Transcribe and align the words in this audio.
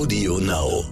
Audio 0.00 0.38
Now. 0.38 0.82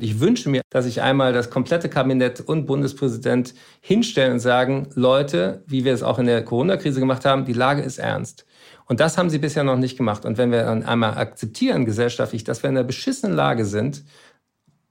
Ich 0.00 0.18
wünsche 0.18 0.48
mir, 0.48 0.62
dass 0.70 0.84
sich 0.84 1.00
einmal 1.00 1.32
das 1.32 1.48
komplette 1.48 1.88
Kabinett 1.88 2.40
und 2.40 2.66
Bundespräsident 2.66 3.54
hinstellen 3.80 4.32
und 4.32 4.38
sagen, 4.40 4.88
Leute, 4.96 5.62
wie 5.68 5.84
wir 5.84 5.94
es 5.94 6.02
auch 6.02 6.18
in 6.18 6.26
der 6.26 6.44
Corona-Krise 6.44 6.98
gemacht 6.98 7.24
haben, 7.24 7.44
die 7.44 7.52
Lage 7.52 7.82
ist 7.82 7.98
ernst. 7.98 8.44
Und 8.86 8.98
das 8.98 9.16
haben 9.16 9.30
sie 9.30 9.38
bisher 9.38 9.62
noch 9.62 9.76
nicht 9.76 9.96
gemacht. 9.96 10.24
Und 10.24 10.38
wenn 10.38 10.50
wir 10.50 10.64
dann 10.64 10.82
einmal 10.82 11.16
akzeptieren 11.16 11.84
gesellschaftlich, 11.84 12.42
dass 12.42 12.64
wir 12.64 12.70
in 12.70 12.76
einer 12.76 12.84
beschissenen 12.84 13.36
Lage 13.36 13.64
sind, 13.64 14.02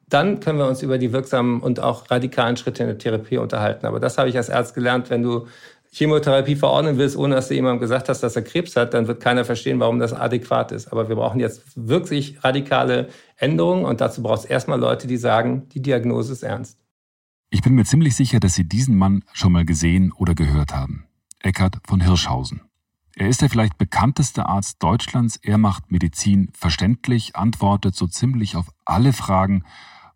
dann 0.08 0.40
können 0.40 0.58
wir 0.58 0.68
uns 0.68 0.82
über 0.82 0.98
die 0.98 1.12
wirksamen 1.12 1.60
und 1.60 1.82
auch 1.82 2.10
radikalen 2.10 2.56
Schritte 2.56 2.84
in 2.84 2.88
der 2.90 2.98
Therapie 2.98 3.38
unterhalten. 3.38 3.86
Aber 3.86 4.00
das 4.00 4.18
habe 4.18 4.30
ich 4.30 4.38
als 4.38 4.50
Arzt 4.50 4.76
gelernt, 4.76 5.10
wenn 5.10 5.24
du 5.24 5.48
Chemotherapie 5.98 6.58
verordnen 6.58 6.98
willst, 6.98 7.16
ohne 7.16 7.36
dass 7.36 7.48
du 7.48 7.54
jemandem 7.54 7.80
gesagt 7.80 8.10
hast, 8.10 8.20
dass 8.22 8.36
er 8.36 8.42
Krebs 8.42 8.76
hat, 8.76 8.94
dann 8.94 9.08
wird 9.08 9.22
keiner 9.22 9.46
verstehen, 9.46 9.80
warum 9.80 9.98
das 9.98 10.12
adäquat 10.12 10.74
ist. 10.74 10.92
Aber 10.92 11.08
wir 11.08 11.16
brauchen 11.16 11.40
jetzt 11.40 11.62
wirklich 11.76 12.44
radikale 12.44 13.08
Änderungen 13.38 13.86
und 13.86 14.02
dazu 14.02 14.22
braucht 14.22 14.40
es 14.40 14.46
erstmal 14.46 14.78
Leute, 14.78 15.08
die 15.08 15.16
sagen, 15.16 15.70
die 15.70 15.82
Diagnose 15.82 16.34
ist 16.34 16.44
ernst. 16.44 16.78
Ich 17.50 17.62
bin 17.62 17.76
mir 17.76 17.86
ziemlich 17.86 18.14
sicher, 18.14 18.42
dass 18.42 18.56
Sie 18.56 18.68
diesen 18.68 18.98
Mann 18.98 19.24
schon 19.32 19.54
mal 19.54 19.64
gesehen 19.64 20.12
oder 20.12 20.36
gehört 20.36 20.76
haben. 20.76 21.06
Eckhard 21.40 21.78
von 21.88 22.02
Hirschhausen. 22.02 22.62
Er 23.16 23.30
ist 23.30 23.42
der 23.42 23.50
vielleicht 23.50 23.78
bekannteste 23.78 24.48
Arzt 24.48 24.84
Deutschlands. 24.84 25.38
Er 25.38 25.58
macht 25.58 25.94
Medizin 25.94 26.50
verständlich, 26.52 27.38
antwortet 27.38 27.96
so 27.96 28.08
ziemlich 28.08 28.58
auf 28.58 28.68
alle 28.84 29.14
Fragen 29.14 29.64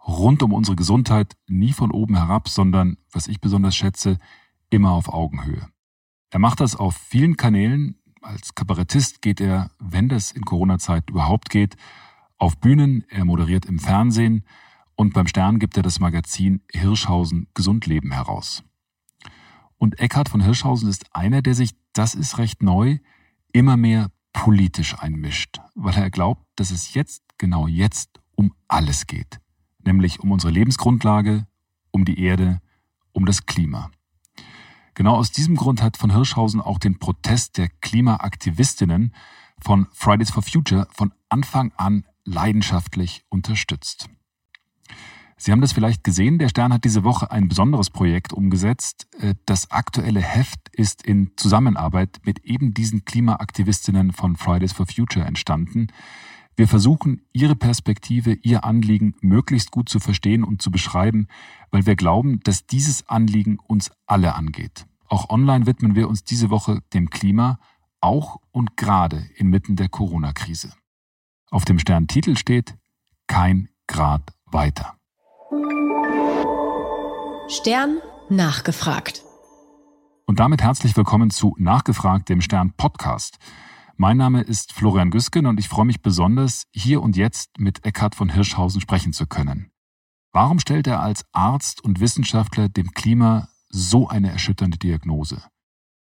rund 0.05 0.43
um 0.43 0.51
unsere 0.51 0.75
Gesundheit, 0.75 1.37
nie 1.47 1.71
von 1.71 1.91
oben 1.91 2.17
herab, 2.17 2.49
sondern, 2.49 2.97
was 3.13 3.27
ich 3.27 3.39
besonders 3.39 3.75
schätze, 3.75 4.17
immer 4.69 4.91
auf 4.91 5.09
Augenhöhe. 5.09 5.67
Er 6.31 6.39
macht 6.39 6.59
das 6.59 6.75
auf 6.75 6.95
vielen 6.95 7.37
Kanälen. 7.37 7.99
Als 8.21 8.53
Kabarettist 8.55 9.21
geht 9.21 9.41
er, 9.41 9.71
wenn 9.79 10.09
das 10.09 10.31
in 10.31 10.43
Corona-Zeit 10.43 11.09
überhaupt 11.09 11.49
geht, 11.49 11.75
auf 12.37 12.57
Bühnen, 12.57 13.03
er 13.09 13.25
moderiert 13.25 13.65
im 13.65 13.79
Fernsehen 13.79 14.45
und 14.95 15.13
beim 15.13 15.27
Stern 15.27 15.59
gibt 15.59 15.77
er 15.77 15.83
das 15.83 15.99
Magazin 15.99 16.61
Hirschhausen 16.71 17.47
Gesundleben 17.53 18.11
heraus. 18.11 18.63
Und 19.77 19.99
Eckhard 19.99 20.29
von 20.29 20.41
Hirschhausen 20.41 20.89
ist 20.89 21.15
einer, 21.15 21.41
der 21.41 21.55
sich, 21.55 21.71
das 21.93 22.15
ist 22.15 22.37
recht 22.37 22.61
neu, 22.61 22.97
immer 23.53 23.77
mehr 23.77 24.11
politisch 24.33 24.97
einmischt, 24.99 25.59
weil 25.75 25.95
er 25.95 26.09
glaubt, 26.09 26.45
dass 26.55 26.71
es 26.71 26.93
jetzt, 26.93 27.23
genau 27.37 27.67
jetzt, 27.67 28.19
um 28.35 28.53
alles 28.67 29.07
geht. 29.07 29.39
Nämlich 29.83 30.19
um 30.19 30.31
unsere 30.31 30.51
Lebensgrundlage, 30.51 31.47
um 31.91 32.05
die 32.05 32.21
Erde, 32.21 32.61
um 33.13 33.25
das 33.25 33.45
Klima. 33.45 33.91
Genau 34.93 35.15
aus 35.15 35.31
diesem 35.31 35.55
Grund 35.55 35.81
hat 35.81 35.97
von 35.97 36.13
Hirschhausen 36.13 36.61
auch 36.61 36.79
den 36.79 36.99
Protest 36.99 37.57
der 37.57 37.69
Klimaaktivistinnen 37.81 39.13
von 39.61 39.87
Fridays 39.93 40.31
for 40.31 40.43
Future 40.43 40.87
von 40.91 41.13
Anfang 41.29 41.71
an 41.77 42.05
leidenschaftlich 42.25 43.23
unterstützt. 43.29 44.09
Sie 45.41 45.53
haben 45.53 45.61
das 45.61 45.71
vielleicht 45.71 46.03
gesehen, 46.03 46.37
der 46.37 46.49
Stern 46.49 46.73
hat 46.73 46.83
diese 46.83 47.05
Woche 47.05 47.31
ein 47.31 47.47
besonderes 47.47 47.89
Projekt 47.89 48.33
umgesetzt. 48.33 49.07
Äh, 49.21 49.35
das 49.45 49.71
aktuelle 49.71 50.19
Heft 50.19 50.59
ist 50.73 51.01
in 51.01 51.31
Zusammenarbeit 51.37 52.19
mit 52.25 52.39
eben 52.43 52.73
diesen 52.73 53.05
Klimaaktivistinnen 53.05 54.11
von 54.11 54.35
Fridays 54.35 54.73
for 54.73 54.85
Future 54.85 55.25
entstanden. 55.25 55.87
Wir 56.59 56.67
versuchen, 56.67 57.21
ihre 57.31 57.55
Perspektive, 57.55 58.33
ihr 58.33 58.65
Anliegen 58.65 59.15
möglichst 59.21 59.71
gut 59.71 59.87
zu 59.87 60.01
verstehen 60.01 60.43
und 60.43 60.61
zu 60.61 60.71
beschreiben, 60.71 61.29
weil 61.71 61.85
wir 61.85 61.95
glauben, 61.95 62.41
dass 62.41 62.65
dieses 62.65 63.07
Anliegen 63.07 63.59
uns 63.65 63.91
alle 64.07 64.35
angeht. 64.35 64.85
Auch 65.07 65.29
online 65.29 65.67
widmen 65.67 65.95
wir 65.95 66.09
uns 66.09 66.25
diese 66.25 66.49
Woche 66.49 66.81
dem 66.93 67.09
Klima, 67.11 67.59
auch 68.01 68.41
und 68.51 68.75
gerade 68.75 69.25
inmitten 69.37 69.77
der 69.77 69.87
Corona-Krise. 69.87 70.73
Auf 71.49 71.63
dem 71.63 71.79
Sterntitel 71.79 72.35
steht 72.35 72.75
Kein 73.27 73.69
Grad 73.87 74.33
weiter. 74.45 74.97
Stern 77.47 77.99
nachgefragt. 78.27 79.23
Und 80.25 80.41
damit 80.41 80.61
herzlich 80.61 80.97
willkommen 80.97 81.29
zu 81.29 81.55
Nachgefragt, 81.57 82.27
dem 82.27 82.41
Stern 82.41 82.73
Podcast. 82.75 83.39
Mein 84.01 84.15
Name 84.15 84.43
ist 84.43 84.71
Florian 84.71 85.11
Güsken 85.11 85.45
und 85.45 85.59
ich 85.59 85.67
freue 85.67 85.83
mich 85.83 86.01
besonders, 86.01 86.67
hier 86.71 87.01
und 87.01 87.17
jetzt 87.17 87.59
mit 87.59 87.83
Eckhard 87.83 88.15
von 88.15 88.29
Hirschhausen 88.29 88.79
sprechen 88.79 89.11
zu 89.11 89.27
können. 89.27 89.73
Warum 90.31 90.59
stellt 90.59 90.87
er 90.87 91.01
als 91.01 91.25
Arzt 91.33 91.83
und 91.83 91.99
Wissenschaftler 91.99 92.69
dem 92.69 92.91
Klima 92.91 93.49
so 93.67 94.07
eine 94.07 94.31
erschütternde 94.31 94.77
Diagnose? 94.77 95.43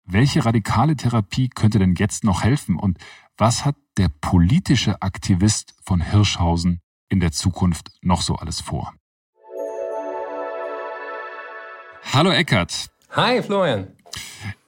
Welche 0.05 0.43
radikale 0.43 0.97
Therapie 0.97 1.51
könnte 1.51 1.79
denn 1.81 1.95
jetzt 1.95 2.25
noch 2.25 2.43
helfen 2.43 2.79
und 2.79 2.97
was 3.37 3.67
hat 3.67 3.77
der 3.99 4.09
politische 4.09 5.03
Aktivist 5.03 5.75
von 5.85 6.01
Hirschhausen 6.01 6.81
in 7.11 7.21
der 7.21 7.33
Zukunft 7.33 7.91
noch 8.01 8.23
so 8.23 8.37
alles 8.37 8.63
vor? 8.63 8.95
Hallo 12.11 12.31
Eckert. 12.31 12.87
Hi 13.11 13.43
Florian. 13.43 13.89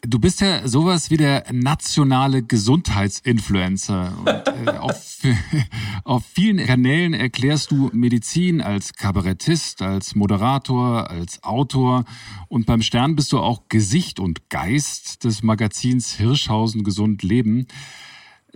Du 0.02 0.18
bist 0.18 0.40
ja 0.40 0.66
sowas 0.68 1.10
wie 1.10 1.16
der 1.16 1.44
nationale 1.52 2.42
Gesundheitsinfluencer. 2.42 4.12
Und, 4.18 4.28
äh, 4.68 4.78
auf, 4.78 5.18
auf 6.04 6.24
vielen 6.26 6.64
Kanälen 6.66 7.14
erklärst 7.14 7.70
du 7.70 7.90
Medizin 7.92 8.60
als 8.60 8.92
Kabarettist, 8.92 9.82
als 9.82 10.14
Moderator, 10.14 11.10
als 11.10 11.42
Autor. 11.42 12.04
Und 12.48 12.66
beim 12.66 12.82
Stern 12.82 13.16
bist 13.16 13.32
du 13.32 13.38
auch 13.38 13.62
Gesicht 13.68 14.20
und 14.20 14.50
Geist 14.50 15.24
des 15.24 15.42
Magazins 15.42 16.14
Hirschhausen 16.14 16.84
Gesund 16.84 17.22
Leben. 17.22 17.66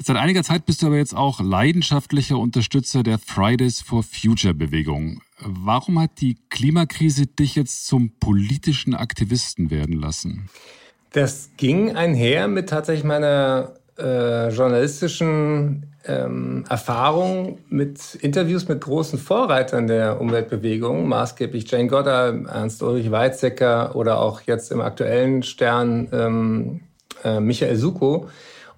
Seit 0.00 0.17
einiger 0.17 0.45
Zeit 0.45 0.65
bist 0.65 0.83
du 0.83 0.87
aber 0.87 0.97
jetzt 0.97 1.17
auch 1.17 1.41
leidenschaftlicher 1.41 2.39
Unterstützer 2.39 3.03
der 3.03 3.19
Fridays 3.19 3.81
for 3.81 4.05
Future 4.05 4.55
Bewegung. 4.55 5.23
Warum 5.41 5.99
hat 5.99 6.21
die 6.21 6.37
Klimakrise 6.50 7.27
dich 7.27 7.56
jetzt 7.56 7.85
zum 7.87 8.12
politischen 8.21 8.95
Aktivisten 8.95 9.71
werden 9.71 9.99
lassen? 9.99 10.50
Das 11.12 11.50
ging 11.56 11.96
einher 11.96 12.48
mit 12.48 12.69
tatsächlich 12.69 13.04
meiner 13.04 13.74
äh, 13.98 14.48
journalistischen 14.50 15.86
ähm, 16.06 16.64
Erfahrung 16.69 17.58
mit 17.69 18.14
Interviews 18.16 18.69
mit 18.69 18.80
großen 18.80 19.19
Vorreitern 19.19 19.86
der 19.86 20.20
Umweltbewegung, 20.20 21.08
maßgeblich 21.08 21.70
Jane 21.70 21.86
Goddard, 21.88 22.46
Ernst-Ulrich 22.46 23.10
Weizsäcker 23.10 23.94
oder 23.96 24.20
auch 24.20 24.42
jetzt 24.42 24.70
im 24.72 24.80
aktuellen 24.80 25.42
Stern 25.42 26.08
ähm, 26.12 26.80
äh, 27.25 27.40
Michael 27.40 27.76
Suko. 27.76 28.28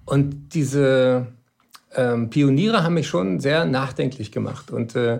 Und 0.05 0.53
diese 0.53 1.27
ähm, 1.95 2.29
Pioniere 2.29 2.83
haben 2.83 2.95
mich 2.95 3.07
schon 3.07 3.39
sehr 3.39 3.65
nachdenklich 3.65 4.31
gemacht. 4.31 4.71
Und 4.71 4.95
äh, 4.95 5.19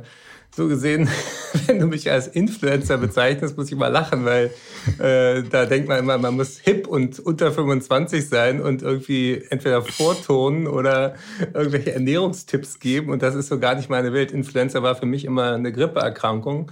so 0.55 0.67
gesehen, 0.67 1.09
wenn 1.67 1.79
du 1.79 1.87
mich 1.87 2.09
als 2.11 2.27
Influencer 2.27 2.97
bezeichnest, 2.97 3.57
muss 3.57 3.71
ich 3.71 3.77
mal 3.77 3.87
lachen, 3.87 4.25
weil 4.25 4.51
äh, 4.99 5.43
da 5.43 5.65
denkt 5.65 5.87
man 5.87 5.99
immer, 5.99 6.17
man 6.17 6.35
muss 6.35 6.59
hip 6.59 6.87
und 6.87 7.19
unter 7.19 7.51
25 7.51 8.27
sein 8.27 8.61
und 8.61 8.81
irgendwie 8.81 9.43
entweder 9.49 9.81
vortonen 9.81 10.67
oder 10.67 11.15
irgendwelche 11.53 11.93
Ernährungstipps 11.93 12.79
geben. 12.79 13.11
Und 13.11 13.21
das 13.21 13.35
ist 13.35 13.47
so 13.47 13.59
gar 13.59 13.75
nicht 13.75 13.89
meine 13.89 14.13
Welt. 14.13 14.31
Influencer 14.31 14.83
war 14.83 14.95
für 14.95 15.05
mich 15.05 15.25
immer 15.25 15.53
eine 15.53 15.71
Grippeerkrankung. 15.71 16.71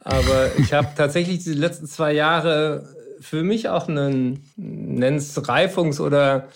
Aber 0.00 0.50
ich 0.58 0.72
habe 0.72 0.88
tatsächlich 0.96 1.44
die 1.44 1.52
letzten 1.52 1.86
zwei 1.86 2.12
Jahre 2.12 2.88
für 3.20 3.42
mich 3.42 3.68
auch 3.68 3.88
einen, 3.88 4.44
nenn's 4.56 5.36
Reifungs- 5.48 6.00
oder 6.00 6.48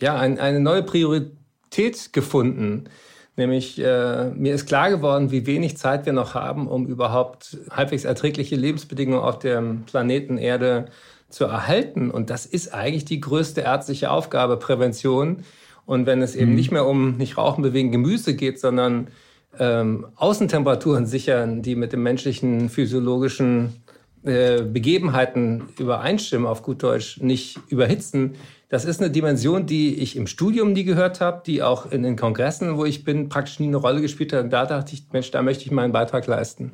ja, 0.00 0.18
ein, 0.18 0.38
eine 0.38 0.60
neue 0.60 0.82
Priorität 0.82 2.12
gefunden. 2.12 2.84
Nämlich 3.36 3.78
äh, 3.78 4.30
mir 4.30 4.54
ist 4.54 4.66
klar 4.66 4.90
geworden, 4.90 5.30
wie 5.30 5.46
wenig 5.46 5.76
Zeit 5.76 6.04
wir 6.04 6.12
noch 6.12 6.34
haben, 6.34 6.66
um 6.66 6.86
überhaupt 6.86 7.56
halbwegs 7.70 8.04
erträgliche 8.04 8.56
Lebensbedingungen 8.56 9.22
auf 9.22 9.38
dem 9.38 9.84
Planeten 9.84 10.36
Erde 10.36 10.86
zu 11.30 11.44
erhalten. 11.44 12.10
Und 12.10 12.28
das 12.28 12.44
ist 12.44 12.74
eigentlich 12.74 13.04
die 13.04 13.20
größte 13.20 13.62
ärztliche 13.62 14.10
Aufgabe, 14.10 14.56
Prävention. 14.56 15.44
Und 15.86 16.06
wenn 16.06 16.22
es 16.22 16.36
eben 16.36 16.50
mhm. 16.50 16.56
nicht 16.56 16.70
mehr 16.70 16.86
um 16.86 17.16
nicht 17.16 17.38
rauchen, 17.38 17.62
bewegen, 17.62 17.92
Gemüse 17.92 18.34
geht, 18.34 18.60
sondern 18.60 19.08
ähm, 19.58 20.06
Außentemperaturen 20.16 21.06
sichern, 21.06 21.62
die 21.62 21.76
mit 21.76 21.92
dem 21.92 22.02
menschlichen 22.02 22.68
physiologischen 22.68 23.82
äh, 24.22 24.62
Begebenheiten 24.62 25.68
übereinstimmen, 25.78 26.46
auf 26.46 26.62
gut 26.62 26.82
Deutsch, 26.82 27.20
nicht 27.20 27.58
überhitzen, 27.68 28.34
das 28.70 28.84
ist 28.84 29.00
eine 29.00 29.10
Dimension, 29.10 29.66
die 29.66 29.96
ich 29.96 30.16
im 30.16 30.28
Studium 30.28 30.72
nie 30.72 30.84
gehört 30.84 31.20
habe, 31.20 31.42
die 31.44 31.62
auch 31.62 31.90
in 31.90 32.04
den 32.04 32.16
Kongressen, 32.16 32.76
wo 32.76 32.84
ich 32.84 33.02
bin, 33.02 33.28
praktisch 33.28 33.58
nie 33.58 33.66
eine 33.66 33.76
Rolle 33.76 34.00
gespielt 34.00 34.32
hat. 34.32 34.44
Und 34.44 34.50
da 34.50 34.64
dachte 34.64 34.94
ich, 34.94 35.04
Mensch, 35.12 35.32
da 35.32 35.42
möchte 35.42 35.64
ich 35.64 35.72
meinen 35.72 35.92
Beitrag 35.92 36.26
leisten. 36.28 36.72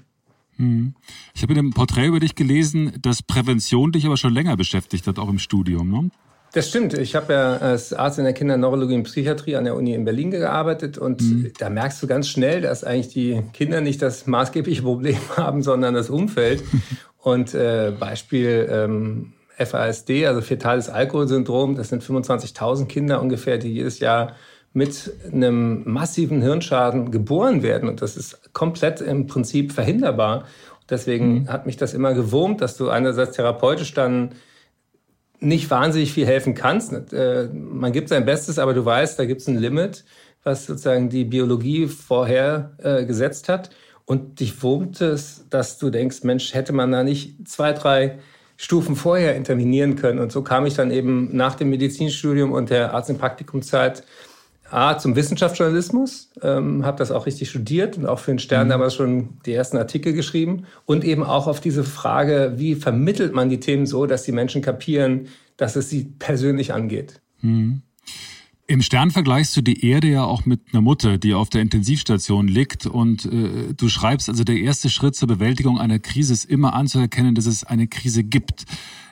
Hm. 0.56 0.94
Ich 1.34 1.42
habe 1.42 1.54
in 1.54 1.58
einem 1.58 1.70
Porträt 1.70 2.06
über 2.06 2.20
dich 2.20 2.34
gelesen, 2.34 2.92
dass 3.00 3.22
Prävention 3.22 3.92
dich 3.92 4.04
aber 4.04 4.18
schon 4.18 4.34
länger 4.34 4.58
beschäftigt 4.58 5.06
hat, 5.06 5.18
auch 5.18 5.30
im 5.30 5.38
Studium. 5.38 5.90
Ne? 5.90 6.10
Das 6.52 6.68
stimmt. 6.68 6.92
Ich 6.92 7.14
habe 7.14 7.32
ja 7.32 7.56
als 7.56 7.94
Arzt 7.94 8.18
in 8.18 8.24
der 8.24 8.34
Kinderneurologie 8.34 8.94
und 8.94 9.04
Psychiatrie 9.04 9.56
an 9.56 9.64
der 9.64 9.74
Uni 9.74 9.94
in 9.94 10.04
Berlin 10.04 10.30
gearbeitet 10.30 10.98
und 10.98 11.22
mhm. 11.22 11.52
da 11.58 11.70
merkst 11.70 12.02
du 12.02 12.06
ganz 12.06 12.28
schnell, 12.28 12.60
dass 12.60 12.84
eigentlich 12.84 13.08
die 13.08 13.42
Kinder 13.54 13.80
nicht 13.80 14.02
das 14.02 14.26
maßgebliche 14.26 14.82
Problem 14.82 15.18
haben, 15.36 15.62
sondern 15.62 15.94
das 15.94 16.10
Umfeld. 16.10 16.62
und 17.18 17.54
äh, 17.54 17.92
Beispiel 17.98 18.68
ähm, 18.70 19.32
FASD, 19.58 20.26
also 20.26 20.40
fetales 20.40 20.88
Alkoholsyndrom. 20.88 21.76
Das 21.76 21.88
sind 21.88 22.02
25.000 22.02 22.86
Kinder 22.86 23.20
ungefähr, 23.20 23.58
die 23.58 23.72
jedes 23.72 24.00
Jahr 24.00 24.36
mit 24.72 25.10
einem 25.32 25.82
massiven 25.90 26.42
Hirnschaden 26.42 27.10
geboren 27.10 27.62
werden. 27.62 27.88
Und 27.88 28.02
das 28.02 28.16
ist 28.16 28.52
komplett 28.52 29.00
im 29.00 29.26
Prinzip 29.26 29.72
verhinderbar. 29.72 30.44
Deswegen 30.90 31.40
mhm. 31.40 31.48
hat 31.48 31.64
mich 31.64 31.78
das 31.78 31.94
immer 31.94 32.12
gewurmt, 32.12 32.60
dass 32.60 32.76
du 32.76 32.90
einerseits 32.90 33.36
therapeutisch 33.36 33.94
dann 33.94 34.34
nicht 35.40 35.70
wahnsinnig 35.70 36.12
viel 36.12 36.26
helfen 36.26 36.54
kannst. 36.54 36.92
Äh, 37.12 37.48
man 37.52 37.92
gibt 37.92 38.10
sein 38.10 38.26
Bestes, 38.26 38.58
aber 38.58 38.74
du 38.74 38.84
weißt, 38.84 39.18
da 39.18 39.24
gibt 39.24 39.40
es 39.40 39.48
ein 39.48 39.56
Limit, 39.56 40.04
was 40.42 40.66
sozusagen 40.66 41.08
die 41.08 41.24
Biologie 41.24 41.86
vorher 41.86 42.72
äh, 42.78 43.04
gesetzt 43.04 43.48
hat. 43.48 43.70
Und 44.04 44.40
dich 44.40 44.62
wurmt 44.62 45.00
es, 45.00 45.46
dass 45.50 45.78
du 45.78 45.90
denkst, 45.90 46.22
Mensch, 46.22 46.54
hätte 46.54 46.72
man 46.72 46.92
da 46.92 47.02
nicht 47.02 47.48
zwei, 47.48 47.72
drei 47.72 48.18
Stufen 48.56 48.96
vorher 48.96 49.36
intervenieren 49.36 49.96
können. 49.96 50.18
Und 50.18 50.32
so 50.32 50.42
kam 50.42 50.66
ich 50.66 50.74
dann 50.74 50.90
eben 50.90 51.36
nach 51.36 51.54
dem 51.54 51.70
Medizinstudium 51.70 52.52
und 52.52 52.70
der 52.70 52.94
Arzt- 52.94 53.10
und 53.10 53.18
Praktikumzeit 53.18 54.02
A, 54.70 54.98
zum 54.98 55.14
Wissenschaftsjournalismus, 55.14 56.30
ähm, 56.42 56.84
habe 56.84 56.98
das 56.98 57.12
auch 57.12 57.26
richtig 57.26 57.50
studiert 57.50 57.96
und 57.96 58.06
auch 58.06 58.18
für 58.18 58.32
den 58.32 58.38
Stern 58.38 58.66
mhm. 58.66 58.70
damals 58.70 58.94
schon 58.94 59.38
die 59.46 59.52
ersten 59.52 59.76
Artikel 59.76 60.12
geschrieben 60.12 60.66
und 60.86 61.04
eben 61.04 61.22
auch 61.22 61.46
auf 61.46 61.60
diese 61.60 61.84
Frage, 61.84 62.54
wie 62.56 62.74
vermittelt 62.74 63.32
man 63.32 63.48
die 63.48 63.60
Themen 63.60 63.86
so, 63.86 64.06
dass 64.06 64.24
die 64.24 64.32
Menschen 64.32 64.62
kapieren, 64.62 65.28
dass 65.56 65.76
es 65.76 65.88
sie 65.88 66.04
persönlich 66.18 66.72
angeht. 66.72 67.20
Mhm. 67.42 67.82
Im 68.68 68.82
Stern 68.82 69.12
vergleichst 69.12 69.56
du 69.56 69.62
die 69.62 69.86
Erde 69.86 70.10
ja 70.10 70.24
auch 70.24 70.44
mit 70.44 70.60
einer 70.72 70.80
Mutter, 70.80 71.18
die 71.18 71.34
auf 71.34 71.50
der 71.50 71.62
Intensivstation 71.62 72.48
liegt 72.48 72.86
und 72.86 73.24
äh, 73.24 73.74
du 73.74 73.88
schreibst 73.88 74.28
also, 74.28 74.42
der 74.42 74.56
erste 74.56 74.90
Schritt 74.90 75.14
zur 75.14 75.28
Bewältigung 75.28 75.78
einer 75.78 76.00
Krise 76.00 76.32
ist 76.32 76.44
immer 76.44 76.74
anzuerkennen, 76.74 77.36
dass 77.36 77.46
es 77.46 77.62
eine 77.62 77.86
Krise 77.86 78.24
gibt. 78.24 78.64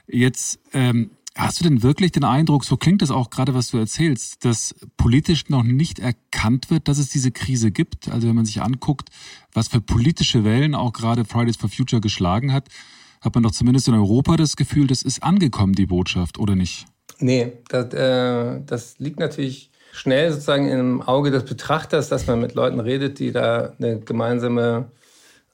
Jetzt 0.09 0.59
ähm, 0.73 1.11
Hast 1.37 1.59
du 1.59 1.65
denn 1.65 1.83
wirklich 1.83 2.13
den 2.13 2.23
Eindruck, 2.23 2.65
so 2.65 2.77
klingt 2.77 3.03
es 3.03 3.11
auch 3.11 3.29
gerade, 3.29 3.55
was 3.55 3.71
du 3.71 3.79
erzählst, 3.79 4.45
dass 4.45 4.73
politisch 4.97 5.49
noch 5.49 5.65
nicht 5.65 5.99
erkannt 5.99 6.71
wird, 6.71 6.87
dass 6.87 6.99
es 6.99 7.09
diese 7.09 7.33
Krise 7.33 7.73
gibt? 7.73 8.09
Also 8.09 8.29
wenn 8.29 8.37
man 8.37 8.47
sich 8.47 8.63
anguckt, 8.63 9.11
was 9.53 9.67
für 9.67 9.81
politische 9.81 10.45
Wellen 10.45 10.77
auch 10.77 10.93
gerade 10.93 11.25
Fridays 11.25 11.57
for 11.57 11.69
Future 11.69 12.01
geschlagen 12.01 12.53
hat, 12.53 12.69
hat 13.21 13.35
man 13.35 13.43
doch 13.43 13.51
zumindest 13.51 13.89
in 13.89 13.95
Europa 13.95 14.37
das 14.37 14.55
Gefühl, 14.55 14.87
das 14.87 15.03
ist 15.03 15.25
angekommen, 15.25 15.73
die 15.73 15.87
Botschaft, 15.87 16.39
oder 16.39 16.55
nicht? 16.55 16.87
Nee, 17.19 17.53
das, 17.69 17.93
äh, 17.95 18.61
das 18.67 18.99
liegt 18.99 19.21
natürlich 19.21 19.71
schnell 19.93 20.33
sozusagen 20.33 20.69
im 20.69 21.03
Auge 21.03 21.31
des 21.31 21.45
Betrachters, 21.45 22.09
dass 22.09 22.27
man 22.27 22.41
mit 22.41 22.55
Leuten 22.55 22.81
redet, 22.81 23.19
die 23.19 23.33
da 23.33 23.73
eine 23.79 24.01
gemeinsame 24.01 24.87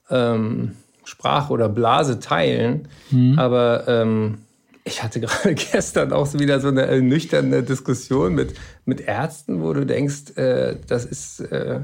ähm, 0.09 0.75
Sprache 1.03 1.53
oder 1.53 1.69
Blase 1.69 2.19
teilen. 2.19 2.87
Mhm. 3.11 3.37
Aber 3.37 3.87
ähm, 3.87 4.39
ich 4.83 5.03
hatte 5.03 5.19
gerade 5.21 5.55
gestern 5.55 6.13
auch 6.13 6.33
wieder 6.33 6.59
so 6.59 6.69
eine 6.69 7.01
nüchterne 7.01 7.63
Diskussion 7.63 8.33
mit, 8.33 8.53
mit 8.85 9.01
Ärzten, 9.01 9.61
wo 9.61 9.73
du 9.73 9.85
denkst, 9.85 10.35
äh, 10.37 10.75
das 10.87 11.05
ist, 11.05 11.39
äh, 11.39 11.81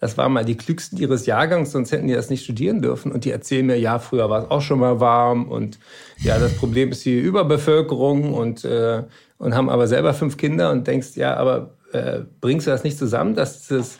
das 0.00 0.16
waren 0.16 0.32
mal 0.32 0.44
die 0.44 0.56
klügsten 0.56 0.98
ihres 0.98 1.26
Jahrgangs, 1.26 1.72
sonst 1.72 1.92
hätten 1.92 2.08
die 2.08 2.14
das 2.14 2.30
nicht 2.30 2.44
studieren 2.44 2.82
dürfen. 2.82 3.12
Und 3.12 3.24
die 3.24 3.30
erzählen 3.30 3.66
mir, 3.66 3.78
ja, 3.78 3.98
früher 3.98 4.30
war 4.30 4.44
es 4.44 4.50
auch 4.50 4.62
schon 4.62 4.80
mal 4.80 5.00
warm 5.00 5.48
und 5.48 5.78
ja, 6.18 6.38
das 6.38 6.54
Problem 6.54 6.90
ist 6.90 7.04
die 7.04 7.18
Überbevölkerung 7.18 8.34
und, 8.34 8.64
äh, 8.64 9.02
und 9.38 9.54
haben 9.54 9.68
aber 9.68 9.86
selber 9.86 10.14
fünf 10.14 10.36
Kinder 10.36 10.70
und 10.70 10.86
denkst, 10.86 11.16
ja, 11.16 11.36
aber 11.36 11.74
äh, 11.92 12.20
bringst 12.40 12.66
du 12.66 12.70
das 12.70 12.84
nicht 12.84 12.98
zusammen, 12.98 13.34
dass 13.34 13.68
das 13.68 13.98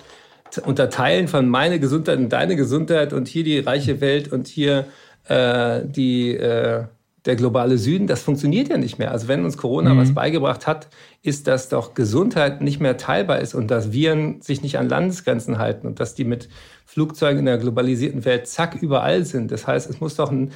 Unterteilen 0.65 1.29
von 1.29 1.49
meine 1.49 1.79
Gesundheit 1.79 2.19
und 2.19 2.31
deine 2.31 2.57
Gesundheit 2.57 3.13
und 3.13 3.29
hier 3.29 3.45
die 3.45 3.61
reiche 3.61 4.01
Welt 4.01 4.33
und 4.33 4.49
hier 4.49 4.87
äh, 5.29 5.83
die 5.85 6.35
äh, 6.35 6.85
der 7.27 7.37
globale 7.37 7.77
Süden, 7.77 8.07
das 8.07 8.23
funktioniert 8.23 8.69
ja 8.69 8.79
nicht 8.79 8.99
mehr. 8.99 9.11
Also 9.11 9.29
wenn 9.29 9.45
uns 9.45 9.57
Corona 9.57 9.95
mhm. 9.95 9.99
was 9.99 10.15
beigebracht 10.15 10.67
hat, 10.67 10.89
ist, 11.23 11.47
dass 11.47 11.69
doch 11.69 11.95
Gesundheit 11.95 12.63
nicht 12.63 12.81
mehr 12.81 12.97
teilbar 12.97 13.41
ist 13.41 13.55
und 13.55 13.71
dass 13.71 13.93
Viren 13.93 14.41
sich 14.41 14.63
nicht 14.63 14.79
an 14.79 14.89
Landesgrenzen 14.89 15.59
halten 15.59 15.87
und 15.87 16.01
dass 16.01 16.15
die 16.15 16.25
mit 16.25 16.49
Flugzeugen 16.87 17.41
in 17.41 17.47
der 17.47 17.59
globalisierten 17.59 18.25
Welt 18.25 18.47
zack 18.47 18.77
überall 18.81 19.25
sind. 19.25 19.53
Das 19.53 19.67
heißt, 19.67 19.89
es 19.91 20.01
muss 20.01 20.17
doch 20.17 20.31
ein 20.31 20.51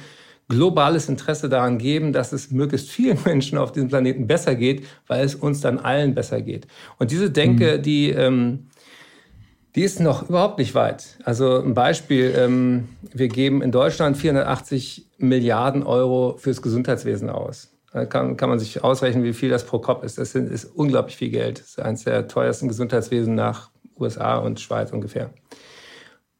globales 0.47 1.09
Interesse 1.09 1.49
daran 1.49 1.77
geben, 1.77 2.13
dass 2.13 2.31
es 2.31 2.51
möglichst 2.51 2.89
vielen 2.89 3.17
Menschen 3.25 3.57
auf 3.57 3.71
diesem 3.71 3.89
Planeten 3.89 4.27
besser 4.27 4.55
geht, 4.55 4.85
weil 5.07 5.23
es 5.23 5.35
uns 5.35 5.61
dann 5.61 5.79
allen 5.79 6.15
besser 6.15 6.41
geht. 6.41 6.67
Und 6.97 7.11
diese 7.11 7.29
Denke, 7.29 7.77
mhm. 7.77 7.81
die 7.83 8.09
ähm, 8.09 8.67
die 9.75 9.83
ist 9.83 9.99
noch 9.99 10.29
überhaupt 10.29 10.57
nicht 10.57 10.73
weit. 10.73 11.17
Also 11.23 11.61
ein 11.61 11.73
Beispiel, 11.73 12.33
ähm, 12.37 12.89
wir 13.13 13.27
geben 13.27 13.61
in 13.61 13.71
Deutschland 13.71 14.17
480 14.17 15.07
Milliarden 15.17 15.83
Euro 15.83 16.37
fürs 16.37 16.61
Gesundheitswesen 16.61 17.29
aus. 17.29 17.71
Da 17.91 18.05
kann, 18.05 18.37
kann 18.37 18.49
man 18.49 18.59
sich 18.59 18.83
ausrechnen, 18.83 19.23
wie 19.23 19.33
viel 19.33 19.49
das 19.49 19.65
pro 19.65 19.79
Kopf 19.79 20.03
ist. 20.03 20.17
Das 20.17 20.35
ist 20.35 20.65
unglaublich 20.65 21.17
viel 21.17 21.29
Geld. 21.29 21.59
Das 21.59 21.67
ist 21.67 21.79
eines 21.79 22.03
der 22.03 22.27
teuersten 22.27 22.67
Gesundheitswesen 22.67 23.35
nach 23.35 23.69
USA 23.99 24.37
und 24.37 24.59
Schweiz 24.59 24.91
ungefähr. 24.91 25.29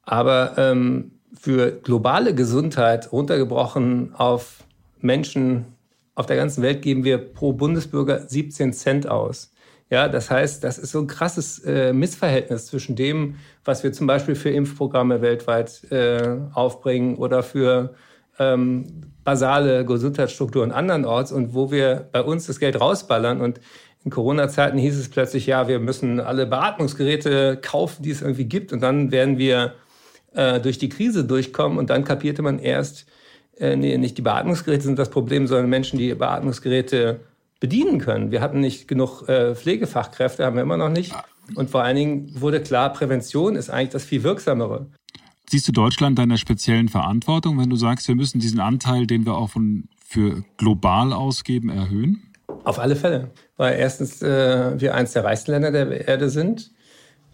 Aber 0.04 0.54
ähm, 0.58 1.12
für 1.34 1.72
globale 1.72 2.34
Gesundheit 2.36 3.12
runtergebrochen 3.12 4.14
auf 4.16 4.64
Menschen 5.02 5.66
auf 6.14 6.26
der 6.26 6.38
ganzen 6.38 6.62
Welt 6.64 6.82
geben 6.82 7.04
wir 7.04 7.18
pro 7.18 7.52
Bundesbürger 7.52 8.28
17 8.28 8.72
Cent 8.72 9.08
aus. 9.08 9.52
Ja, 9.92 10.08
das 10.08 10.32
heißt, 10.32 10.64
das 10.64 10.80
ist 10.80 10.92
so 10.92 11.00
ein 11.00 11.08
krasses 11.08 11.60
äh, 11.60 11.94
Missverhältnis 11.94 12.66
zwischen 12.68 12.96
dem, 12.96 13.36
was 13.64 13.84
wir 13.84 13.94
zum 13.94 14.08
Beispiel 14.08 14.34
für 14.36 14.50
Impfprogramme 14.50 15.22
weltweit 15.22 15.84
äh, 15.92 16.38
aufbringen 16.54 17.18
oder 17.18 17.44
für 17.44 17.94
ähm, 18.40 19.12
basale 19.24 19.86
Gesundheitsstrukturen 19.86 20.72
andernorts 20.72 21.32
und 21.32 21.54
wo 21.54 21.72
wir 21.72 22.10
bei 22.12 22.22
uns 22.22 22.48
das 22.48 22.60
Geld 22.60 22.80
rausballern. 22.82 23.42
Und 23.42 23.60
in 24.04 24.12
Corona-Zeiten 24.12 24.78
hieß 24.78 24.98
es 24.98 25.10
plötzlich, 25.10 25.46
ja, 25.46 25.68
wir 25.68 25.80
müssen 25.80 26.20
alle 26.20 26.48
Beatmungsgeräte 26.48 27.58
kaufen, 27.62 28.04
die 28.04 28.12
es 28.12 28.22
irgendwie 28.22 28.46
gibt. 28.46 28.74
Und 28.74 28.82
dann 28.82 29.12
werden 29.12 29.38
wir 29.38 29.74
äh, 30.34 30.60
durch 30.60 30.80
die 30.80 30.90
Krise 30.90 31.26
durchkommen. 31.26 31.78
Und 31.78 31.92
dann 31.92 32.04
kapierte 32.04 32.42
man 32.42 32.58
erst, 32.58 33.06
äh, 33.58 33.76
nee, 33.76 33.98
nicht 33.98 34.18
die 34.18 34.24
Beatmungsgeräte 34.24 34.84
sind 34.84 35.00
das 35.00 35.10
Problem, 35.10 35.48
sondern 35.48 35.70
Menschen, 35.70 36.00
die 36.00 36.14
Beatmungsgeräte 36.14 37.20
bedienen 37.60 38.00
können. 38.00 38.32
Wir 38.32 38.42
hatten 38.42 38.60
nicht 38.60 38.88
genug 38.88 39.28
äh, 39.28 39.56
Pflegefachkräfte, 39.56 40.46
haben 40.46 40.56
wir 40.56 40.64
immer 40.64 40.78
noch 40.78 40.90
nicht. 40.90 41.14
Und 41.56 41.70
vor 41.70 41.84
allen 41.84 41.96
Dingen 41.96 42.42
wurde 42.42 42.62
klar, 42.62 42.92
Prävention 42.92 43.56
ist 43.56 43.70
eigentlich 43.70 43.92
das 43.92 44.04
viel 44.04 44.24
wirksamere. 44.24 44.88
Siehst 45.48 45.68
du 45.68 45.72
Deutschland 45.72 46.18
deiner 46.18 46.38
speziellen 46.38 46.90
Verantwortung, 46.90 47.60
wenn 47.60 47.70
du 47.70 47.76
sagst, 47.76 48.08
wir 48.08 48.16
müssen 48.16 48.40
diesen 48.40 48.60
Anteil, 48.60 49.06
den 49.06 49.26
wir 49.26 49.36
auch 49.36 49.52
von, 49.52 49.88
für 50.04 50.44
global 50.58 51.14
ausgeben, 51.14 51.70
erhöhen? 51.70 52.24
Auf 52.64 52.80
alle 52.80 52.96
Fälle. 52.96 53.32
Weil 53.58 53.78
erstens 53.78 54.22
äh, 54.22 54.80
wir 54.80 54.96
eines 54.96 55.14
der 55.14 55.24
reichsten 55.24 55.52
Länder 55.52 55.72
der 55.72 56.08
Erde 56.08 56.30
sind. 56.30 56.72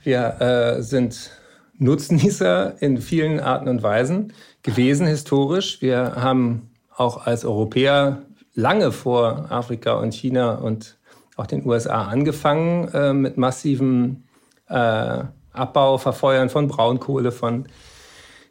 Wir 0.04 0.42
äh, 0.42 0.82
sind 0.82 1.32
Nutznießer 1.78 2.82
in 2.82 3.00
vielen 3.00 3.40
Arten 3.40 3.70
und 3.70 3.82
Weisen 3.82 4.34
gewesen 4.62 5.08
historisch. 5.08 5.82
Wir 5.82 6.16
haben 6.18 6.70
auch 6.96 7.25
als 7.25 7.46
Europäer 7.46 8.24
lange 8.53 8.91
vor 8.91 9.48
Afrika 9.50 9.93
und 9.93 10.13
China 10.13 10.55
und 10.55 10.98
auch 11.38 11.48
den 11.48 11.65
USA 11.65 12.05
angefangen 12.05 12.88
äh, 12.93 13.13
mit 13.13 13.38
massivem 13.38 14.24
äh, 14.67 15.24
Abbau, 15.53 15.98
Verfeuern 15.98 16.50
von 16.50 16.67
Braunkohle, 16.67 17.31
von 17.31 17.65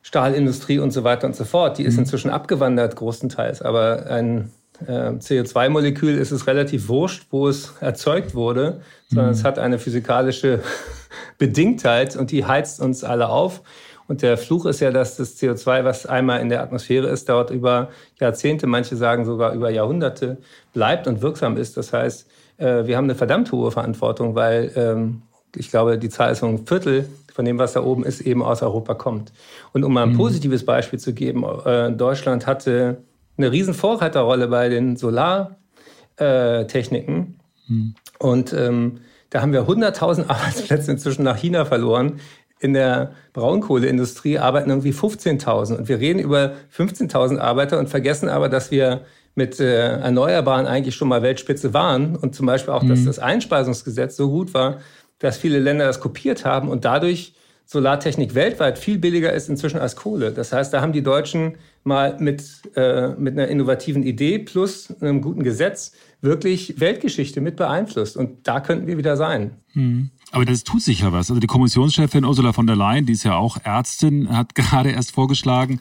Stahlindustrie 0.03 0.79
und 0.79 0.91
so 0.93 1.05
weiter 1.05 1.27
und 1.27 1.37
so 1.37 1.45
fort. 1.45 1.79
Die 1.79 1.85
ist 1.85 1.95
mhm. 1.95 2.01
inzwischen 2.01 2.31
abgewandert, 2.31 2.97
großenteils. 2.97 3.63
Aber 3.63 4.07
ein 4.07 4.51
äh, 4.87 5.11
CO2-Molekül 5.11 6.17
ist 6.17 6.31
es 6.31 6.47
relativ 6.47 6.89
wurscht, 6.89 7.27
wo 7.31 7.49
es 7.49 7.75
erzeugt 7.81 8.35
wurde, 8.35 8.81
sondern 9.09 9.27
mhm. 9.27 9.33
es 9.33 9.45
hat 9.45 9.59
eine 9.59 9.79
physikalische 9.79 10.61
Bedingtheit 11.39 12.17
und 12.17 12.31
die 12.31 12.45
heizt 12.45 12.81
uns 12.81 13.05
alle 13.05 13.29
auf. 13.29 13.63
Und 14.11 14.21
der 14.23 14.37
Fluch 14.37 14.67
ist 14.67 14.81
ja, 14.81 14.91
dass 14.91 15.19
das 15.19 15.41
CO2, 15.41 15.85
was 15.85 16.05
einmal 16.05 16.41
in 16.41 16.49
der 16.49 16.65
Atmosphäre 16.65 17.07
ist, 17.07 17.29
dort 17.29 17.53
über 17.53 17.91
Jahrzehnte, 18.19 18.67
manche 18.67 18.97
sagen 18.97 19.25
sogar 19.25 19.53
über 19.53 19.71
Jahrhunderte, 19.71 20.39
bleibt 20.73 21.07
und 21.07 21.23
wirksam 21.23 21.57
ist. 21.57 21.77
Das 21.77 21.93
heißt, 21.93 22.27
äh, 22.57 22.87
wir 22.87 22.97
haben 22.97 23.05
eine 23.05 23.15
verdammt 23.15 23.53
hohe 23.53 23.71
Verantwortung, 23.71 24.35
weil 24.35 24.73
ähm, 24.75 25.23
ich 25.55 25.71
glaube, 25.71 25.97
die 25.97 26.09
Zahl 26.09 26.33
ist 26.33 26.41
so 26.41 26.47
ein 26.47 26.67
Viertel 26.67 27.09
von 27.33 27.45
dem, 27.45 27.61
was 27.61 27.75
da 27.75 27.85
oben 27.85 28.03
ist, 28.03 28.23
eben 28.23 28.43
aus 28.43 28.63
Europa 28.63 28.95
kommt. 28.95 29.33
Und 29.73 29.85
um 29.85 29.93
mal 29.93 30.03
ein 30.03 30.15
mhm. 30.15 30.17
positives 30.17 30.65
Beispiel 30.65 30.99
zu 30.99 31.15
geben, 31.15 31.45
äh, 31.65 31.93
Deutschland 31.93 32.49
hatte 32.49 33.05
eine 33.39 33.53
riesen 33.53 33.75
Vorreiterrolle 33.75 34.49
bei 34.49 34.69
den 34.69 34.97
Solartechniken. 34.97 37.39
Mhm. 37.69 37.95
Und 38.19 38.53
ähm, 38.55 39.03
da 39.31 39.41
haben 39.41 39.53
wir 39.53 39.63
100.000 39.63 40.29
Arbeitsplätze 40.29 40.91
inzwischen 40.91 41.23
nach 41.23 41.37
China 41.37 41.65
verloren, 41.65 42.19
in 42.61 42.75
der 42.75 43.13
Braunkohleindustrie 43.33 44.39
arbeiten 44.39 44.71
irgendwie 44.71 44.93
15.000 44.93 45.77
und 45.77 45.89
wir 45.89 45.99
reden 45.99 46.19
über 46.19 46.53
15.000 46.77 47.39
Arbeiter 47.39 47.79
und 47.79 47.89
vergessen 47.89 48.29
aber, 48.29 48.49
dass 48.49 48.71
wir 48.71 49.01
mit 49.35 49.59
äh, 49.59 49.99
Erneuerbaren 49.99 50.67
eigentlich 50.67 50.95
schon 50.95 51.09
mal 51.09 51.23
Weltspitze 51.23 51.73
waren 51.73 52.17
und 52.17 52.35
zum 52.35 52.47
Beispiel 52.47 52.75
auch, 52.75 52.83
mhm. 52.83 52.91
dass 52.91 53.05
das 53.05 53.19
Einspeisungsgesetz 53.19 54.17
so 54.17 54.29
gut 54.31 54.53
war, 54.53 54.81
dass 55.19 55.39
viele 55.39 55.59
Länder 55.59 55.87
das 55.87 56.01
kopiert 56.01 56.45
haben 56.45 56.69
und 56.69 56.85
dadurch 56.85 57.35
Solartechnik 57.65 58.35
weltweit 58.35 58.81
viel 58.81 58.99
billiger 58.99 59.33
ist 59.33 59.49
inzwischen 59.49 59.79
als 59.79 59.95
Kohle. 59.95 60.33
Das 60.33 60.53
heißt, 60.53 60.75
da 60.75 60.81
haben 60.81 60.93
die 60.93 61.05
Deutschen 61.05 61.57
mal 61.85 62.17
mit, 62.19 62.43
äh, 62.75 63.11
mit 63.11 63.35
einer 63.35 63.47
innovativen 63.47 64.03
Idee 64.03 64.41
plus 64.41 64.93
einem 65.01 65.23
guten 65.23 65.45
Gesetz 65.45 65.93
wirklich 66.21 66.81
Weltgeschichte 66.81 67.41
mit 67.41 67.55
beeinflusst. 67.55 68.17
Und 68.17 68.49
da 68.49 68.59
könnten 68.59 68.89
wir 68.89 68.99
wieder 68.99 69.17
sein. 69.17 69.53
Hm. 69.75 70.11
Aber 70.33 70.45
das 70.45 70.65
tut 70.65 70.83
sich 70.83 71.01
ja 71.01 71.13
was. 71.13 71.31
Also 71.31 71.41
die 71.41 71.47
Kommissionschefin 71.47 72.25
Ursula 72.25 72.53
von 72.53 72.67
der 72.67 72.77
Leyen, 72.77 73.07
die 73.07 73.13
ist 73.15 73.25
ja 73.25 73.37
auch 73.37 73.59
Ärztin, 73.63 74.29
hat 74.31 74.55
gerade 74.55 74.91
erst 74.91 75.13
vorgeschlagen, 75.13 75.81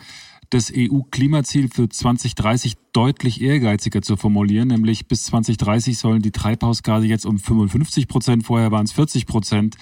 das 0.49 0.71
EU-Klimaziel 0.75 1.69
für 1.69 1.89
2030 1.89 2.75
deutlich 2.91 3.41
ehrgeiziger 3.41 4.01
zu 4.01 4.17
formulieren, 4.17 4.69
nämlich 4.69 5.07
bis 5.07 5.25
2030 5.25 5.97
sollen 5.99 6.23
die 6.23 6.31
Treibhausgase 6.31 7.05
jetzt 7.05 7.27
um 7.27 7.37
55 7.37 8.07
Prozent, 8.07 8.45
vorher 8.45 8.71
waren 8.71 8.85
es 8.85 8.91
40 8.91 9.27
Prozent, 9.27 9.75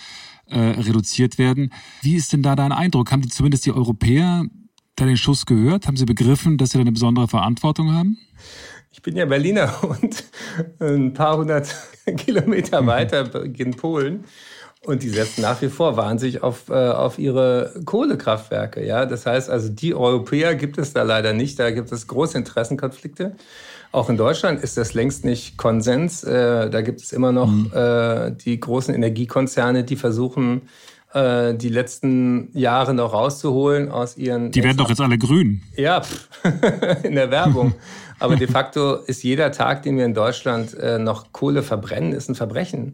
äh, 0.48 0.60
reduziert 0.60 1.38
werden. 1.38 1.72
Wie 2.02 2.16
ist 2.16 2.34
denn 2.34 2.44
da 2.44 2.56
dein 2.56 2.72
Eindruck? 2.74 3.12
Haben 3.12 3.22
die 3.22 3.30
zumindest 3.30 3.66
die 3.66 3.72
Europäer 3.72 4.46
da 4.96 5.06
den 5.06 5.18
Schuss 5.18 5.46
gehört? 5.46 5.88
Haben 5.88 5.98
sie 5.98 6.06
begriffen, 6.06 6.58
dass 6.58 6.72
sie 6.72 6.78
da 6.78 6.82
eine 6.82 6.92
besondere 6.92 7.28
Verantwortung 7.28 7.94
haben? 7.94 8.18
Ich 8.92 9.02
bin 9.02 9.16
ja 9.16 9.26
Berliner 9.26 9.84
und 9.84 10.24
ein 10.80 11.14
paar 11.14 11.38
hundert 11.38 11.74
Kilometer 12.18 12.86
weiter 12.86 13.24
beginnt 13.26 13.78
Polen. 13.78 14.26
Und 14.88 15.03
die 15.03 15.10
setzen 15.10 15.41
nach 15.41 15.62
wie 15.62 15.67
vor 15.67 15.98
wahnsinnig 15.98 16.44
auf, 16.44 16.70
äh, 16.70 16.74
auf 16.74 17.20
ihre 17.20 17.74
Kohlekraftwerke. 17.84 18.86
Ja? 18.86 19.06
Das 19.06 19.25
heißt 19.25 19.50
also, 19.50 19.67
die 19.67 19.94
Europäer 19.94 20.56
gibt 20.56 20.77
es 20.77 20.94
da 20.94 21.03
leider 21.03 21.34
nicht. 21.34 21.60
Da 21.60 21.72
gibt 21.72 21.91
es 21.91 22.08
große 22.08 22.38
Interessenkonflikte. 22.38 23.36
Auch 23.91 24.10
in 24.10 24.15
Deutschland 24.15 24.63
ist 24.63 24.77
das 24.77 24.94
längst 24.94 25.25
nicht 25.25 25.58
Konsens. 25.58 26.24
Äh, 26.24 26.70
da 26.70 26.82
gibt 26.82 27.01
es 27.01 27.12
immer 27.12 27.34
noch 27.34 27.48
mhm. 27.48 27.70
äh, 27.75 28.32
die 28.32 28.58
großen 28.58 28.96
Energiekonzerne, 28.96 29.84
die 29.84 29.98
versuchen, 29.98 30.62
äh, 31.13 31.53
die 31.53 31.67
letzten 31.67 32.50
Jahre 32.58 32.94
noch 32.94 33.12
rauszuholen 33.12 33.91
aus 33.91 34.15
ihren. 34.15 34.51
Die 34.51 34.63
werden 34.63 34.77
doch 34.77 34.88
jetzt 34.88 35.01
alle 35.01 35.17
grün. 35.17 35.63
Ja, 35.75 36.01
in 37.03 37.15
der 37.15 37.29
Werbung. 37.29 37.75
Aber 38.20 38.38
de 38.38 38.48
facto 38.48 38.96
ist 38.96 39.22
jeder 39.22 39.51
Tag, 39.51 39.84
den 39.84 39.98
wir 39.98 40.06
in 40.06 40.13
Deutschland 40.13 40.74
äh, 40.75 40.98
noch 40.98 41.34
Kohle 41.34 41.62
verbrennen, 41.62 42.13
ist 42.13 42.29
ein 42.29 42.36
Verbrechen. 42.36 42.94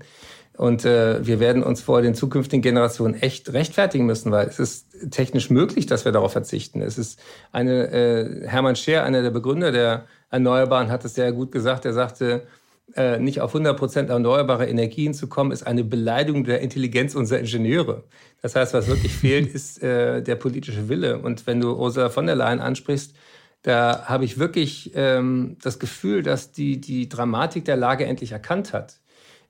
Und 0.55 0.85
äh, 0.85 1.25
wir 1.25 1.39
werden 1.39 1.63
uns 1.63 1.81
vor 1.81 2.01
den 2.01 2.13
zukünftigen 2.13 2.61
Generationen 2.61 3.15
echt 3.15 3.51
rechtfertigen 3.53 4.05
müssen, 4.05 4.31
weil 4.31 4.47
es 4.47 4.59
ist 4.59 5.11
technisch 5.11 5.49
möglich, 5.49 5.87
dass 5.87 6.05
wir 6.05 6.11
darauf 6.11 6.31
verzichten. 6.31 6.81
Es 6.81 6.97
ist 6.99 7.19
eine, 7.51 7.91
äh, 7.91 8.47
Hermann 8.47 8.75
Scher, 8.75 9.03
einer 9.03 9.23
der 9.23 9.31
Begründer 9.31 9.71
der 9.71 10.05
Erneuerbaren, 10.29 10.91
hat 10.91 11.05
es 11.05 11.15
sehr 11.15 11.31
gut 11.31 11.51
gesagt. 11.51 11.85
Er 11.85 11.93
sagte, 11.93 12.43
äh, 12.95 13.17
nicht 13.17 13.41
auf 13.41 13.53
100 13.53 13.75
Prozent 13.77 14.09
erneuerbare 14.11 14.67
Energien 14.67 15.15
zu 15.15 15.27
kommen, 15.27 15.51
ist 15.51 15.65
eine 15.65 15.83
Beleidigung 15.83 16.43
der 16.43 16.61
Intelligenz 16.61 17.15
unserer 17.15 17.39
Ingenieure. 17.39 18.03
Das 18.43 18.55
heißt, 18.55 18.75
was 18.75 18.87
wirklich 18.87 19.13
fehlt, 19.13 19.47
ist 19.55 19.81
äh, 19.81 20.21
der 20.21 20.35
politische 20.35 20.87
Wille. 20.87 21.17
Und 21.17 21.47
wenn 21.47 21.61
du 21.61 21.75
Ursula 21.75 22.09
von 22.09 22.27
der 22.27 22.35
Leyen 22.35 22.59
ansprichst, 22.59 23.15
da 23.63 24.05
habe 24.05 24.25
ich 24.25 24.37
wirklich 24.37 24.91
ähm, 24.93 25.57
das 25.63 25.79
Gefühl, 25.79 26.21
dass 26.21 26.51
die 26.51 26.79
die 26.79 27.09
Dramatik 27.09 27.65
der 27.65 27.77
Lage 27.77 28.05
endlich 28.05 28.33
erkannt 28.33 28.73
hat. 28.73 28.99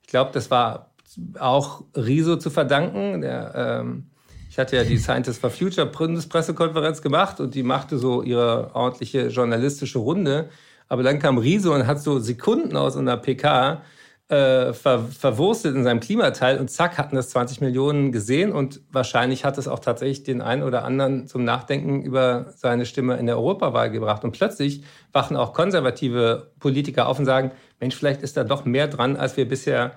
Ich 0.02 0.08
glaube, 0.08 0.30
das 0.32 0.50
war 0.50 0.93
auch 1.38 1.84
Riso 1.96 2.36
zu 2.36 2.50
verdanken. 2.50 3.20
Der, 3.20 3.80
ähm, 3.82 4.06
ich 4.50 4.58
hatte 4.58 4.76
ja 4.76 4.84
die 4.84 4.98
Scientists 4.98 5.40
for 5.40 5.50
Future 5.50 5.86
Bundespressekonferenz 5.86 7.02
gemacht 7.02 7.40
und 7.40 7.54
die 7.54 7.62
machte 7.62 7.98
so 7.98 8.22
ihre 8.22 8.70
ordentliche 8.74 9.28
journalistische 9.28 9.98
Runde. 9.98 10.48
Aber 10.88 11.02
dann 11.02 11.18
kam 11.18 11.38
Riso 11.38 11.74
und 11.74 11.86
hat 11.86 12.00
so 12.00 12.18
Sekunden 12.18 12.76
aus 12.76 12.96
einer 12.96 13.16
PK 13.16 13.82
äh, 14.28 14.72
ver, 14.72 15.00
verwurstet 15.00 15.74
in 15.74 15.84
seinem 15.84 16.00
Klimateil 16.00 16.58
und 16.58 16.70
zack 16.70 16.98
hatten 16.98 17.16
das 17.16 17.30
20 17.30 17.60
Millionen 17.60 18.10
gesehen 18.10 18.52
und 18.52 18.80
wahrscheinlich 18.90 19.44
hat 19.44 19.58
es 19.58 19.68
auch 19.68 19.80
tatsächlich 19.80 20.22
den 20.22 20.40
einen 20.40 20.62
oder 20.62 20.84
anderen 20.84 21.26
zum 21.26 21.44
Nachdenken 21.44 22.02
über 22.02 22.46
seine 22.56 22.86
Stimme 22.86 23.16
in 23.16 23.26
der 23.26 23.36
Europawahl 23.36 23.90
gebracht. 23.90 24.24
Und 24.24 24.32
plötzlich 24.32 24.84
wachen 25.12 25.36
auch 25.36 25.52
konservative 25.52 26.52
Politiker 26.58 27.06
auf 27.08 27.18
und 27.18 27.26
sagen, 27.26 27.52
Mensch, 27.80 27.96
vielleicht 27.96 28.22
ist 28.22 28.36
da 28.36 28.44
doch 28.44 28.64
mehr 28.64 28.88
dran, 28.88 29.16
als 29.16 29.36
wir 29.36 29.48
bisher 29.48 29.86
äh, 29.86 29.90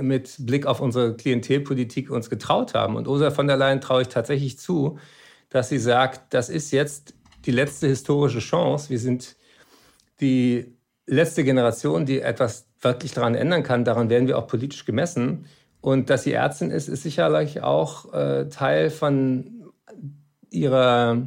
mit 0.00 0.36
Blick 0.40 0.66
auf 0.66 0.80
unsere 0.80 1.14
Klientelpolitik 1.14 2.10
uns 2.10 2.30
getraut 2.30 2.74
haben. 2.74 2.96
Und 2.96 3.06
Ursula 3.06 3.30
von 3.30 3.46
der 3.46 3.56
Leyen 3.56 3.80
traue 3.80 4.02
ich 4.02 4.08
tatsächlich 4.08 4.58
zu, 4.58 4.98
dass 5.50 5.68
sie 5.68 5.78
sagt, 5.78 6.32
das 6.32 6.48
ist 6.48 6.70
jetzt 6.70 7.14
die 7.44 7.50
letzte 7.50 7.86
historische 7.86 8.38
Chance. 8.38 8.88
Wir 8.88 8.98
sind 8.98 9.36
die 10.20 10.74
letzte 11.06 11.44
Generation, 11.44 12.06
die 12.06 12.20
etwas 12.20 12.66
wirklich 12.80 13.12
daran 13.12 13.34
ändern 13.34 13.62
kann. 13.62 13.84
Daran 13.84 14.08
werden 14.08 14.28
wir 14.28 14.38
auch 14.38 14.46
politisch 14.46 14.84
gemessen. 14.84 15.46
Und 15.80 16.10
dass 16.10 16.22
sie 16.22 16.32
Ärztin 16.32 16.70
ist, 16.70 16.88
ist 16.88 17.02
sicherlich 17.02 17.62
auch 17.62 18.14
äh, 18.14 18.48
Teil 18.48 18.88
von 18.90 19.72
ihrer 20.50 21.26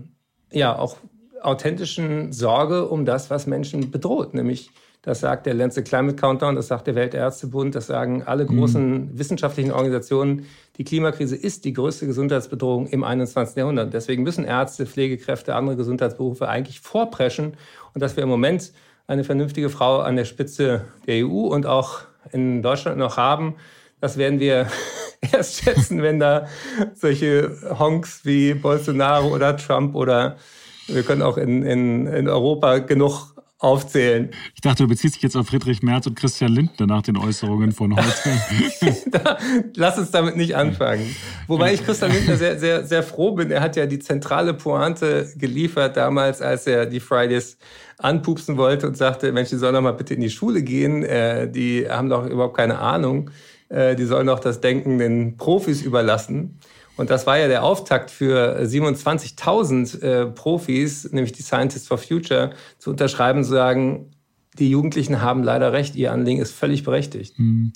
ja 0.51 0.77
auch 0.77 0.97
authentischen 1.41 2.31
Sorge 2.31 2.87
um 2.87 3.05
das, 3.05 3.29
was 3.29 3.45
Menschen 3.45 3.91
bedroht, 3.91 4.33
nämlich 4.33 4.71
das 5.05 5.19
sagt 5.19 5.45
der 5.45 5.53
Lancet 5.53 5.87
Climate 5.87 6.15
Countdown, 6.15 6.55
das 6.55 6.67
sagt 6.67 6.87
der 6.87 6.95
Weltärztebund, 6.95 7.75
das 7.75 7.85
sagen 7.85 8.23
alle 8.23 8.45
mhm. 8.45 8.57
großen 8.57 8.91
mhm. 8.91 9.19
wissenschaftlichen 9.19 9.71
Organisationen. 9.71 10.47
Die 10.77 10.83
Klimakrise 10.83 11.35
ist 11.35 11.63
die 11.63 11.73
größte 11.73 12.07
Gesundheitsbedrohung 12.07 12.87
im 12.87 13.03
21. 13.03 13.55
Jahrhundert. 13.55 13.93
Deswegen 13.93 14.23
müssen 14.23 14.45
Ärzte, 14.45 14.87
Pflegekräfte, 14.87 15.53
andere 15.53 15.75
Gesundheitsberufe 15.77 16.49
eigentlich 16.49 16.79
vorpreschen. 16.79 17.55
Und 17.93 18.01
dass 18.01 18.17
wir 18.17 18.23
im 18.23 18.29
Moment 18.29 18.73
eine 19.05 19.23
vernünftige 19.23 19.69
Frau 19.69 19.99
an 19.99 20.15
der 20.15 20.25
Spitze 20.25 20.85
der 21.05 21.23
EU 21.25 21.47
und 21.47 21.67
auch 21.67 21.99
in 22.31 22.63
Deutschland 22.63 22.97
noch 22.97 23.15
haben, 23.15 23.55
das 24.01 24.17
werden 24.17 24.39
wir 24.39 24.67
erst 25.31 25.63
schätzen, 25.63 26.01
wenn 26.01 26.19
da 26.19 26.47
solche 26.95 27.55
Honks 27.77 28.21
wie 28.25 28.55
Bolsonaro 28.55 29.27
oder 29.27 29.55
Trump 29.55 29.93
oder 29.93 30.37
wir 30.87 31.03
können 31.03 31.21
auch 31.21 31.37
in, 31.37 31.63
in, 31.63 32.07
in 32.07 32.27
Europa 32.27 32.79
genug 32.79 33.34
aufzählen. 33.65 34.29
Ich 34.53 34.61
dachte, 34.61 34.83
du 34.83 34.89
beziehst 34.89 35.15
dich 35.15 35.23
jetzt 35.23 35.35
auf 35.35 35.47
Friedrich 35.47 35.81
Merz 35.81 36.05
und 36.05 36.15
Christian 36.15 36.51
Lindner 36.51 36.85
nach 36.85 37.01
den 37.01 37.17
Äußerungen 37.17 37.71
von 37.71 37.95
heute. 37.95 38.29
lass 39.75 39.97
uns 39.97 40.11
damit 40.11 40.37
nicht 40.37 40.55
anfangen. 40.55 41.15
Wobei 41.47 41.73
ich 41.73 41.83
Christian 41.83 42.11
Lindner 42.11 42.37
sehr, 42.37 42.59
sehr, 42.59 42.85
sehr 42.85 43.01
froh 43.01 43.31
bin. 43.31 43.49
Er 43.49 43.61
hat 43.61 43.75
ja 43.75 43.87
die 43.87 43.99
zentrale 43.99 44.53
Pointe 44.53 45.27
geliefert 45.35 45.97
damals, 45.97 46.41
als 46.41 46.67
er 46.67 46.85
die 46.85 46.99
Fridays 46.99 47.57
anpupsen 47.97 48.57
wollte 48.57 48.87
und 48.87 48.97
sagte, 48.97 49.31
Mensch, 49.31 49.49
die 49.49 49.57
sollen 49.57 49.73
doch 49.73 49.81
mal 49.81 49.93
bitte 49.93 50.13
in 50.13 50.21
die 50.21 50.29
Schule 50.29 50.61
gehen. 50.61 51.03
Äh, 51.03 51.49
die 51.49 51.89
haben 51.89 52.09
doch 52.09 52.27
überhaupt 52.27 52.55
keine 52.55 52.77
Ahnung. 52.77 53.31
Äh, 53.69 53.95
die 53.95 54.05
sollen 54.05 54.27
doch 54.27 54.39
das 54.39 54.61
Denken 54.61 54.99
den 54.99 55.37
Profis 55.37 55.81
überlassen. 55.81 56.59
Und 56.97 57.09
das 57.09 57.27
war 57.27 57.37
ja 57.37 57.47
der 57.47 57.63
Auftakt 57.63 58.11
für 58.11 58.61
27.000 58.61 60.01
äh, 60.01 60.25
Profis, 60.27 61.11
nämlich 61.11 61.33
die 61.33 61.41
Scientists 61.41 61.87
for 61.87 61.97
Future, 61.97 62.51
zu 62.77 62.91
unterschreiben, 62.91 63.43
zu 63.43 63.51
sagen, 63.51 64.11
die 64.57 64.69
Jugendlichen 64.69 65.21
haben 65.21 65.43
leider 65.43 65.73
recht, 65.73 65.95
ihr 65.95 66.11
Anliegen 66.11 66.41
ist 66.41 66.53
völlig 66.53 66.83
berechtigt. 66.83 67.37
Hm. 67.37 67.73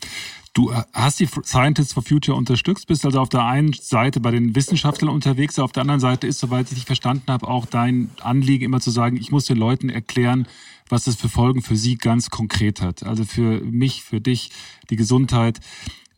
Du 0.54 0.72
äh, 0.72 0.84
hast 0.94 1.20
die 1.20 1.28
Scientists 1.28 1.94
for 1.94 2.04
Future 2.04 2.38
unterstützt, 2.38 2.88
bist 2.88 3.06
also 3.06 3.20
auf 3.20 3.30
der 3.30 3.46
einen 3.46 3.74
Seite 3.74 4.20
bei 4.20 4.32
den 4.32 4.56
Wissenschaftlern 4.56 5.10
unterwegs, 5.12 5.60
auf 5.60 5.72
der 5.72 5.82
anderen 5.82 6.00
Seite 6.00 6.28
ist, 6.28 6.40
soweit 6.40 6.68
ich 6.70 6.76
dich 6.76 6.86
verstanden 6.86 7.32
habe, 7.32 7.48
auch 7.48 7.66
dein 7.66 8.10
Anliegen 8.22 8.66
immer 8.66 8.80
zu 8.80 8.92
sagen, 8.92 9.18
ich 9.18 9.32
muss 9.32 9.46
den 9.46 9.58
Leuten 9.58 9.90
erklären, 9.90 10.48
was 10.88 11.04
das 11.04 11.16
für 11.16 11.30
Folgen 11.30 11.62
für 11.62 11.76
sie 11.76 11.98
ganz 11.98 12.30
konkret 12.30 12.82
hat. 12.82 13.04
Also 13.04 13.24
für 13.24 13.62
mich, 13.62 14.04
für 14.04 14.22
dich, 14.22 14.52
die 14.90 14.96
Gesundheit. 14.96 15.60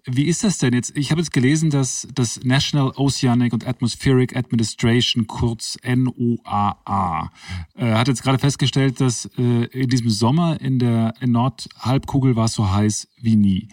Wie 0.05 0.25
ist 0.25 0.43
das 0.43 0.57
denn 0.57 0.73
jetzt? 0.73 0.97
Ich 0.97 1.11
habe 1.11 1.21
jetzt 1.21 1.31
gelesen, 1.31 1.69
dass 1.69 2.07
das 2.15 2.43
National 2.43 2.91
Oceanic 2.95 3.53
and 3.53 3.67
Atmospheric 3.67 4.35
Administration, 4.35 5.27
kurz 5.27 5.77
NOAA, 5.83 7.31
äh, 7.75 7.91
hat 7.93 8.07
jetzt 8.07 8.23
gerade 8.23 8.39
festgestellt, 8.39 8.99
dass 8.99 9.29
äh, 9.37 9.65
in 9.65 9.89
diesem 9.89 10.09
Sommer 10.09 10.59
in 10.59 10.79
der 10.79 11.13
in 11.21 11.31
Nordhalbkugel 11.31 12.35
war 12.35 12.45
es 12.45 12.53
so 12.53 12.71
heiß 12.71 13.09
wie 13.21 13.35
nie. 13.35 13.67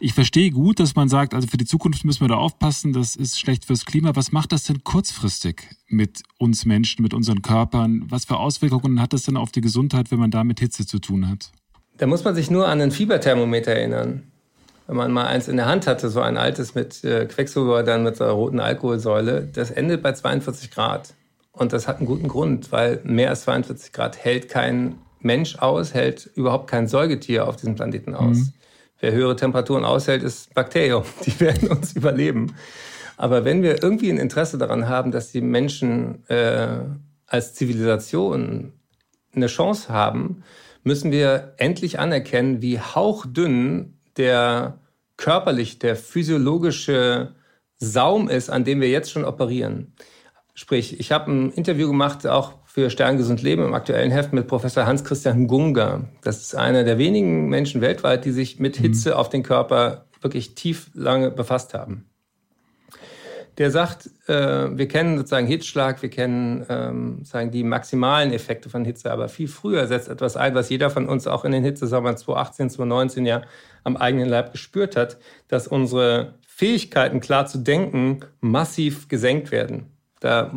Ich 0.00 0.14
verstehe 0.14 0.50
gut, 0.50 0.80
dass 0.80 0.96
man 0.96 1.08
sagt, 1.08 1.32
also 1.32 1.46
für 1.46 1.56
die 1.56 1.64
Zukunft 1.64 2.04
müssen 2.04 2.22
wir 2.22 2.28
da 2.28 2.36
aufpassen, 2.36 2.92
das 2.92 3.14
ist 3.14 3.38
schlecht 3.38 3.64
fürs 3.64 3.84
Klima. 3.84 4.16
Was 4.16 4.32
macht 4.32 4.50
das 4.50 4.64
denn 4.64 4.82
kurzfristig 4.82 5.62
mit 5.86 6.22
uns 6.38 6.64
Menschen, 6.64 7.02
mit 7.02 7.14
unseren 7.14 7.42
Körpern? 7.42 8.04
Was 8.08 8.24
für 8.24 8.38
Auswirkungen 8.38 9.00
hat 9.00 9.12
das 9.12 9.22
denn 9.22 9.36
auf 9.36 9.52
die 9.52 9.60
Gesundheit, 9.60 10.10
wenn 10.10 10.18
man 10.18 10.32
da 10.32 10.42
mit 10.42 10.58
Hitze 10.58 10.86
zu 10.86 10.98
tun 10.98 11.28
hat? 11.28 11.52
Da 11.98 12.06
muss 12.06 12.24
man 12.24 12.34
sich 12.34 12.50
nur 12.50 12.66
an 12.66 12.80
ein 12.80 12.90
Fieberthermometer 12.90 13.72
erinnern 13.72 14.24
wenn 14.88 14.96
man 14.96 15.12
mal 15.12 15.26
eins 15.26 15.48
in 15.48 15.58
der 15.58 15.66
Hand 15.66 15.86
hatte, 15.86 16.08
so 16.08 16.20
ein 16.20 16.38
altes 16.38 16.74
mit 16.74 17.04
äh, 17.04 17.26
Quecksilber, 17.26 17.82
dann 17.82 18.04
mit 18.04 18.16
so 18.16 18.24
einer 18.24 18.32
roten 18.32 18.58
Alkoholsäule, 18.58 19.42
das 19.52 19.70
endet 19.70 20.02
bei 20.02 20.12
42 20.12 20.70
Grad. 20.70 21.12
Und 21.52 21.74
das 21.74 21.86
hat 21.86 21.98
einen 21.98 22.06
guten 22.06 22.26
Grund, 22.26 22.72
weil 22.72 23.00
mehr 23.04 23.28
als 23.28 23.42
42 23.42 23.92
Grad 23.92 24.16
hält 24.16 24.48
kein 24.48 24.96
Mensch 25.20 25.58
aus, 25.58 25.92
hält 25.92 26.30
überhaupt 26.34 26.70
kein 26.70 26.88
Säugetier 26.88 27.46
auf 27.46 27.56
diesem 27.56 27.74
Planeten 27.74 28.14
aus. 28.14 28.38
Mhm. 28.38 28.52
Wer 29.00 29.12
höhere 29.12 29.36
Temperaturen 29.36 29.84
aushält, 29.84 30.22
ist 30.22 30.54
Bakterium. 30.54 31.04
Die 31.26 31.38
werden 31.38 31.68
uns 31.68 31.92
überleben. 31.92 32.54
Aber 33.18 33.44
wenn 33.44 33.62
wir 33.62 33.82
irgendwie 33.82 34.10
ein 34.10 34.18
Interesse 34.18 34.56
daran 34.56 34.88
haben, 34.88 35.10
dass 35.10 35.32
die 35.32 35.40
Menschen 35.42 36.26
äh, 36.28 36.78
als 37.26 37.52
Zivilisation 37.52 38.72
eine 39.34 39.48
Chance 39.48 39.92
haben, 39.92 40.44
müssen 40.82 41.10
wir 41.10 41.52
endlich 41.58 41.98
anerkennen, 41.98 42.62
wie 42.62 42.80
hauchdünn 42.80 43.97
der 44.18 44.78
körperlich, 45.16 45.78
der 45.78 45.96
physiologische 45.96 47.34
Saum 47.76 48.28
ist, 48.28 48.50
an 48.50 48.64
dem 48.64 48.80
wir 48.80 48.88
jetzt 48.88 49.10
schon 49.10 49.24
operieren. 49.24 49.94
Sprich, 50.54 50.98
ich 50.98 51.12
habe 51.12 51.30
ein 51.30 51.52
Interview 51.52 51.86
gemacht, 51.86 52.26
auch 52.26 52.54
für 52.64 52.90
Sterngesund 52.90 53.42
Leben 53.42 53.64
im 53.64 53.74
aktuellen 53.74 54.10
Heft 54.10 54.32
mit 54.32 54.48
Professor 54.48 54.86
Hans-Christian 54.86 55.46
Gunga. 55.46 56.08
Das 56.22 56.40
ist 56.40 56.54
einer 56.54 56.84
der 56.84 56.98
wenigen 56.98 57.48
Menschen 57.48 57.80
weltweit, 57.80 58.24
die 58.24 58.32
sich 58.32 58.58
mit 58.58 58.78
mhm. 58.78 58.82
Hitze 58.82 59.16
auf 59.16 59.28
den 59.28 59.42
Körper 59.42 60.06
wirklich 60.20 60.54
tief 60.54 60.90
lange 60.94 61.30
befasst 61.30 61.74
haben. 61.74 62.08
Der 63.58 63.72
sagt, 63.72 64.08
äh, 64.28 64.76
wir 64.78 64.86
kennen 64.86 65.18
sozusagen 65.18 65.48
Hitzschlag, 65.48 66.00
wir 66.00 66.10
kennen 66.10 66.64
ähm, 66.68 67.16
sozusagen 67.18 67.50
die 67.50 67.64
maximalen 67.64 68.32
Effekte 68.32 68.70
von 68.70 68.84
Hitze, 68.84 69.10
aber 69.10 69.28
viel 69.28 69.48
früher 69.48 69.88
setzt 69.88 70.08
etwas 70.08 70.36
ein, 70.36 70.54
was 70.54 70.68
jeder 70.68 70.90
von 70.90 71.08
uns 71.08 71.26
auch 71.26 71.44
in 71.44 71.50
den 71.50 71.64
Hitzesommern 71.64 72.16
2018, 72.16 72.70
2019 72.70 73.26
ja 73.26 73.42
am 73.82 73.96
eigenen 73.96 74.28
Leib 74.28 74.52
gespürt 74.52 74.94
hat, 74.94 75.18
dass 75.48 75.66
unsere 75.66 76.34
Fähigkeiten 76.46 77.18
klar 77.20 77.46
zu 77.46 77.58
denken 77.58 78.20
massiv 78.40 79.08
gesenkt 79.08 79.50
werden. 79.50 79.86
Da 80.20 80.52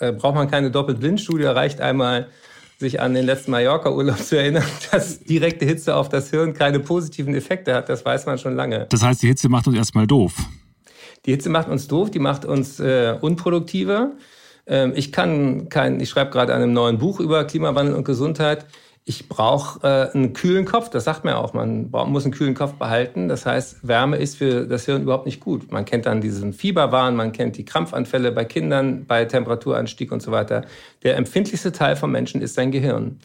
äh, 0.00 0.12
braucht 0.12 0.34
man 0.34 0.50
keine 0.50 0.72
Doppelblindstudie, 0.72 1.44
reicht 1.44 1.80
einmal 1.80 2.26
sich 2.80 3.00
an 3.00 3.14
den 3.14 3.26
letzten 3.26 3.52
Mallorca-Urlaub 3.52 4.18
zu 4.18 4.38
erinnern, 4.38 4.64
dass 4.90 5.20
direkte 5.20 5.66
Hitze 5.66 5.94
auf 5.94 6.08
das 6.08 6.30
Hirn 6.30 6.54
keine 6.54 6.80
positiven 6.80 7.34
Effekte 7.34 7.74
hat. 7.74 7.88
Das 7.88 8.04
weiß 8.04 8.26
man 8.26 8.38
schon 8.38 8.56
lange. 8.56 8.86
Das 8.88 9.02
heißt, 9.02 9.22
die 9.22 9.28
Hitze 9.28 9.48
macht 9.48 9.68
uns 9.68 9.76
erstmal 9.76 10.08
doof. 10.08 10.34
Die 11.26 11.32
Hitze 11.32 11.50
macht 11.50 11.68
uns 11.68 11.88
doof, 11.88 12.10
die 12.10 12.18
macht 12.18 12.44
uns 12.44 12.80
äh, 12.80 13.16
unproduktiver. 13.20 14.12
Ähm, 14.66 14.92
ich 14.94 15.12
kann 15.12 15.68
kein, 15.68 16.00
ich 16.00 16.08
schreibe 16.08 16.30
gerade 16.30 16.54
an 16.54 16.62
einem 16.62 16.72
neuen 16.72 16.98
Buch 16.98 17.20
über 17.20 17.44
Klimawandel 17.44 17.94
und 17.94 18.04
Gesundheit 18.04 18.66
ich 19.10 19.28
brauche 19.28 19.80
äh, 19.82 20.14
einen 20.14 20.34
kühlen 20.34 20.64
Kopf. 20.64 20.90
Das 20.90 21.04
sagt 21.04 21.24
man 21.24 21.34
ja 21.34 21.40
auch. 21.40 21.52
Man 21.52 21.90
muss 21.90 22.24
einen 22.24 22.32
kühlen 22.32 22.54
Kopf 22.54 22.74
behalten. 22.74 23.28
Das 23.28 23.46
heißt, 23.46 23.86
Wärme 23.86 24.16
ist 24.16 24.36
für 24.36 24.66
das 24.66 24.84
Hirn 24.84 25.02
überhaupt 25.02 25.26
nicht 25.26 25.40
gut. 25.40 25.72
Man 25.72 25.84
kennt 25.84 26.06
dann 26.06 26.20
diesen 26.20 26.52
Fieberwahn, 26.52 27.16
man 27.16 27.32
kennt 27.32 27.56
die 27.56 27.64
Krampfanfälle 27.64 28.30
bei 28.30 28.44
Kindern, 28.44 29.06
bei 29.06 29.24
Temperaturanstieg 29.24 30.12
und 30.12 30.22
so 30.22 30.30
weiter. 30.30 30.64
Der 31.02 31.16
empfindlichste 31.16 31.72
Teil 31.72 31.96
vom 31.96 32.12
Menschen 32.12 32.42
ist 32.42 32.54
sein 32.54 32.70
Gehirn. 32.70 33.18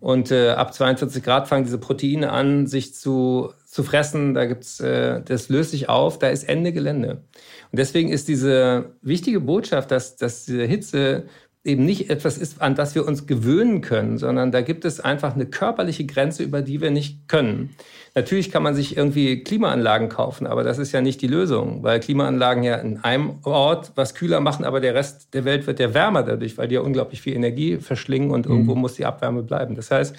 Und 0.00 0.30
äh, 0.30 0.50
ab 0.50 0.72
42 0.72 1.22
Grad 1.22 1.46
fangen 1.46 1.64
diese 1.64 1.78
Proteine 1.78 2.32
an, 2.32 2.66
sich 2.66 2.94
zu, 2.94 3.52
zu 3.66 3.82
fressen. 3.82 4.32
Da 4.32 4.46
gibt's, 4.46 4.80
äh, 4.80 5.22
das 5.22 5.50
löst 5.50 5.72
sich 5.72 5.90
auf. 5.90 6.18
Da 6.18 6.28
ist 6.28 6.44
Ende 6.44 6.72
Gelände. 6.72 7.22
Und 7.70 7.78
deswegen 7.78 8.08
ist 8.08 8.26
diese 8.26 8.94
wichtige 9.02 9.40
Botschaft, 9.40 9.90
dass, 9.90 10.16
dass 10.16 10.46
diese 10.46 10.64
Hitze 10.64 11.24
eben 11.62 11.84
nicht 11.84 12.08
etwas 12.08 12.38
ist, 12.38 12.62
an 12.62 12.74
das 12.74 12.94
wir 12.94 13.06
uns 13.06 13.26
gewöhnen 13.26 13.82
können, 13.82 14.16
sondern 14.16 14.50
da 14.50 14.62
gibt 14.62 14.86
es 14.86 14.98
einfach 14.98 15.34
eine 15.34 15.44
körperliche 15.44 16.06
Grenze, 16.06 16.42
über 16.42 16.62
die 16.62 16.80
wir 16.80 16.90
nicht 16.90 17.28
können. 17.28 17.76
Natürlich 18.14 18.50
kann 18.50 18.62
man 18.62 18.74
sich 18.74 18.96
irgendwie 18.96 19.44
Klimaanlagen 19.44 20.08
kaufen, 20.08 20.46
aber 20.46 20.64
das 20.64 20.78
ist 20.78 20.92
ja 20.92 21.02
nicht 21.02 21.20
die 21.20 21.26
Lösung, 21.26 21.82
weil 21.82 22.00
Klimaanlagen 22.00 22.62
ja 22.62 22.76
in 22.76 22.98
einem 22.98 23.38
Ort 23.44 23.92
was 23.94 24.14
kühler 24.14 24.40
machen, 24.40 24.64
aber 24.64 24.80
der 24.80 24.94
Rest 24.94 25.34
der 25.34 25.44
Welt 25.44 25.66
wird 25.66 25.80
ja 25.80 25.92
wärmer 25.92 26.22
dadurch, 26.22 26.56
weil 26.56 26.66
die 26.66 26.76
ja 26.76 26.80
unglaublich 26.80 27.20
viel 27.20 27.34
Energie 27.34 27.76
verschlingen 27.76 28.30
und 28.30 28.46
mhm. 28.46 28.52
irgendwo 28.52 28.74
muss 28.74 28.94
die 28.94 29.04
Abwärme 29.04 29.42
bleiben. 29.42 29.76
Das 29.76 29.90
heißt, 29.90 30.16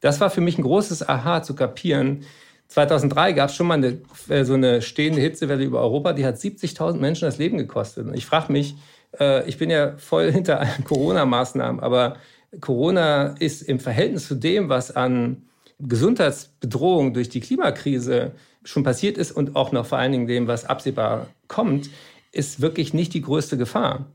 das 0.00 0.20
war 0.20 0.28
für 0.28 0.42
mich 0.42 0.58
ein 0.58 0.62
großes 0.62 1.08
Aha 1.08 1.42
zu 1.42 1.54
kapieren. 1.54 2.24
2003 2.68 3.32
gab 3.32 3.48
es 3.48 3.56
schon 3.56 3.66
mal 3.66 3.74
eine, 3.74 3.98
äh, 4.28 4.44
so 4.44 4.54
eine 4.54 4.82
stehende 4.82 5.20
Hitzewelle 5.20 5.64
über 5.64 5.80
Europa, 5.80 6.12
die 6.12 6.26
hat 6.26 6.36
70.000 6.36 6.98
Menschen 6.98 7.24
das 7.24 7.38
Leben 7.38 7.56
gekostet. 7.56 8.06
Und 8.06 8.14
ich 8.14 8.26
frage 8.26 8.52
mich, 8.52 8.74
äh, 9.20 9.48
ich 9.48 9.58
bin 9.58 9.70
ja 9.70 9.96
voll 9.96 10.30
hinter 10.32 10.60
allen 10.60 10.84
Corona-Maßnahmen, 10.84 11.80
aber 11.80 12.16
Corona 12.60 13.34
ist 13.38 13.62
im 13.62 13.80
Verhältnis 13.80 14.28
zu 14.28 14.34
dem, 14.34 14.68
was 14.68 14.94
an 14.94 15.42
Gesundheitsbedrohung 15.80 17.14
durch 17.14 17.28
die 17.28 17.40
Klimakrise 17.40 18.32
schon 18.62 18.84
passiert 18.84 19.18
ist 19.18 19.32
und 19.32 19.56
auch 19.56 19.72
noch 19.72 19.86
vor 19.86 19.98
allen 19.98 20.12
Dingen 20.12 20.26
dem, 20.26 20.46
was 20.46 20.64
absehbar 20.64 21.26
kommt, 21.48 21.90
ist 22.32 22.60
wirklich 22.60 22.94
nicht 22.94 23.14
die 23.14 23.22
größte 23.22 23.56
Gefahr. 23.56 24.06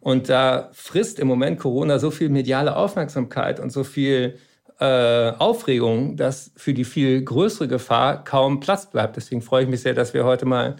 Und 0.00 0.28
da 0.28 0.70
frisst 0.72 1.18
im 1.18 1.28
Moment 1.28 1.58
Corona 1.58 1.98
so 1.98 2.10
viel 2.10 2.28
mediale 2.28 2.76
Aufmerksamkeit 2.76 3.60
und 3.60 3.70
so 3.70 3.84
viel 3.84 4.38
äh, 4.80 5.32
Aufregung, 5.38 6.16
dass 6.16 6.52
für 6.56 6.72
die 6.72 6.84
viel 6.84 7.22
größere 7.22 7.68
Gefahr 7.68 8.24
kaum 8.24 8.60
Platz 8.60 8.90
bleibt. 8.90 9.16
Deswegen 9.16 9.42
freue 9.42 9.64
ich 9.64 9.68
mich 9.68 9.80
sehr, 9.80 9.94
dass 9.94 10.14
wir 10.14 10.24
heute 10.24 10.46
mal 10.46 10.76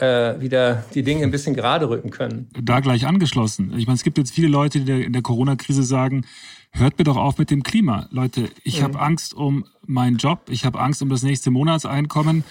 äh, 0.00 0.40
wieder 0.40 0.84
die 0.94 1.02
Dinge 1.02 1.22
ein 1.24 1.30
bisschen 1.30 1.54
gerade 1.54 1.88
rücken 1.88 2.10
können. 2.10 2.48
Da 2.60 2.80
gleich 2.80 3.06
angeschlossen. 3.06 3.72
Ich 3.76 3.86
meine, 3.86 3.96
es 3.96 4.02
gibt 4.02 4.18
jetzt 4.18 4.32
viele 4.32 4.48
Leute, 4.48 4.80
die 4.80 5.02
in 5.02 5.12
der 5.12 5.22
Corona-Krise 5.22 5.82
sagen, 5.82 6.24
hört 6.72 6.98
mir 6.98 7.04
doch 7.04 7.16
auf 7.16 7.38
mit 7.38 7.50
dem 7.50 7.62
Klima. 7.62 8.08
Leute, 8.10 8.48
ich 8.64 8.80
mhm. 8.80 8.84
habe 8.84 9.00
Angst 9.00 9.34
um 9.34 9.64
meinen 9.86 10.16
Job, 10.16 10.46
ich 10.48 10.64
habe 10.64 10.80
Angst 10.80 11.02
um 11.02 11.08
das 11.08 11.22
nächste 11.22 11.50
Monatseinkommen. 11.50 12.44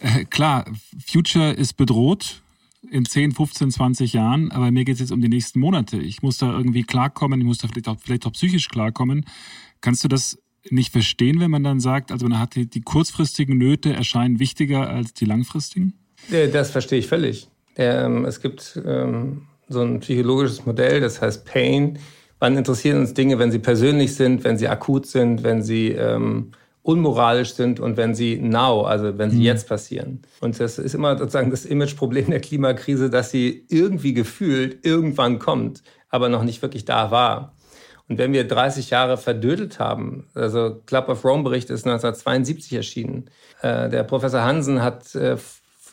Äh, 0.00 0.24
klar, 0.24 0.64
Future 1.06 1.52
ist 1.52 1.76
bedroht 1.76 2.42
in 2.90 3.04
10, 3.04 3.32
15, 3.32 3.70
20 3.70 4.12
Jahren, 4.12 4.50
aber 4.52 4.70
mir 4.70 4.84
geht 4.84 4.94
es 4.94 5.00
jetzt 5.00 5.12
um 5.12 5.20
die 5.20 5.28
nächsten 5.28 5.60
Monate. 5.60 5.98
Ich 5.98 6.22
muss 6.22 6.38
da 6.38 6.52
irgendwie 6.52 6.84
klarkommen, 6.84 7.40
ich 7.40 7.46
muss 7.46 7.58
da 7.58 7.68
vielleicht 7.68 7.88
auch, 7.88 7.96
vielleicht 8.00 8.26
auch 8.26 8.32
psychisch 8.32 8.68
klarkommen. 8.68 9.24
Kannst 9.80 10.04
du 10.04 10.08
das 10.08 10.38
nicht 10.70 10.92
verstehen, 10.92 11.40
wenn 11.40 11.50
man 11.50 11.62
dann 11.62 11.80
sagt, 11.80 12.10
also 12.10 12.28
man 12.28 12.38
hat 12.38 12.54
die, 12.56 12.66
die 12.66 12.80
kurzfristigen 12.80 13.56
Nöte 13.56 13.92
erscheinen 13.92 14.38
wichtiger 14.38 14.88
als 14.88 15.14
die 15.14 15.24
langfristigen? 15.24 15.94
Das 16.52 16.70
verstehe 16.70 16.98
ich 16.98 17.08
völlig. 17.08 17.48
Ähm, 17.76 18.24
es 18.24 18.40
gibt 18.40 18.80
ähm, 18.86 19.42
so 19.68 19.82
ein 19.82 20.00
psychologisches 20.00 20.66
Modell, 20.66 21.00
das 21.00 21.20
heißt 21.20 21.44
Pain. 21.44 21.98
Wann 22.38 22.56
interessieren 22.56 22.98
uns 22.98 23.14
Dinge, 23.14 23.38
wenn 23.38 23.50
sie 23.50 23.58
persönlich 23.58 24.14
sind, 24.14 24.44
wenn 24.44 24.58
sie 24.58 24.68
akut 24.68 25.06
sind, 25.06 25.42
wenn 25.42 25.62
sie 25.62 25.92
ähm, 25.92 26.52
unmoralisch 26.82 27.54
sind 27.54 27.80
und 27.80 27.96
wenn 27.96 28.14
sie 28.14 28.36
now, 28.36 28.82
also 28.82 29.18
wenn 29.18 29.30
sie 29.30 29.38
mhm. 29.38 29.42
jetzt 29.42 29.68
passieren. 29.68 30.22
Und 30.40 30.58
das 30.60 30.78
ist 30.78 30.94
immer 30.94 31.18
sozusagen 31.18 31.50
das 31.50 31.64
Imageproblem 31.64 32.30
der 32.30 32.40
Klimakrise, 32.40 33.10
dass 33.10 33.30
sie 33.30 33.66
irgendwie 33.68 34.14
gefühlt 34.14 34.84
irgendwann 34.84 35.38
kommt, 35.38 35.82
aber 36.10 36.28
noch 36.28 36.44
nicht 36.44 36.62
wirklich 36.62 36.84
da 36.84 37.10
war. 37.10 37.54
Und 38.08 38.18
wenn 38.18 38.32
wir 38.32 38.46
30 38.46 38.90
Jahre 38.90 39.16
verdödelt 39.16 39.80
haben, 39.80 40.28
also 40.34 40.80
Club 40.86 41.08
of 41.08 41.24
Rome 41.24 41.42
Bericht 41.42 41.70
ist 41.70 41.86
1972 41.86 42.72
erschienen. 42.74 43.30
Äh, 43.62 43.88
der 43.88 44.04
Professor 44.04 44.42
Hansen 44.42 44.80
hat 44.80 45.12
äh, 45.16 45.36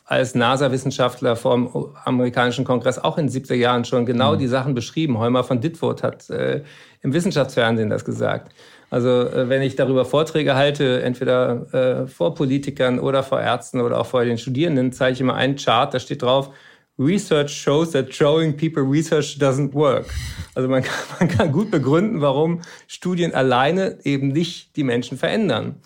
als 0.05 0.35
NASA-Wissenschaftler 0.35 1.35
vom 1.35 1.93
amerikanischen 2.03 2.65
Kongress 2.65 2.99
auch 2.99 3.17
in 3.17 3.27
den 3.27 3.43
70er 3.43 3.55
Jahren 3.55 3.85
schon 3.85 4.05
genau 4.05 4.33
mhm. 4.33 4.39
die 4.39 4.47
Sachen 4.47 4.73
beschrieben. 4.73 5.17
Heumer 5.17 5.43
von 5.43 5.61
Dittwood 5.61 6.03
hat 6.03 6.29
äh, 6.29 6.63
im 7.01 7.13
Wissenschaftsfernsehen 7.13 7.89
das 7.89 8.03
gesagt. 8.03 8.51
Also 8.89 9.09
äh, 9.09 9.49
wenn 9.49 9.61
ich 9.61 9.75
darüber 9.75 10.05
Vorträge 10.05 10.55
halte, 10.55 11.01
entweder 11.01 11.73
äh, 11.73 12.07
vor 12.07 12.35
Politikern 12.35 12.99
oder 12.99 13.23
vor 13.23 13.41
Ärzten 13.41 13.81
oder 13.81 13.99
auch 13.99 14.05
vor 14.05 14.25
den 14.25 14.37
Studierenden, 14.37 14.91
zeige 14.91 15.13
ich 15.13 15.21
immer 15.21 15.35
einen 15.35 15.55
Chart, 15.55 15.93
da 15.93 15.99
steht 15.99 16.21
drauf, 16.21 16.51
Research 16.99 17.49
shows 17.49 17.91
that 17.91 18.13
showing 18.13 18.55
people 18.55 18.83
research 18.83 19.37
doesn't 19.39 19.73
work. 19.73 20.05
Also 20.53 20.69
man 20.69 20.83
kann, 20.83 20.93
man 21.19 21.29
kann 21.29 21.51
gut 21.51 21.71
begründen, 21.71 22.21
warum 22.21 22.61
Studien 22.87 23.33
alleine 23.33 23.97
eben 24.03 24.27
nicht 24.27 24.75
die 24.75 24.83
Menschen 24.83 25.17
verändern. 25.17 25.81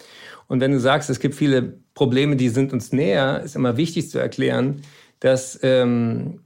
Und 0.47 0.60
wenn 0.60 0.71
du 0.71 0.80
sagst, 0.80 1.10
es 1.10 1.19
gibt 1.19 1.36
viele 1.36 1.80
Probleme, 1.97 2.36
die 2.36 2.49
sind 2.49 2.73
uns 2.73 2.91
näher, 2.91 3.41
ist 3.43 3.55
immer 3.55 3.75
wichtig 3.75 4.12
zu 4.12 4.19
erklären, 4.19 4.83
dass, 5.19 5.60
ähm, 5.63 6.41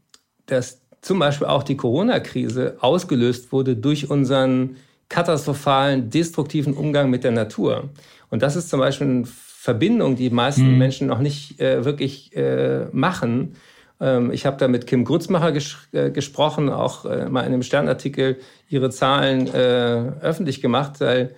dass 0.46 0.80
zum 1.02 1.20
Beispiel 1.20 1.48
auch 1.48 1.64
die 1.64 1.76
Corona-Krise 1.76 2.78
ausgelöst 2.80 3.52
wurde 3.52 3.76
durch 3.76 4.10
unseren 4.10 4.78
katastrophalen, 5.10 6.10
destruktiven 6.10 6.74
Umgang 6.74 7.10
mit 7.10 7.26
der 7.26 7.32
Natur. 7.32 7.90
Und 8.30 8.42
das 8.44 8.56
ist 8.56 8.70
zum 8.70 8.80
Beispiel 8.80 9.08
eine 9.08 9.24
Verbindung, 9.26 10.16
die 10.16 10.30
die 10.30 10.36
meisten 10.36 10.72
mhm. 10.72 10.78
Menschen 10.78 11.08
noch 11.08 11.20
nicht 11.20 11.60
äh, 11.60 11.84
wirklich 11.84 12.34
äh, 12.34 12.86
machen. 12.94 13.58
Ähm, 14.00 14.32
ich 14.32 14.46
habe 14.46 14.56
da 14.56 14.70
mit 14.70 14.88
Kim 14.88 15.04
Grutzmacher 15.04 15.52
ges 15.52 15.76
äh, 15.92 16.12
gesprochen, 16.12 16.70
auch 16.70 17.04
äh, 17.04 17.26
mal 17.26 17.42
in 17.42 17.48
einem 17.48 17.64
Sternartikel 17.64 18.38
ihre 18.70 18.90
Zahlen 18.90 19.48
äh, 19.54 20.14
öffentlich 20.22 20.62
gemacht, 20.62 21.02
weil 21.02 21.36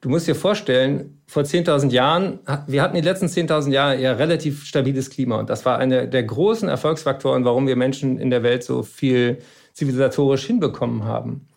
du 0.00 0.08
musst 0.08 0.28
dir 0.28 0.34
vorstellen, 0.34 1.22
vor 1.26 1.42
10.000 1.42 1.90
Jahren, 1.90 2.38
wir 2.66 2.82
hatten 2.82 2.94
die 2.94 3.02
letzten 3.02 3.26
10.000 3.26 3.70
Jahre 3.70 3.96
eher 3.96 4.18
relativ 4.18 4.64
stabiles 4.64 5.10
Klima. 5.10 5.38
Und 5.38 5.50
das 5.50 5.64
war 5.64 5.78
einer 5.78 6.06
der 6.06 6.22
großen 6.22 6.68
Erfolgsfaktoren, 6.68 7.44
warum 7.44 7.66
wir 7.66 7.76
Menschen 7.76 8.18
in 8.18 8.30
der 8.30 8.42
Welt 8.42 8.62
so 8.64 8.82
viel 8.82 9.38
zivilisatorisch 9.72 10.46
hinbekommen 10.46 11.04
haben. 11.04 11.48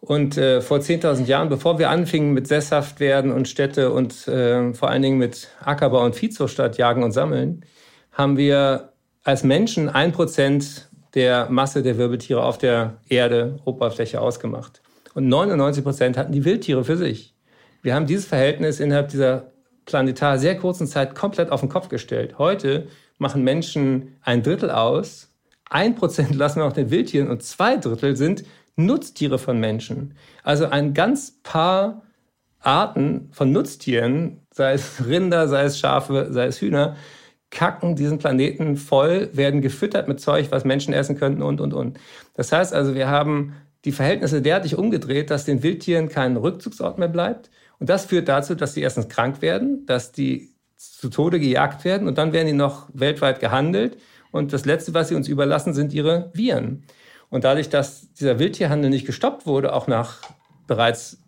Und 0.00 0.36
äh, 0.36 0.60
vor 0.60 0.78
10.000 0.78 1.24
Jahren, 1.24 1.48
bevor 1.48 1.78
wir 1.78 1.90
anfingen 1.90 2.32
mit 2.32 2.46
Sesshaft 2.46 3.00
werden 3.00 3.32
und 3.32 3.48
Städte 3.48 3.90
und 3.90 4.28
äh, 4.28 4.74
vor 4.74 4.90
allen 4.90 5.02
Dingen 5.02 5.18
mit 5.18 5.48
Ackerbau 5.64 6.04
und 6.04 6.14
Viehzucht 6.14 6.52
statt 6.52 6.76
Jagen 6.76 7.02
und 7.02 7.12
Sammeln, 7.12 7.64
haben 8.12 8.36
wir 8.36 8.92
als 9.24 9.42
Menschen 9.42 9.88
ein 9.88 10.12
Prozent 10.12 10.88
der 11.14 11.48
Masse 11.50 11.82
der 11.82 11.96
Wirbeltiere 11.96 12.44
auf 12.44 12.58
der 12.58 12.98
Erde, 13.08 13.58
Oberfläche 13.64 14.20
ausgemacht. 14.20 14.82
Und 15.14 15.28
99 15.28 15.82
Prozent 15.82 16.18
hatten 16.18 16.32
die 16.32 16.44
Wildtiere 16.44 16.84
für 16.84 16.98
sich. 16.98 17.35
Wir 17.86 17.94
haben 17.94 18.06
dieses 18.06 18.26
Verhältnis 18.26 18.80
innerhalb 18.80 19.10
dieser 19.10 19.52
planetar 19.84 20.40
sehr 20.40 20.58
kurzen 20.58 20.88
Zeit 20.88 21.14
komplett 21.14 21.52
auf 21.52 21.60
den 21.60 21.68
Kopf 21.68 21.88
gestellt. 21.88 22.36
Heute 22.36 22.88
machen 23.18 23.44
Menschen 23.44 24.16
ein 24.22 24.42
Drittel 24.42 24.72
aus, 24.72 25.32
ein 25.70 25.94
Prozent 25.94 26.34
lassen 26.34 26.58
wir 26.58 26.64
auch 26.64 26.72
den 26.72 26.90
Wildtieren 26.90 27.30
und 27.30 27.44
zwei 27.44 27.76
Drittel 27.76 28.16
sind 28.16 28.42
Nutztiere 28.74 29.38
von 29.38 29.60
Menschen. 29.60 30.14
Also 30.42 30.66
ein 30.66 30.94
ganz 30.94 31.38
paar 31.44 32.02
Arten 32.58 33.28
von 33.30 33.52
Nutztieren, 33.52 34.40
sei 34.50 34.72
es 34.72 35.04
Rinder, 35.06 35.46
sei 35.46 35.62
es 35.62 35.78
Schafe, 35.78 36.26
sei 36.32 36.46
es 36.46 36.60
Hühner, 36.60 36.96
kacken 37.52 37.94
diesen 37.94 38.18
Planeten 38.18 38.76
voll, 38.76 39.30
werden 39.32 39.60
gefüttert 39.60 40.08
mit 40.08 40.18
Zeug, 40.18 40.50
was 40.50 40.64
Menschen 40.64 40.92
essen 40.92 41.16
könnten 41.16 41.40
und, 41.40 41.60
und, 41.60 41.72
und. 41.72 42.00
Das 42.34 42.50
heißt 42.50 42.74
also, 42.74 42.96
wir 42.96 43.06
haben 43.06 43.54
die 43.84 43.92
Verhältnisse 43.92 44.42
derartig 44.42 44.76
umgedreht, 44.76 45.30
dass 45.30 45.44
den 45.44 45.62
Wildtieren 45.62 46.08
kein 46.08 46.36
Rückzugsort 46.36 46.98
mehr 46.98 47.06
bleibt 47.06 47.48
und 47.78 47.88
das 47.88 48.06
führt 48.06 48.28
dazu, 48.28 48.54
dass 48.54 48.74
sie 48.74 48.82
erstens 48.82 49.08
krank 49.08 49.42
werden, 49.42 49.86
dass 49.86 50.12
die 50.12 50.54
zu 50.76 51.08
Tode 51.08 51.40
gejagt 51.40 51.84
werden 51.84 52.08
und 52.08 52.18
dann 52.18 52.32
werden 52.32 52.46
die 52.46 52.52
noch 52.52 52.88
weltweit 52.92 53.40
gehandelt. 53.40 53.98
Und 54.30 54.52
das 54.52 54.64
Letzte, 54.66 54.92
was 54.94 55.08
sie 55.08 55.14
uns 55.14 55.28
überlassen, 55.28 55.72
sind 55.72 55.92
ihre 55.92 56.30
Viren. 56.34 56.84
Und 57.30 57.44
dadurch, 57.44 57.68
dass 57.68 58.12
dieser 58.12 58.38
Wildtierhandel 58.38 58.90
nicht 58.90 59.06
gestoppt 59.06 59.46
wurde, 59.46 59.72
auch 59.72 59.86
nach 59.86 60.20
bereits 60.66 61.18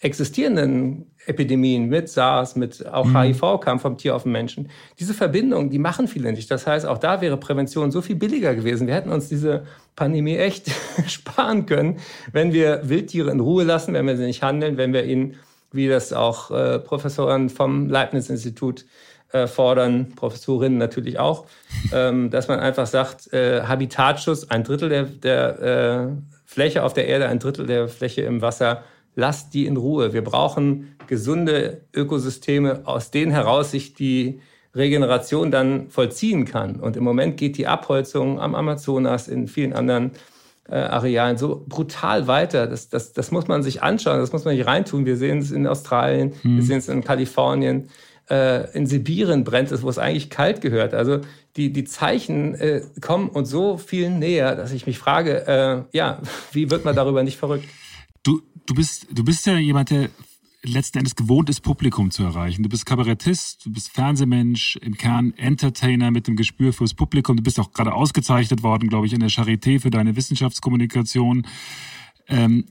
existierenden 0.00 1.10
Epidemien 1.26 1.88
mit 1.88 2.08
SARS, 2.08 2.54
mit 2.56 2.86
auch 2.86 3.04
mhm. 3.04 3.18
HIV 3.18 3.60
kam 3.60 3.80
vom 3.80 3.98
Tier 3.98 4.14
auf 4.14 4.22
den 4.22 4.32
Menschen. 4.32 4.70
Diese 4.98 5.12
Verbindung, 5.12 5.70
die 5.70 5.78
machen 5.78 6.08
viele 6.08 6.32
nicht. 6.32 6.50
Das 6.50 6.66
heißt, 6.66 6.86
auch 6.86 6.98
da 6.98 7.20
wäre 7.20 7.36
Prävention 7.36 7.90
so 7.90 8.00
viel 8.00 8.16
billiger 8.16 8.54
gewesen. 8.54 8.86
Wir 8.86 8.94
hätten 8.94 9.10
uns 9.10 9.28
diese 9.28 9.64
Pandemie 9.96 10.36
echt 10.36 10.70
sparen 11.08 11.66
können, 11.66 11.98
wenn 12.32 12.52
wir 12.52 12.88
Wildtiere 12.88 13.30
in 13.30 13.40
Ruhe 13.40 13.64
lassen, 13.64 13.94
wenn 13.94 14.06
wir 14.06 14.16
sie 14.16 14.24
nicht 14.24 14.42
handeln, 14.42 14.76
wenn 14.76 14.92
wir 14.92 15.04
ihnen, 15.04 15.36
wie 15.72 15.88
das 15.88 16.12
auch 16.12 16.50
äh, 16.50 16.78
Professoren 16.78 17.50
vom 17.50 17.88
Leibniz-Institut 17.88 18.84
äh, 19.32 19.46
fordern, 19.46 20.14
Professorinnen 20.16 20.78
natürlich 20.78 21.18
auch, 21.18 21.46
ähm, 21.92 22.30
dass 22.30 22.48
man 22.48 22.60
einfach 22.60 22.86
sagt, 22.86 23.32
äh, 23.32 23.62
Habitatschutz, 23.62 24.44
ein 24.44 24.64
Drittel 24.64 24.88
der, 24.88 25.02
der 25.04 25.60
äh, 25.60 26.08
Fläche 26.46 26.82
auf 26.82 26.94
der 26.94 27.06
Erde, 27.08 27.28
ein 27.28 27.38
Drittel 27.38 27.66
der 27.66 27.88
Fläche 27.88 28.22
im 28.22 28.40
Wasser, 28.40 28.84
lasst 29.14 29.52
die 29.52 29.66
in 29.66 29.76
Ruhe. 29.76 30.12
Wir 30.12 30.24
brauchen 30.24 30.96
gesunde 31.06 31.82
Ökosysteme, 31.94 32.82
aus 32.84 33.10
denen 33.10 33.32
heraus 33.32 33.72
sich 33.72 33.94
die 33.94 34.40
Regeneration 34.74 35.50
dann 35.50 35.90
vollziehen 35.90 36.44
kann. 36.44 36.76
Und 36.76 36.96
im 36.96 37.04
Moment 37.04 37.36
geht 37.36 37.58
die 37.58 37.66
Abholzung 37.66 38.40
am 38.40 38.54
Amazonas, 38.54 39.28
in 39.28 39.48
vielen 39.48 39.72
anderen 39.72 40.12
äh, 40.12 40.37
Arealen 40.74 41.38
so 41.38 41.64
brutal 41.66 42.26
weiter. 42.26 42.66
Das, 42.66 42.88
das, 42.88 43.12
das 43.12 43.30
muss 43.30 43.48
man 43.48 43.62
sich 43.62 43.82
anschauen, 43.82 44.18
das 44.18 44.32
muss 44.32 44.44
man 44.44 44.54
nicht 44.54 44.66
reintun. 44.66 45.06
Wir 45.06 45.16
sehen 45.16 45.38
es 45.38 45.50
in 45.50 45.66
Australien, 45.66 46.34
hm. 46.42 46.56
wir 46.56 46.62
sehen 46.62 46.78
es 46.78 46.88
in 46.88 47.02
Kalifornien. 47.02 47.88
Äh, 48.30 48.70
in 48.76 48.86
Sibirien 48.86 49.44
brennt 49.44 49.72
es, 49.72 49.82
wo 49.82 49.88
es 49.88 49.98
eigentlich 49.98 50.28
kalt 50.28 50.60
gehört. 50.60 50.92
Also 50.92 51.20
die, 51.56 51.72
die 51.72 51.84
Zeichen 51.84 52.54
äh, 52.54 52.82
kommen 53.00 53.28
uns 53.30 53.48
so 53.50 53.78
viel 53.78 54.10
näher, 54.10 54.54
dass 54.54 54.72
ich 54.72 54.86
mich 54.86 54.98
frage, 54.98 55.46
äh, 55.46 55.96
ja, 55.96 56.20
wie 56.52 56.70
wird 56.70 56.84
man 56.84 56.94
darüber 56.94 57.22
nicht 57.22 57.38
verrückt? 57.38 57.64
Du, 58.22 58.42
du, 58.66 58.74
bist, 58.74 59.06
du 59.10 59.24
bist 59.24 59.46
ja 59.46 59.56
jemand, 59.56 59.90
der 59.90 60.10
letzten 60.62 60.98
Endes 60.98 61.14
gewohnt 61.14 61.48
ist, 61.48 61.60
Publikum 61.60 62.10
zu 62.10 62.24
erreichen. 62.24 62.62
Du 62.62 62.68
bist 62.68 62.84
Kabarettist, 62.86 63.64
du 63.64 63.72
bist 63.72 63.90
Fernsehmensch, 63.92 64.76
im 64.76 64.96
Kern 64.96 65.32
Entertainer 65.36 66.10
mit 66.10 66.26
dem 66.26 66.36
Gespür 66.36 66.72
fürs 66.72 66.94
Publikum. 66.94 67.36
Du 67.36 67.42
bist 67.42 67.60
auch 67.60 67.72
gerade 67.72 67.92
ausgezeichnet 67.94 68.62
worden, 68.62 68.88
glaube 68.88 69.06
ich, 69.06 69.12
in 69.12 69.20
der 69.20 69.30
Charité 69.30 69.80
für 69.80 69.90
deine 69.90 70.16
Wissenschaftskommunikation. 70.16 71.46
Ähm, 72.28 72.64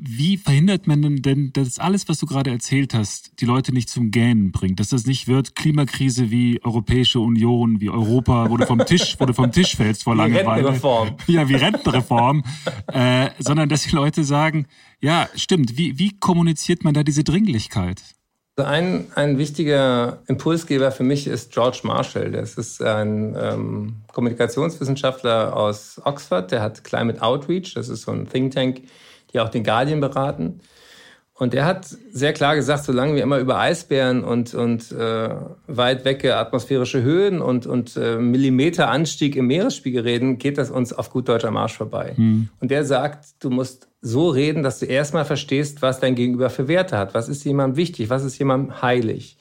wie 0.00 0.36
verhindert 0.36 0.86
man 0.86 1.16
denn, 1.16 1.52
dass 1.52 1.80
alles, 1.80 2.08
was 2.08 2.18
du 2.18 2.26
gerade 2.26 2.50
erzählt 2.50 2.94
hast, 2.94 3.40
die 3.40 3.44
Leute 3.44 3.72
nicht 3.72 3.90
zum 3.90 4.12
Gähnen 4.12 4.52
bringt? 4.52 4.78
Dass 4.78 4.90
das 4.90 5.06
nicht 5.06 5.26
wird 5.26 5.56
Klimakrise 5.56 6.30
wie 6.30 6.60
Europäische 6.62 7.18
Union, 7.18 7.80
wie 7.80 7.90
Europa, 7.90 8.48
wo 8.48 8.56
du 8.56 8.64
vom 8.64 8.86
Tisch, 8.86 9.16
wo 9.18 9.26
du 9.26 9.34
vom 9.34 9.50
Tisch 9.50 9.74
fällst 9.74 10.04
vor 10.04 10.14
Langeweile. 10.14 10.44
Wie 10.44 10.50
Rentenreform. 10.50 11.16
Ja, 11.26 11.48
wie 11.48 11.56
Rentenreform. 11.56 12.44
äh, 12.86 13.30
sondern 13.40 13.68
dass 13.68 13.82
die 13.82 13.94
Leute 13.94 14.22
sagen, 14.22 14.66
ja, 15.00 15.28
stimmt, 15.34 15.76
wie, 15.76 15.98
wie 15.98 16.16
kommuniziert 16.18 16.84
man 16.84 16.94
da 16.94 17.02
diese 17.02 17.24
Dringlichkeit? 17.24 18.00
Also 18.56 18.70
ein, 18.70 19.06
ein 19.16 19.38
wichtiger 19.38 20.22
Impulsgeber 20.28 20.92
für 20.92 21.04
mich 21.04 21.26
ist 21.26 21.52
George 21.52 21.80
Marshall. 21.82 22.30
Das 22.30 22.54
ist 22.54 22.80
ein 22.82 23.36
ähm, 23.36 23.96
Kommunikationswissenschaftler 24.12 25.56
aus 25.56 26.00
Oxford. 26.04 26.52
Der 26.52 26.62
hat 26.62 26.84
Climate 26.84 27.20
Outreach, 27.20 27.74
das 27.74 27.88
ist 27.88 28.02
so 28.02 28.12
ein 28.12 28.28
Think 28.28 28.54
Tank 28.54 28.82
die 29.32 29.40
auch 29.40 29.48
den 29.48 29.64
Guardian 29.64 30.00
beraten. 30.00 30.60
Und 31.38 31.54
er 31.54 31.66
hat 31.66 31.86
sehr 32.10 32.32
klar 32.32 32.56
gesagt, 32.56 32.82
solange 32.82 33.14
wir 33.14 33.22
immer 33.22 33.38
über 33.38 33.60
Eisbären 33.60 34.24
und, 34.24 34.54
und 34.54 34.90
äh, 34.90 35.30
weit 35.68 36.04
wecke 36.04 36.36
atmosphärische 36.36 37.02
Höhen 37.02 37.40
und, 37.40 37.64
und 37.64 37.96
äh, 37.96 38.16
Millimeter 38.16 38.90
Anstieg 38.90 39.36
im 39.36 39.46
Meeresspiegel 39.46 40.02
reden, 40.02 40.38
geht 40.38 40.58
das 40.58 40.68
uns 40.68 40.92
auf 40.92 41.10
gut 41.10 41.28
deutscher 41.28 41.52
Marsch 41.52 41.76
vorbei. 41.76 42.14
Hm. 42.16 42.48
Und 42.60 42.72
der 42.72 42.84
sagt, 42.84 43.26
du 43.38 43.50
musst 43.50 43.86
so 44.00 44.30
reden, 44.30 44.64
dass 44.64 44.80
du 44.80 44.86
erstmal 44.86 45.24
verstehst, 45.24 45.80
was 45.80 46.00
dein 46.00 46.16
Gegenüber 46.16 46.50
für 46.50 46.66
Werte 46.66 46.98
hat. 46.98 47.14
Was 47.14 47.28
ist 47.28 47.44
jemandem 47.44 47.76
wichtig? 47.76 48.10
Was 48.10 48.24
ist 48.24 48.36
jemandem 48.38 48.82
heilig? 48.82 49.37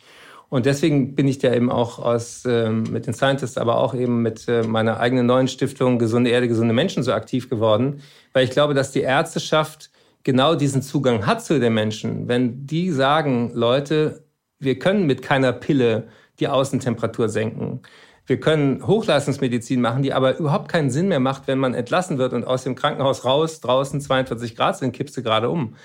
Und 0.50 0.66
deswegen 0.66 1.14
bin 1.16 1.28
ich 1.28 1.40
da 1.40 1.54
eben 1.54 1.70
auch 1.70 2.00
aus, 2.00 2.46
äh, 2.46 2.70
mit 2.70 3.06
den 3.06 3.14
Scientists, 3.14 3.58
aber 3.58 3.78
auch 3.78 3.94
eben 3.94 4.22
mit 4.22 4.48
äh, 4.48 4.64
meiner 4.64 5.00
eigenen 5.00 5.26
neuen 5.26 5.48
Stiftung 5.50 6.00
Gesunde 6.00 6.30
Erde, 6.30 6.48
gesunde 6.48 6.74
Menschen 6.74 7.04
so 7.04 7.12
aktiv 7.12 7.50
geworden, 7.50 8.02
weil 8.32 8.46
ich 8.46 8.52
glaube, 8.52 8.74
dass 8.74 8.92
die 8.92 9.02
Ärzteschaft 9.02 9.90
genau 10.24 10.56
diesen 10.56 10.82
Zugang 10.82 11.26
hat 11.26 11.44
zu 11.44 11.60
den 11.60 11.74
Menschen. 11.74 12.28
Wenn 12.28 12.66
die 12.66 12.92
sagen, 12.92 13.52
Leute, 13.54 14.24
wir 14.60 14.80
können 14.80 15.06
mit 15.06 15.22
keiner 15.22 15.52
Pille 15.52 16.08
die 16.40 16.48
Außentemperatur 16.48 17.30
senken. 17.30 17.82
Wir 18.26 18.40
können 18.40 18.86
Hochleistungsmedizin 18.86 19.80
machen, 19.80 20.04
die 20.04 20.14
aber 20.14 20.38
überhaupt 20.38 20.70
keinen 20.70 20.90
Sinn 20.90 21.08
mehr 21.08 21.22
macht, 21.22 21.48
wenn 21.48 21.60
man 21.60 21.74
entlassen 21.74 22.18
wird 22.18 22.34
und 22.34 22.46
aus 22.46 22.64
dem 22.64 22.76
Krankenhaus 22.76 23.24
raus, 23.24 23.62
draußen 23.62 24.02
42 24.02 24.56
Grad 24.56 24.78
sind, 24.78 24.92
kippst 24.92 25.16
du 25.16 25.24
gerade 25.24 25.50
um. 25.50 25.76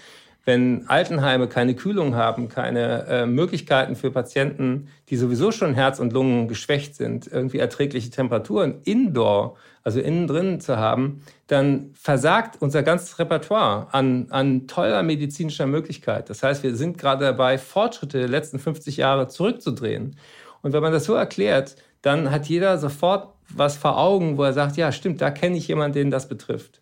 Wenn 0.44 0.88
Altenheime 0.88 1.46
keine 1.46 1.74
Kühlung 1.74 2.16
haben, 2.16 2.48
keine 2.48 3.06
äh, 3.06 3.26
Möglichkeiten 3.26 3.94
für 3.94 4.10
Patienten, 4.10 4.88
die 5.08 5.16
sowieso 5.16 5.52
schon 5.52 5.74
Herz 5.74 6.00
und 6.00 6.12
Lungen 6.12 6.48
geschwächt 6.48 6.96
sind, 6.96 7.28
irgendwie 7.30 7.58
erträgliche 7.58 8.10
Temperaturen 8.10 8.80
indoor 8.84 9.56
also 9.84 10.00
innen 10.00 10.26
drin 10.26 10.60
zu 10.60 10.76
haben, 10.76 11.22
dann 11.48 11.90
versagt 11.94 12.60
unser 12.60 12.82
ganzes 12.82 13.18
Repertoire 13.18 13.88
an, 13.92 14.26
an 14.30 14.66
toller 14.66 15.02
medizinischer 15.02 15.66
Möglichkeit. 15.66 16.30
Das 16.30 16.42
heißt, 16.42 16.62
wir 16.62 16.76
sind 16.76 16.98
gerade 16.98 17.24
dabei, 17.24 17.58
Fortschritte 17.58 18.18
der 18.18 18.28
letzten 18.28 18.58
50 18.58 18.96
Jahre 18.96 19.28
zurückzudrehen. 19.28 20.16
Und 20.62 20.72
wenn 20.72 20.82
man 20.82 20.92
das 20.92 21.04
so 21.04 21.14
erklärt, 21.14 21.76
dann 22.00 22.30
hat 22.30 22.46
jeder 22.46 22.78
sofort 22.78 23.28
was 23.48 23.76
vor 23.76 23.98
Augen, 23.98 24.38
wo 24.38 24.44
er 24.44 24.52
sagt, 24.52 24.76
ja, 24.76 24.92
stimmt, 24.92 25.20
da 25.20 25.30
kenne 25.30 25.56
ich 25.56 25.68
jemanden, 25.68 25.94
den 25.94 26.10
das 26.10 26.28
betrifft. 26.28 26.80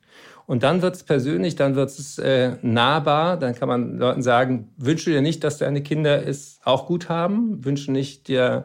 Und 0.50 0.64
dann 0.64 0.82
wird 0.82 0.96
es 0.96 1.04
persönlich, 1.04 1.54
dann 1.54 1.76
wird 1.76 1.90
es 1.90 2.18
äh, 2.18 2.56
nahbar. 2.60 3.36
Dann 3.36 3.54
kann 3.54 3.68
man 3.68 3.98
Leuten 3.98 4.20
sagen, 4.20 4.68
wünsche 4.76 5.08
dir 5.08 5.22
nicht, 5.22 5.44
dass 5.44 5.58
deine 5.58 5.80
Kinder 5.80 6.26
es 6.26 6.58
auch 6.64 6.86
gut 6.86 7.08
haben. 7.08 7.64
Wünsche 7.64 7.92
nicht 7.92 8.26
dir, 8.26 8.64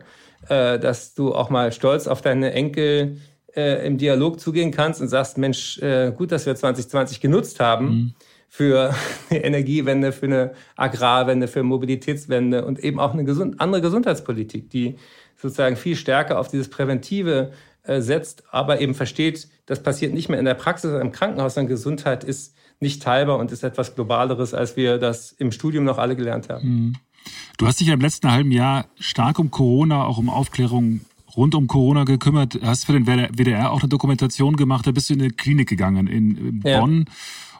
äh, 0.50 0.80
dass 0.80 1.14
du 1.14 1.36
auch 1.36 1.52
mal 1.52 1.72
stolz 1.72 2.08
auf 2.08 2.24
deine 2.24 2.54
Enkel 2.54 3.18
äh, 3.56 3.86
im 3.86 4.00
Dialog 4.00 4.40
zugehen 4.40 4.72
kannst 4.72 5.00
und 5.00 5.10
sagst, 5.10 5.38
Mensch, 5.38 5.78
äh, 5.78 6.12
gut, 6.12 6.32
dass 6.32 6.48
wir 6.48 6.56
2020 6.56 7.22
genutzt 7.22 7.60
haben 7.60 7.86
mhm. 7.86 8.14
für 8.50 8.96
eine 9.30 9.44
Energiewende, 9.44 10.12
für 10.12 10.26
eine 10.26 10.54
Agrarwende, 10.76 11.48
für 11.48 11.60
eine 11.60 11.70
Mobilitätswende 11.70 12.66
und 12.66 12.80
eben 12.80 13.00
auch 13.00 13.14
eine 13.14 13.26
gesund 13.26 13.62
andere 13.62 13.84
Gesundheitspolitik, 13.84 14.72
die 14.72 14.96
sozusagen 15.36 15.76
viel 15.76 15.96
stärker 15.96 16.40
auf 16.40 16.48
dieses 16.48 16.68
Präventive 16.68 17.52
setzt, 17.88 18.44
aber 18.52 18.82
eben 18.82 18.96
versteht, 18.96 19.48
das 19.66 19.82
passiert 19.82 20.14
nicht 20.14 20.30
mehr 20.30 20.40
in 20.40 20.46
der 20.46 20.54
Praxis 20.54 20.92
im 21.00 21.12
Krankenhaus, 21.12 21.56
sondern 21.56 21.70
Gesundheit 21.70 22.24
ist 22.24 22.56
nicht 22.80 23.02
teilbar 23.02 23.38
und 23.40 23.52
ist 23.52 23.64
etwas 23.64 23.96
Globaleres, 23.96 24.54
als 24.54 24.76
wir 24.76 24.98
das 24.98 25.32
im 25.32 25.52
Studium 25.52 25.84
noch 25.86 25.98
alle 25.98 26.16
gelernt 26.16 26.50
haben. 26.50 26.68
Mhm. 26.68 26.96
Du 27.58 27.66
hast 27.68 27.80
dich 27.80 27.88
im 27.88 28.02
letzten 28.02 28.32
halben 28.32 28.52
Jahr 28.52 28.86
stark 29.00 29.40
um 29.40 29.50
Corona, 29.50 30.06
auch 30.06 30.18
um 30.18 30.30
Aufklärung 30.30 31.02
rund 31.36 31.56
um 31.56 31.68
Corona 31.68 32.04
gekümmert, 32.04 32.60
hast 32.62 32.86
für 32.86 32.94
den 32.94 33.06
WDR 33.06 33.72
auch 33.72 33.82
eine 33.82 33.90
Dokumentation 33.90 34.56
gemacht, 34.56 34.88
da 34.88 34.92
bist 34.92 35.10
du 35.10 35.16
in 35.16 35.22
eine 35.22 35.32
Klinik 35.32 35.68
gegangen 35.68 36.08
in 36.08 36.60
Bonn 36.60 37.06
ja. 37.08 37.14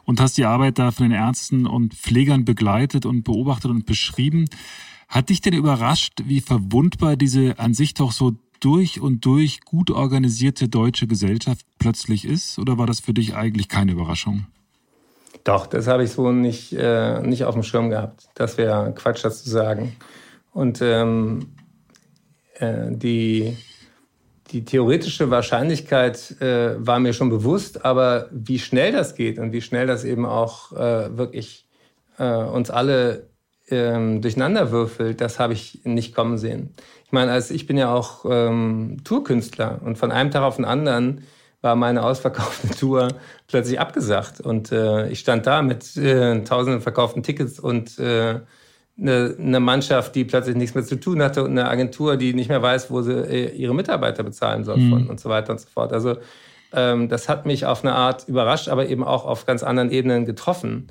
und 0.04 0.20
hast 0.20 0.38
die 0.38 0.44
Arbeit 0.44 0.78
da 0.78 0.92
von 0.92 1.08
den 1.08 1.18
Ärzten 1.18 1.66
und 1.66 1.94
Pflegern 1.94 2.44
begleitet 2.44 3.06
und 3.06 3.24
beobachtet 3.24 3.70
und 3.70 3.86
beschrieben. 3.86 4.46
Hat 5.08 5.28
dich 5.28 5.40
denn 5.40 5.54
überrascht, 5.54 6.22
wie 6.24 6.40
verwundbar 6.40 7.16
diese 7.16 7.58
an 7.58 7.74
sich 7.74 7.94
doch 7.94 8.12
so 8.12 8.34
durch 8.60 9.00
und 9.00 9.24
durch 9.24 9.60
gut 9.62 9.90
organisierte 9.90 10.68
deutsche 10.68 11.06
Gesellschaft 11.06 11.66
plötzlich 11.78 12.24
ist? 12.24 12.58
Oder 12.58 12.78
war 12.78 12.86
das 12.86 13.00
für 13.00 13.14
dich 13.14 13.34
eigentlich 13.34 13.68
keine 13.68 13.92
Überraschung? 13.92 14.46
Doch, 15.44 15.66
das 15.66 15.86
habe 15.86 16.04
ich 16.04 16.10
so 16.10 16.32
nicht, 16.32 16.72
äh, 16.72 17.20
nicht 17.20 17.44
auf 17.44 17.54
dem 17.54 17.62
Schirm 17.62 17.90
gehabt. 17.90 18.28
Das 18.34 18.58
wäre 18.58 18.92
Quatsch, 18.94 19.24
das 19.24 19.44
zu 19.44 19.50
sagen. 19.50 19.94
Und 20.52 20.80
ähm, 20.82 21.52
äh, 22.54 22.90
die, 22.90 23.56
die 24.50 24.64
theoretische 24.64 25.30
Wahrscheinlichkeit 25.30 26.40
äh, 26.40 26.74
war 26.84 26.98
mir 26.98 27.12
schon 27.12 27.30
bewusst, 27.30 27.84
aber 27.84 28.28
wie 28.32 28.58
schnell 28.58 28.92
das 28.92 29.14
geht 29.14 29.38
und 29.38 29.52
wie 29.52 29.60
schnell 29.60 29.86
das 29.86 30.04
eben 30.04 30.26
auch 30.26 30.72
äh, 30.72 31.16
wirklich 31.16 31.68
äh, 32.18 32.24
uns 32.24 32.70
alle 32.70 33.28
ähm, 33.68 34.22
durcheinander 34.22 34.70
würfelt, 34.70 35.20
das 35.20 35.38
habe 35.38 35.52
ich 35.52 35.80
nicht 35.84 36.14
kommen 36.14 36.38
sehen. 36.38 36.74
Ich 37.04 37.12
meine, 37.12 37.32
als 37.32 37.50
ich 37.50 37.66
bin 37.66 37.76
ja 37.76 37.92
auch 37.92 38.24
ähm, 38.28 38.98
Tourkünstler 39.04 39.80
und 39.84 39.96
von 39.96 40.12
einem 40.12 40.30
Tag 40.30 40.42
auf 40.42 40.56
den 40.56 40.64
anderen 40.64 41.22
war 41.62 41.76
meine 41.76 42.04
ausverkaufte 42.04 42.68
Tour 42.78 43.08
plötzlich 43.48 43.80
abgesagt 43.80 44.40
und 44.40 44.72
äh, 44.72 45.08
ich 45.08 45.20
stand 45.20 45.46
da 45.46 45.62
mit 45.62 45.96
äh, 45.96 46.42
tausenden 46.42 46.80
verkauften 46.80 47.22
Tickets 47.22 47.58
und 47.58 47.98
äh, 47.98 48.40
eine, 48.98 49.36
eine 49.38 49.60
Mannschaft, 49.60 50.14
die 50.14 50.24
plötzlich 50.24 50.56
nichts 50.56 50.74
mehr 50.74 50.84
zu 50.84 50.98
tun 50.98 51.22
hatte 51.22 51.44
und 51.44 51.50
eine 51.50 51.68
Agentur, 51.68 52.16
die 52.16 52.34
nicht 52.34 52.48
mehr 52.48 52.62
weiß, 52.62 52.90
wo 52.90 53.02
sie 53.02 53.12
äh, 53.12 53.54
ihre 53.54 53.74
Mitarbeiter 53.74 54.22
bezahlen 54.22 54.64
soll 54.64 54.78
mhm. 54.78 55.10
und 55.10 55.20
so 55.20 55.28
weiter 55.28 55.52
und 55.52 55.60
so 55.60 55.68
fort. 55.68 55.92
Also 55.92 56.16
ähm, 56.72 57.08
das 57.08 57.28
hat 57.28 57.46
mich 57.46 57.66
auf 57.66 57.84
eine 57.84 57.94
Art 57.94 58.28
überrascht, 58.28 58.68
aber 58.68 58.88
eben 58.88 59.04
auch 59.04 59.24
auf 59.24 59.46
ganz 59.46 59.62
anderen 59.62 59.90
Ebenen 59.90 60.24
getroffen. 60.24 60.88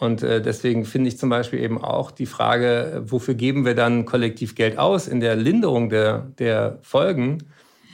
Und 0.00 0.22
äh, 0.22 0.40
deswegen 0.40 0.86
finde 0.86 1.08
ich 1.08 1.18
zum 1.18 1.28
Beispiel 1.28 1.60
eben 1.60 1.76
auch 1.78 2.10
die 2.10 2.24
Frage, 2.24 3.02
wofür 3.04 3.34
geben 3.34 3.66
wir 3.66 3.74
dann 3.74 4.06
kollektiv 4.06 4.54
Geld 4.54 4.78
aus 4.78 5.06
in 5.06 5.20
der 5.20 5.36
Linderung 5.36 5.90
der, 5.90 6.26
der 6.38 6.78
Folgen, 6.80 7.44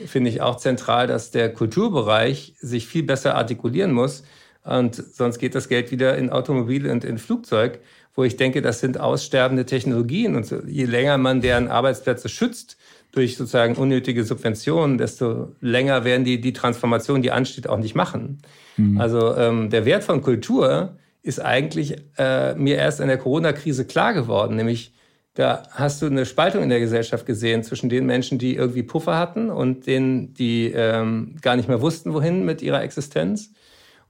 finde 0.06 0.30
ich 0.30 0.40
auch 0.40 0.56
zentral, 0.56 1.08
dass 1.08 1.32
der 1.32 1.52
Kulturbereich 1.52 2.54
sich 2.60 2.86
viel 2.86 3.02
besser 3.02 3.34
artikulieren 3.34 3.90
muss. 3.90 4.22
Und 4.62 4.94
sonst 4.94 5.38
geht 5.38 5.56
das 5.56 5.68
Geld 5.68 5.90
wieder 5.90 6.16
in 6.16 6.30
Automobil 6.30 6.88
und 6.88 7.04
in 7.04 7.18
Flugzeug, 7.18 7.80
wo 8.14 8.22
ich 8.22 8.36
denke, 8.36 8.62
das 8.62 8.78
sind 8.78 9.00
aussterbende 9.00 9.66
Technologien. 9.66 10.36
Und 10.36 10.54
je 10.68 10.84
länger 10.84 11.18
man 11.18 11.40
deren 11.40 11.66
Arbeitsplätze 11.66 12.28
schützt 12.28 12.76
durch 13.10 13.36
sozusagen 13.36 13.74
unnötige 13.74 14.22
Subventionen, 14.22 14.96
desto 14.96 15.56
länger 15.60 16.04
werden 16.04 16.22
die 16.22 16.40
die 16.40 16.52
Transformation, 16.52 17.20
die 17.20 17.32
ansteht, 17.32 17.68
auch 17.68 17.78
nicht 17.78 17.96
machen. 17.96 18.38
Mhm. 18.76 19.00
Also 19.00 19.34
ähm, 19.34 19.70
der 19.70 19.84
Wert 19.84 20.04
von 20.04 20.22
Kultur 20.22 20.96
ist 21.26 21.40
eigentlich 21.40 21.96
äh, 22.18 22.54
mir 22.54 22.76
erst 22.76 23.00
in 23.00 23.08
der 23.08 23.18
Corona-Krise 23.18 23.84
klar 23.84 24.14
geworden, 24.14 24.54
nämlich 24.54 24.92
da 25.34 25.64
hast 25.72 26.00
du 26.00 26.06
eine 26.06 26.24
Spaltung 26.24 26.62
in 26.62 26.70
der 26.70 26.80
Gesellschaft 26.80 27.26
gesehen 27.26 27.62
zwischen 27.62 27.90
den 27.90 28.06
Menschen, 28.06 28.38
die 28.38 28.54
irgendwie 28.54 28.84
Puffer 28.84 29.18
hatten 29.18 29.50
und 29.50 29.86
denen, 29.86 30.32
die 30.32 30.72
ähm, 30.72 31.36
gar 31.42 31.56
nicht 31.56 31.68
mehr 31.68 31.82
wussten, 31.82 32.14
wohin 32.14 32.46
mit 32.46 32.62
ihrer 32.62 32.82
Existenz. 32.82 33.52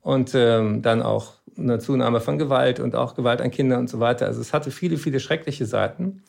Und 0.02 0.36
ähm, 0.36 0.82
dann 0.82 1.02
auch 1.02 1.32
eine 1.58 1.80
Zunahme 1.80 2.20
von 2.20 2.38
Gewalt 2.38 2.78
und 2.78 2.94
auch 2.94 3.16
Gewalt 3.16 3.40
an 3.40 3.50
Kindern 3.50 3.80
und 3.80 3.90
so 3.90 3.98
weiter. 3.98 4.26
Also 4.26 4.40
es 4.40 4.52
hatte 4.52 4.70
viele, 4.70 4.98
viele 4.98 5.18
schreckliche 5.18 5.66
Seiten. 5.66 6.22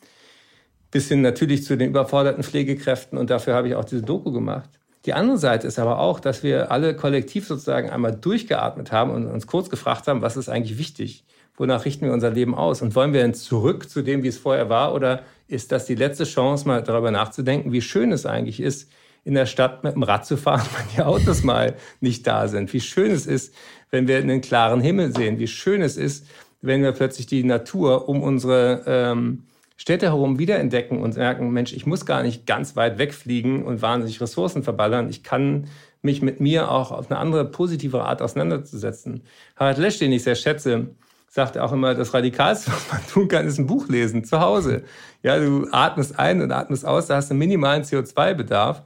Bis 0.90 1.06
hin 1.06 1.20
natürlich 1.20 1.64
zu 1.64 1.76
den 1.76 1.90
überforderten 1.90 2.42
Pflegekräften. 2.42 3.18
Und 3.18 3.30
dafür 3.30 3.54
habe 3.54 3.68
ich 3.68 3.76
auch 3.76 3.84
diese 3.84 4.02
Doku 4.02 4.32
gemacht. 4.32 4.70
Die 5.04 5.14
andere 5.14 5.38
Seite 5.38 5.66
ist 5.66 5.78
aber 5.78 6.00
auch, 6.00 6.20
dass 6.20 6.42
wir 6.42 6.70
alle 6.72 6.94
kollektiv 6.94 7.46
sozusagen 7.46 7.90
einmal 7.90 8.14
durchgeatmet 8.14 8.92
haben 8.92 9.10
und 9.10 9.26
uns 9.26 9.46
kurz 9.46 9.70
gefragt 9.70 10.06
haben, 10.08 10.22
was 10.22 10.36
ist 10.36 10.48
eigentlich 10.48 10.78
wichtig? 10.78 11.24
Wonach 11.56 11.84
richten 11.84 12.06
wir 12.06 12.12
unser 12.12 12.30
Leben 12.30 12.54
aus? 12.54 12.82
Und 12.82 12.94
wollen 12.94 13.12
wir 13.12 13.22
denn 13.22 13.34
zurück 13.34 13.88
zu 13.88 14.02
dem, 14.02 14.22
wie 14.22 14.28
es 14.28 14.38
vorher 14.38 14.68
war? 14.68 14.94
Oder 14.94 15.22
ist 15.48 15.72
das 15.72 15.86
die 15.86 15.94
letzte 15.94 16.24
Chance, 16.24 16.66
mal 16.66 16.82
darüber 16.82 17.10
nachzudenken, 17.10 17.72
wie 17.72 17.80
schön 17.80 18.12
es 18.12 18.26
eigentlich 18.26 18.60
ist, 18.60 18.90
in 19.24 19.34
der 19.34 19.46
Stadt 19.46 19.82
mit 19.82 19.94
dem 19.94 20.02
Rad 20.02 20.26
zu 20.26 20.36
fahren, 20.36 20.66
wenn 20.76 20.96
die 20.96 21.02
Autos 21.02 21.42
mal 21.42 21.74
nicht 22.00 22.26
da 22.26 22.48
sind? 22.48 22.72
Wie 22.72 22.80
schön 22.80 23.10
es 23.10 23.26
ist, 23.26 23.54
wenn 23.90 24.08
wir 24.08 24.18
einen 24.18 24.40
klaren 24.40 24.80
Himmel 24.80 25.14
sehen? 25.14 25.38
Wie 25.38 25.48
schön 25.48 25.82
es 25.82 25.96
ist, 25.96 26.26
wenn 26.60 26.82
wir 26.82 26.92
plötzlich 26.92 27.26
die 27.26 27.44
Natur 27.44 28.08
um 28.08 28.22
unsere 28.22 28.82
ähm, 28.86 29.44
Städte 29.80 30.06
herum 30.06 30.40
wiederentdecken 30.40 31.00
und 31.00 31.16
merken, 31.16 31.50
Mensch, 31.50 31.72
ich 31.72 31.86
muss 31.86 32.04
gar 32.04 32.24
nicht 32.24 32.46
ganz 32.46 32.74
weit 32.74 32.98
wegfliegen 32.98 33.62
und 33.62 33.80
wahnsinnig 33.80 34.20
Ressourcen 34.20 34.64
verballern. 34.64 35.08
Ich 35.08 35.22
kann 35.22 35.68
mich 36.02 36.20
mit 36.20 36.40
mir 36.40 36.70
auch 36.72 36.90
auf 36.90 37.10
eine 37.10 37.18
andere, 37.20 37.44
positive 37.44 38.02
Art 38.02 38.20
auseinanderzusetzen. 38.20 39.22
Harald 39.56 39.78
Lesch, 39.78 40.00
den 40.00 40.10
ich 40.10 40.24
sehr 40.24 40.34
schätze, 40.34 40.88
sagt 41.28 41.56
auch 41.58 41.72
immer, 41.72 41.94
das 41.94 42.12
Radikalste, 42.12 42.72
was 42.72 42.90
man 42.90 43.06
tun 43.06 43.28
kann, 43.28 43.46
ist 43.46 43.58
ein 43.58 43.68
Buch 43.68 43.88
lesen, 43.88 44.24
zu 44.24 44.40
Hause. 44.40 44.82
Ja, 45.22 45.38
du 45.38 45.68
atmest 45.70 46.18
ein 46.18 46.42
und 46.42 46.50
atmest 46.50 46.84
aus, 46.84 47.06
da 47.06 47.14
hast 47.14 47.30
du 47.30 47.34
einen 47.34 47.38
minimalen 47.38 47.84
CO2-Bedarf. 47.84 48.82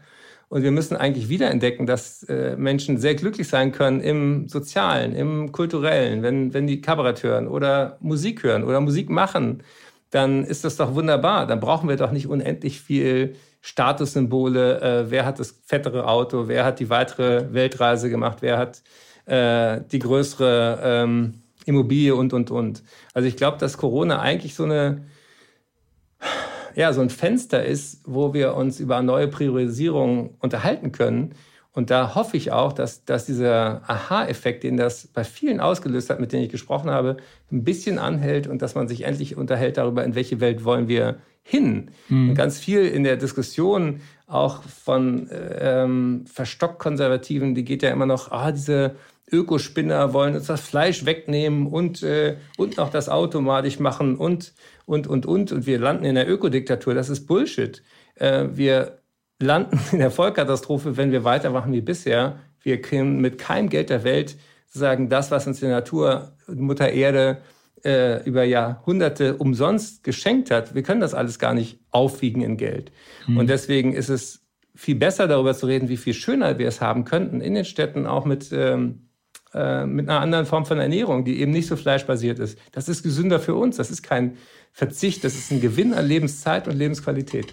Und 0.50 0.62
wir 0.62 0.72
müssen 0.72 0.98
eigentlich 0.98 1.30
wiederentdecken, 1.30 1.86
dass 1.86 2.24
äh, 2.24 2.54
Menschen 2.56 2.98
sehr 2.98 3.14
glücklich 3.14 3.48
sein 3.48 3.72
können 3.72 4.00
im 4.02 4.48
Sozialen, 4.48 5.14
im 5.14 5.52
Kulturellen, 5.52 6.22
wenn, 6.22 6.52
wenn 6.52 6.66
die 6.66 6.82
Kabarett 6.82 7.22
hören 7.22 7.48
oder 7.48 7.96
Musik 8.00 8.42
hören 8.42 8.62
oder 8.62 8.82
Musik 8.82 9.08
machen 9.08 9.62
dann 10.12 10.44
ist 10.44 10.64
das 10.64 10.76
doch 10.76 10.94
wunderbar. 10.94 11.46
Dann 11.46 11.58
brauchen 11.58 11.88
wir 11.88 11.96
doch 11.96 12.12
nicht 12.12 12.28
unendlich 12.28 12.80
viel 12.80 13.34
Statussymbole. 13.62 14.80
Äh, 14.80 15.10
wer 15.10 15.24
hat 15.24 15.40
das 15.40 15.62
fettere 15.64 16.06
Auto? 16.06 16.48
Wer 16.48 16.64
hat 16.64 16.80
die 16.80 16.90
weitere 16.90 17.52
Weltreise 17.52 18.10
gemacht? 18.10 18.38
Wer 18.40 18.58
hat 18.58 18.82
äh, 19.24 19.80
die 19.90 19.98
größere 19.98 20.80
ähm, 20.84 21.42
Immobilie 21.64 22.14
und, 22.14 22.34
und, 22.34 22.50
und. 22.50 22.82
Also 23.14 23.26
ich 23.26 23.36
glaube, 23.36 23.56
dass 23.56 23.78
Corona 23.78 24.20
eigentlich 24.20 24.54
so 24.54 24.64
eine, 24.64 25.06
ja, 26.74 26.92
so 26.92 27.00
ein 27.00 27.10
Fenster 27.10 27.64
ist, 27.64 28.02
wo 28.04 28.34
wir 28.34 28.54
uns 28.54 28.80
über 28.80 29.00
neue 29.00 29.28
Priorisierung 29.28 30.34
unterhalten 30.40 30.92
können 30.92 31.34
und 31.74 31.90
da 31.90 32.14
hoffe 32.14 32.36
ich 32.36 32.52
auch, 32.52 32.72
dass, 32.72 33.04
dass 33.04 33.24
dieser 33.24 33.82
Aha-Effekt, 33.86 34.62
den 34.62 34.76
das 34.76 35.06
bei 35.06 35.24
vielen 35.24 35.58
ausgelöst 35.58 36.10
hat, 36.10 36.20
mit 36.20 36.32
denen 36.32 36.44
ich 36.44 36.50
gesprochen 36.50 36.90
habe, 36.90 37.16
ein 37.50 37.64
bisschen 37.64 37.98
anhält 37.98 38.46
und 38.46 38.60
dass 38.60 38.74
man 38.74 38.88
sich 38.88 39.02
endlich 39.04 39.36
unterhält 39.36 39.78
darüber, 39.78 40.04
in 40.04 40.14
welche 40.14 40.40
Welt 40.40 40.64
wollen 40.64 40.86
wir 40.86 41.16
hin. 41.42 41.90
Mhm. 42.08 42.30
Und 42.30 42.34
ganz 42.34 42.58
viel 42.58 42.84
in 42.86 43.04
der 43.04 43.16
Diskussion 43.16 44.00
auch 44.26 44.62
von 44.62 45.28
ähm, 45.32 46.24
verstockt 46.30 46.78
Konservativen, 46.78 47.54
die 47.54 47.64
geht 47.64 47.82
ja 47.82 47.90
immer 47.90 48.06
noch, 48.06 48.30
ah, 48.30 48.52
diese 48.52 48.96
Ökospinner 49.30 50.12
wollen 50.12 50.34
uns 50.34 50.46
das 50.46 50.60
Fleisch 50.60 51.06
wegnehmen 51.06 51.66
und, 51.66 52.02
äh, 52.02 52.36
und 52.58 52.76
noch 52.76 52.90
das 52.90 53.08
Auto 53.08 53.40
malig 53.40 53.80
machen 53.80 54.16
und, 54.16 54.52
und, 54.84 55.06
und, 55.06 55.24
und. 55.24 55.52
Und 55.52 55.66
wir 55.66 55.78
landen 55.78 56.04
in 56.04 56.16
der 56.16 56.28
Ökodiktatur. 56.28 56.92
Das 56.92 57.08
ist 57.08 57.26
Bullshit. 57.26 57.82
Äh, 58.16 58.48
wir 58.52 59.01
landen 59.42 59.78
in 59.92 59.98
der 59.98 60.10
Vollkatastrophe, 60.10 60.96
wenn 60.96 61.12
wir 61.12 61.24
weitermachen 61.24 61.72
wie 61.72 61.80
bisher. 61.80 62.38
Wir 62.62 62.80
können 62.80 63.20
mit 63.20 63.38
keinem 63.38 63.68
Geld 63.68 63.90
der 63.90 64.04
Welt 64.04 64.36
sozusagen 64.66 65.10
das, 65.10 65.30
was 65.30 65.46
uns 65.46 65.60
die 65.60 65.66
Natur, 65.66 66.32
Mutter 66.46 66.90
Erde 66.90 67.42
äh, 67.84 68.24
über 68.24 68.44
Jahrhunderte 68.44 69.36
umsonst 69.36 70.04
geschenkt 70.04 70.50
hat, 70.50 70.74
wir 70.74 70.82
können 70.82 71.00
das 71.00 71.14
alles 71.14 71.38
gar 71.38 71.52
nicht 71.52 71.80
aufwiegen 71.90 72.42
in 72.42 72.56
Geld. 72.56 72.92
Mhm. 73.26 73.38
Und 73.38 73.50
deswegen 73.50 73.92
ist 73.92 74.08
es 74.08 74.40
viel 74.74 74.94
besser 74.94 75.28
darüber 75.28 75.54
zu 75.54 75.66
reden, 75.66 75.88
wie 75.88 75.96
viel 75.96 76.14
schöner 76.14 76.58
wir 76.58 76.68
es 76.68 76.80
haben 76.80 77.04
könnten 77.04 77.40
in 77.40 77.54
den 77.54 77.64
Städten, 77.64 78.06
auch 78.06 78.24
mit, 78.24 78.50
ähm, 78.52 79.08
äh, 79.52 79.84
mit 79.84 80.08
einer 80.08 80.20
anderen 80.20 80.46
Form 80.46 80.64
von 80.64 80.78
Ernährung, 80.78 81.24
die 81.24 81.40
eben 81.40 81.52
nicht 81.52 81.66
so 81.66 81.76
fleischbasiert 81.76 82.38
ist. 82.38 82.58
Das 82.72 82.88
ist 82.88 83.02
gesünder 83.02 83.40
für 83.40 83.54
uns. 83.54 83.76
Das 83.76 83.90
ist 83.90 84.02
kein 84.02 84.36
Verzicht, 84.72 85.24
das 85.24 85.34
ist 85.34 85.50
ein 85.50 85.60
Gewinn 85.60 85.92
an 85.92 86.06
Lebenszeit 86.06 86.68
und 86.68 86.76
Lebensqualität. 86.76 87.52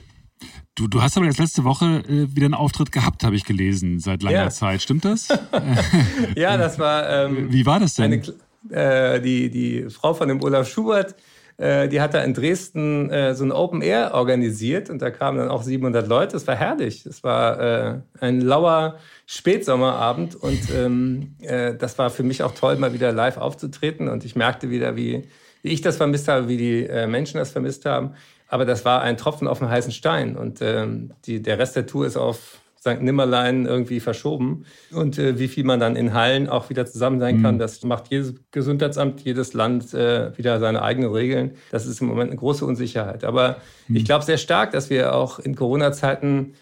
Du, 0.80 0.88
du 0.88 1.02
hast 1.02 1.18
aber 1.18 1.26
jetzt 1.26 1.40
letzte 1.40 1.66
Woche 1.66 2.04
äh, 2.08 2.34
wieder 2.34 2.46
einen 2.46 2.54
Auftritt 2.54 2.94
gehabt, 2.94 3.26
habe 3.26 3.36
ich 3.36 3.44
gelesen, 3.44 4.00
seit 4.00 4.24
langer 4.24 4.44
ja. 4.44 4.50
Zeit. 4.50 4.82
Stimmt 4.82 5.04
das? 5.04 5.28
ja, 6.38 6.56
das 6.56 6.80
war. 6.80 7.10
Ähm, 7.10 7.52
Wie 7.52 7.66
war 7.66 7.82
das 7.82 7.96
denn? 7.96 8.24
Eine, 8.70 9.16
äh, 9.16 9.20
die, 9.20 9.50
die 9.50 9.90
Frau 9.90 10.14
von 10.14 10.30
dem 10.30 10.42
Olaf 10.42 10.70
Schubert, 10.70 11.16
äh, 11.58 11.90
die 11.90 12.00
hat 12.00 12.14
da 12.14 12.22
in 12.22 12.34
Dresden 12.34 13.10
äh, 13.10 13.36
so 13.36 13.44
ein 13.44 13.52
Open 13.52 13.82
Air 13.82 14.14
organisiert 14.14 14.90
und 14.90 15.02
da 15.02 15.12
kamen 15.12 15.40
dann 15.40 15.50
auch 15.50 15.64
700 15.64 16.08
Leute. 16.08 16.32
Das 16.32 16.48
war 16.48 16.56
herrlich. 16.56 17.04
Das 17.04 17.26
war 17.26 17.60
äh, 17.60 18.00
ein 18.22 18.40
lauer 18.40 18.96
Spätsommerabend 19.26 20.36
und 20.36 20.62
ähm, 20.74 21.36
äh, 21.42 21.76
das 21.76 21.98
war 21.98 22.10
für 22.10 22.24
mich 22.24 22.42
auch 22.42 22.56
toll, 22.56 22.78
mal 22.78 22.94
wieder 22.94 23.12
live 23.12 23.36
aufzutreten 23.36 24.08
und 24.08 24.24
ich 24.24 24.38
merkte 24.38 24.70
wieder, 24.70 24.96
wie, 24.96 25.24
wie 25.62 25.70
ich 25.72 25.82
das 25.82 25.98
vermisst 25.98 26.30
habe, 26.30 26.48
wie 26.48 26.56
die 26.56 26.88
Menschen 27.06 27.38
das 27.38 27.52
vermisst 27.52 27.84
haben. 27.84 28.14
Aber 28.50 28.66
das 28.66 28.84
war 28.84 29.02
ein 29.02 29.16
Tropfen 29.16 29.48
auf 29.48 29.60
dem 29.60 29.70
heißen 29.70 29.92
Stein. 29.92 30.36
Und 30.36 30.62
ähm, 30.62 31.14
die, 31.26 31.42
der 31.42 31.60
Rest 31.60 31.76
der 31.76 31.86
Tour 31.86 32.06
ist 32.06 32.18
auf 32.18 32.60
St. 32.80 33.02
Nimmerlein 33.02 33.66
irgendwie 33.66 34.00
verschoben. 34.00 34.66
Und 34.92 35.18
äh, 35.20 35.38
wie 35.38 35.48
viel 35.48 35.64
man 35.64 35.80
dann 35.80 35.96
in 35.96 36.14
Hallen 36.14 36.50
auch 36.50 36.70
wieder 36.70 36.86
zusammen 36.86 37.20
sein 37.20 37.42
kann, 37.42 37.56
mhm. 37.56 37.60
das 37.60 37.84
macht 37.84 38.10
jedes 38.10 38.36
Gesundheitsamt, 38.52 39.22
jedes 39.22 39.54
Land 39.54 39.94
äh, 39.94 40.36
wieder 40.38 40.60
seine 40.60 40.82
eigenen 40.82 41.12
Regeln. 41.12 41.52
Das 41.72 41.86
ist 41.86 42.02
im 42.02 42.08
Moment 42.08 42.32
eine 42.32 42.40
große 42.40 42.66
Unsicherheit. 42.66 43.24
Aber 43.24 43.58
mhm. 43.88 43.98
ich 43.98 44.06
glaube 44.06 44.26
sehr 44.26 44.38
stark, 44.38 44.72
dass 44.72 44.90
wir 44.90 45.14
auch 45.14 45.40
in 45.40 45.56
Corona-Zeiten 45.56 46.54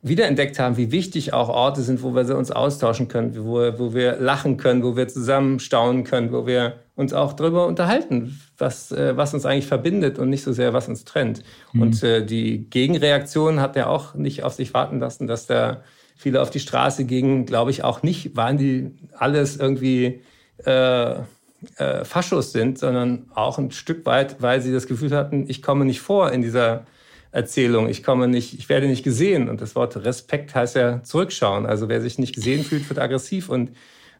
wiederentdeckt 0.00 0.58
haben, 0.58 0.76
wie 0.76 0.92
wichtig 0.92 1.32
auch 1.32 1.48
Orte 1.48 1.82
sind, 1.82 2.02
wo 2.02 2.14
wir 2.14 2.36
uns 2.36 2.50
austauschen 2.50 3.08
können, 3.08 3.34
wo, 3.44 3.56
wo 3.78 3.94
wir 3.94 4.16
lachen 4.16 4.56
können, 4.56 4.82
wo 4.84 4.96
wir 4.96 5.08
zusammen 5.08 5.58
staunen 5.58 6.04
können, 6.04 6.32
wo 6.32 6.46
wir 6.46 6.74
uns 6.94 7.12
auch 7.12 7.32
darüber 7.32 7.66
unterhalten, 7.66 8.40
was, 8.58 8.92
äh, 8.92 9.16
was 9.16 9.34
uns 9.34 9.44
eigentlich 9.44 9.66
verbindet 9.66 10.18
und 10.18 10.30
nicht 10.30 10.44
so 10.44 10.52
sehr, 10.52 10.72
was 10.72 10.88
uns 10.88 11.04
trennt. 11.04 11.42
Mhm. 11.72 11.82
Und 11.82 12.02
äh, 12.02 12.24
die 12.24 12.68
Gegenreaktion 12.70 13.60
hat 13.60 13.74
ja 13.76 13.88
auch 13.88 14.14
nicht 14.14 14.44
auf 14.44 14.54
sich 14.54 14.72
warten 14.72 15.00
lassen, 15.00 15.26
dass 15.26 15.46
da 15.46 15.82
viele 16.16 16.42
auf 16.42 16.50
die 16.50 16.60
Straße 16.60 17.04
gingen, 17.04 17.46
glaube 17.46 17.70
ich 17.70 17.82
auch 17.82 18.02
nicht, 18.02 18.36
waren 18.36 18.56
die 18.56 18.90
alles 19.16 19.56
irgendwie 19.56 20.20
äh, 20.64 21.14
äh, 21.76 22.04
Faschos 22.04 22.52
sind, 22.52 22.78
sondern 22.78 23.26
auch 23.34 23.58
ein 23.58 23.72
Stück 23.72 24.06
weit, 24.06 24.40
weil 24.40 24.60
sie 24.60 24.72
das 24.72 24.86
Gefühl 24.86 25.14
hatten, 25.14 25.46
ich 25.48 25.62
komme 25.62 25.84
nicht 25.84 26.00
vor 26.00 26.30
in 26.30 26.42
dieser 26.42 26.86
Erzählung. 27.30 27.88
Ich 27.88 28.02
komme 28.02 28.28
nicht, 28.28 28.54
ich 28.54 28.68
werde 28.68 28.86
nicht 28.86 29.02
gesehen. 29.02 29.48
Und 29.48 29.60
das 29.60 29.74
Wort 29.74 29.96
Respekt 30.04 30.54
heißt 30.54 30.76
ja 30.76 31.02
zurückschauen. 31.02 31.66
Also 31.66 31.88
wer 31.88 32.00
sich 32.00 32.18
nicht 32.18 32.34
gesehen 32.34 32.64
fühlt, 32.64 32.88
wird 32.88 32.98
aggressiv. 32.98 33.48
Und 33.48 33.72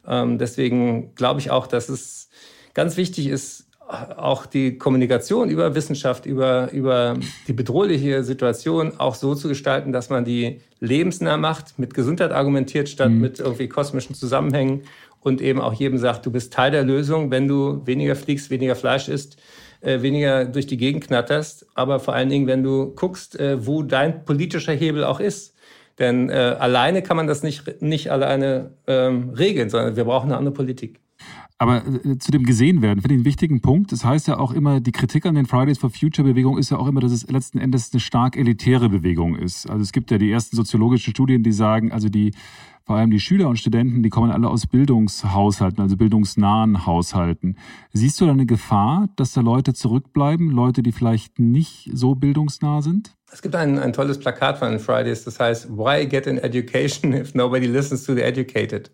ähm, 0.06 0.38
deswegen 0.38 1.14
glaube 1.14 1.40
ich 1.40 1.50
auch, 1.50 1.66
dass 1.66 1.88
es 1.88 2.28
ganz 2.74 2.96
wichtig 2.96 3.28
ist, 3.28 3.68
auch 3.88 4.44
die 4.44 4.76
Kommunikation 4.76 5.48
über 5.48 5.74
Wissenschaft, 5.74 6.26
über, 6.26 6.70
über 6.72 7.16
die 7.46 7.54
bedrohliche 7.54 8.22
Situation 8.22 8.92
auch 8.98 9.14
so 9.14 9.34
zu 9.34 9.48
gestalten, 9.48 9.92
dass 9.92 10.10
man 10.10 10.26
die 10.26 10.60
lebensnah 10.80 11.38
macht, 11.38 11.78
mit 11.78 11.94
Gesundheit 11.94 12.30
argumentiert, 12.30 12.90
statt 12.90 13.10
mhm. 13.10 13.20
mit 13.20 13.40
irgendwie 13.40 13.68
kosmischen 13.68 14.14
Zusammenhängen 14.14 14.82
und 15.20 15.40
eben 15.40 15.60
auch 15.60 15.72
jedem 15.72 15.98
sagt, 15.98 16.26
du 16.26 16.30
bist 16.30 16.52
Teil 16.52 16.70
der 16.70 16.84
Lösung, 16.84 17.30
wenn 17.30 17.48
du 17.48 17.86
weniger 17.86 18.14
fliegst, 18.14 18.50
weniger 18.50 18.76
Fleisch 18.76 19.08
isst, 19.08 19.38
äh, 19.80 20.02
weniger 20.02 20.44
durch 20.44 20.66
die 20.66 20.76
Gegend 20.76 21.06
knatterst, 21.06 21.66
aber 21.74 22.00
vor 22.00 22.14
allen 22.14 22.28
Dingen, 22.28 22.46
wenn 22.46 22.62
du 22.62 22.94
guckst, 22.94 23.38
äh, 23.38 23.66
wo 23.66 23.82
dein 23.82 24.24
politischer 24.24 24.72
Hebel 24.72 25.04
auch 25.04 25.20
ist. 25.20 25.54
Denn 25.98 26.30
äh, 26.30 26.56
alleine 26.58 27.02
kann 27.02 27.16
man 27.16 27.26
das 27.26 27.42
nicht, 27.42 27.82
nicht 27.82 28.10
alleine 28.10 28.72
ähm, 28.86 29.30
regeln, 29.30 29.68
sondern 29.68 29.96
wir 29.96 30.04
brauchen 30.04 30.30
eine 30.30 30.36
andere 30.36 30.54
Politik. 30.54 31.00
Aber 31.58 31.84
äh, 31.86 32.18
zu 32.18 32.30
dem 32.30 32.44
gesehen 32.44 32.82
werden, 32.82 33.00
finde 33.00 33.14
ich 33.14 33.18
einen 33.18 33.24
wichtigen 33.24 33.60
Punkt. 33.60 33.90
Das 33.90 34.04
heißt 34.04 34.28
ja 34.28 34.38
auch 34.38 34.52
immer, 34.52 34.80
die 34.80 34.92
Kritik 34.92 35.26
an 35.26 35.34
den 35.34 35.46
Fridays 35.46 35.78
for 35.78 35.90
Future 35.90 36.26
Bewegung 36.26 36.56
ist 36.56 36.70
ja 36.70 36.78
auch 36.78 36.86
immer, 36.86 37.00
dass 37.00 37.12
es 37.12 37.28
letzten 37.28 37.58
Endes 37.58 37.92
eine 37.92 38.00
stark 38.00 38.36
elitäre 38.36 38.88
Bewegung 38.88 39.36
ist. 39.36 39.68
Also 39.68 39.82
es 39.82 39.92
gibt 39.92 40.10
ja 40.10 40.18
die 40.18 40.30
ersten 40.30 40.56
soziologischen 40.56 41.12
Studien, 41.12 41.42
die 41.42 41.52
sagen, 41.52 41.90
also 41.90 42.08
die 42.08 42.32
vor 42.88 42.96
allem 42.96 43.10
die 43.10 43.20
Schüler 43.20 43.48
und 43.48 43.58
Studenten, 43.58 44.02
die 44.02 44.08
kommen 44.08 44.30
alle 44.30 44.48
aus 44.48 44.66
Bildungshaushalten, 44.66 45.82
also 45.82 45.98
bildungsnahen 45.98 46.86
Haushalten. 46.86 47.58
Siehst 47.92 48.18
du 48.18 48.24
da 48.24 48.32
eine 48.32 48.46
Gefahr, 48.46 49.10
dass 49.16 49.32
da 49.32 49.42
Leute 49.42 49.74
zurückbleiben, 49.74 50.50
Leute, 50.50 50.82
die 50.82 50.92
vielleicht 50.92 51.38
nicht 51.38 51.90
so 51.92 52.14
bildungsnah 52.14 52.80
sind? 52.80 53.14
Es 53.30 53.42
gibt 53.42 53.54
ein, 53.56 53.78
ein 53.78 53.92
tolles 53.92 54.18
Plakat 54.18 54.56
von 54.56 54.70
den 54.70 54.80
Fridays, 54.80 55.24
das 55.24 55.38
heißt, 55.38 55.68
Why 55.68 56.06
get 56.06 56.26
an 56.26 56.38
education 56.38 57.12
if 57.12 57.34
nobody 57.34 57.66
listens 57.66 58.04
to 58.04 58.14
the 58.14 58.22
educated? 58.22 58.90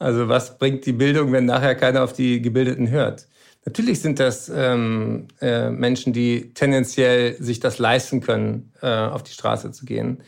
Also 0.00 0.28
was 0.28 0.58
bringt 0.58 0.86
die 0.86 0.92
Bildung, 0.92 1.30
wenn 1.30 1.44
nachher 1.44 1.74
keiner 1.74 2.02
auf 2.02 2.14
die 2.14 2.40
Gebildeten 2.40 2.88
hört? 2.88 3.28
Natürlich 3.66 4.00
sind 4.00 4.18
das 4.18 4.48
ähm, 4.48 5.28
äh, 5.42 5.68
Menschen, 5.68 6.14
die 6.14 6.54
tendenziell 6.54 7.36
sich 7.40 7.60
das 7.60 7.78
leisten 7.78 8.22
können, 8.22 8.72
äh, 8.80 8.88
auf 8.88 9.22
die 9.22 9.32
Straße 9.32 9.70
zu 9.72 9.84
gehen. 9.84 10.22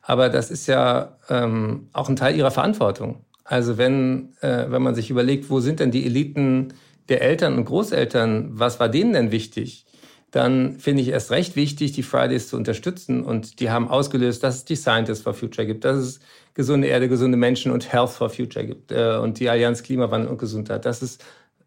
Aber 0.00 0.28
das 0.28 0.52
ist 0.52 0.68
ja 0.68 1.18
ähm, 1.28 1.88
auch 1.92 2.08
ein 2.08 2.14
Teil 2.14 2.36
ihrer 2.36 2.52
Verantwortung. 2.52 3.24
Also 3.42 3.78
wenn, 3.78 4.36
äh, 4.42 4.66
wenn 4.68 4.82
man 4.82 4.94
sich 4.94 5.10
überlegt, 5.10 5.50
wo 5.50 5.58
sind 5.58 5.80
denn 5.80 5.90
die 5.90 6.06
Eliten 6.06 6.74
der 7.08 7.22
Eltern 7.22 7.58
und 7.58 7.64
Großeltern, 7.64 8.50
was 8.52 8.78
war 8.78 8.88
denen 8.88 9.12
denn 9.12 9.32
wichtig? 9.32 9.85
Dann 10.30 10.78
finde 10.78 11.02
ich 11.02 11.08
erst 11.08 11.30
recht 11.30 11.56
wichtig, 11.56 11.92
die 11.92 12.02
Fridays 12.02 12.48
zu 12.48 12.56
unterstützen. 12.56 13.22
Und 13.22 13.60
die 13.60 13.70
haben 13.70 13.88
ausgelöst, 13.88 14.42
dass 14.42 14.56
es 14.56 14.64
die 14.64 14.76
Scientists 14.76 15.22
for 15.22 15.34
Future 15.34 15.66
gibt, 15.66 15.84
dass 15.84 15.96
es 15.96 16.20
gesunde 16.54 16.88
Erde, 16.88 17.08
gesunde 17.08 17.36
Menschen 17.36 17.70
und 17.70 17.92
Health 17.92 18.10
for 18.10 18.28
Future 18.28 18.66
gibt 18.66 18.90
äh, 18.90 19.16
und 19.16 19.38
die 19.38 19.48
Allianz 19.48 19.82
Klimawandel 19.82 20.28
und 20.28 20.38
Gesundheit, 20.38 20.84
dass 20.84 21.02
es 21.02 21.18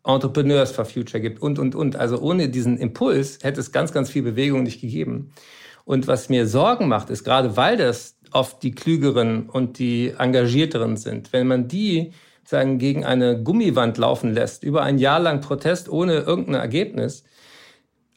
Entrepreneurs 0.03 0.71
for 0.71 0.85
Future 0.85 1.21
gibt 1.21 1.41
und, 1.41 1.59
und, 1.59 1.75
und. 1.75 1.95
Also 1.95 2.19
ohne 2.19 2.49
diesen 2.49 2.77
Impuls 2.77 3.39
hätte 3.41 3.59
es 3.59 3.71
ganz, 3.71 3.93
ganz 3.93 4.09
viel 4.09 4.23
Bewegung 4.23 4.63
nicht 4.63 4.81
gegeben. 4.81 5.31
Und 5.85 6.07
was 6.07 6.29
mir 6.29 6.47
Sorgen 6.47 6.87
macht, 6.87 7.09
ist 7.09 7.23
gerade, 7.23 7.57
weil 7.57 7.77
das 7.77 8.15
oft 8.31 8.61
die 8.63 8.71
Klügeren 8.71 9.49
und 9.49 9.79
die 9.79 10.13
Engagierteren 10.17 10.97
sind. 10.97 11.33
Wenn 11.33 11.47
man 11.47 11.67
die 11.67 12.11
sagen, 12.43 12.79
gegen 12.79 13.05
eine 13.05 13.41
Gummiwand 13.41 13.97
laufen 13.97 14.33
lässt, 14.33 14.63
über 14.63 14.83
ein 14.83 14.97
Jahr 14.97 15.19
lang 15.19 15.41
Protest 15.41 15.89
ohne 15.89 16.19
irgendein 16.19 16.61
Ergebnis, 16.61 17.23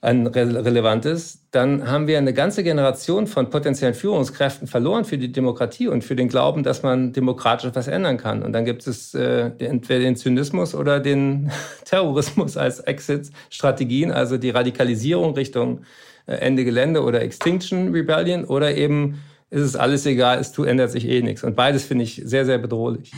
ein 0.03 0.27
relevantes, 0.27 1.47
dann 1.53 1.88
haben 1.88 2.09
wir 2.09 2.19
eine 2.19 2.35
ganze 2.35 2.65
Generation 2.65 3.29
von 3.29 3.51
potenziellen 3.51 3.95
Führungskräften 3.95 4.67
verloren 4.67 5.05
für 5.05 5.17
die 5.17 5.31
Demokratie 5.31 5.87
und 5.87 6.03
für 6.03 6.17
den 6.17 6.27
Glauben, 6.27 6.65
dass 6.65 6.83
man 6.83 7.12
demokratisch 7.12 7.71
was 7.73 7.87
ändern 7.87 8.17
kann. 8.17 8.43
Und 8.43 8.53
dann 8.53 8.65
gibt 8.65 8.85
es 8.88 9.15
äh, 9.15 9.53
entweder 9.61 10.01
den 10.01 10.17
Zynismus 10.17 10.75
oder 10.75 10.99
den 10.99 11.53
Terrorismus 11.85 12.57
als 12.57 12.81
Exit-Strategien, 12.81 14.11
also 14.11 14.38
die 14.38 14.51
Radikalisierung 14.51 15.35
Richtung 15.35 15.83
äh, 16.27 16.35
Ende 16.35 16.65
Gelände 16.65 17.05
oder 17.05 17.23
Extinction 17.23 17.93
Rebellion 17.93 18.45
oder 18.45 18.77
eben 18.77 19.21
ist 19.51 19.62
es 19.62 19.77
alles 19.77 20.05
egal, 20.07 20.41
es 20.41 20.59
ändert 20.59 20.91
sich 20.91 21.07
eh 21.07 21.23
nichts. 21.23 21.45
Und 21.45 21.55
beides 21.55 21.85
finde 21.85 22.05
ich 22.05 22.23
sehr, 22.25 22.45
sehr 22.45 22.59
bedrohlich. 22.59 23.12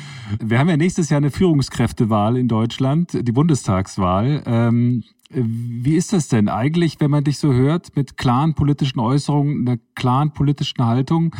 Wir 0.44 0.58
haben 0.58 0.68
ja 0.68 0.76
nächstes 0.76 1.08
Jahr 1.08 1.18
eine 1.18 1.30
Führungskräftewahl 1.30 2.36
in 2.36 2.48
Deutschland, 2.48 3.12
die 3.14 3.32
Bundestagswahl. 3.32 4.42
Ähm, 4.44 5.04
wie 5.34 5.96
ist 5.96 6.12
das 6.12 6.28
denn 6.28 6.48
eigentlich, 6.48 7.00
wenn 7.00 7.10
man 7.10 7.24
dich 7.24 7.38
so 7.38 7.52
hört, 7.52 7.96
mit 7.96 8.16
klaren 8.16 8.54
politischen 8.54 9.00
Äußerungen, 9.00 9.66
einer 9.66 9.78
klaren 9.94 10.32
politischen 10.32 10.84
Haltung 10.84 11.34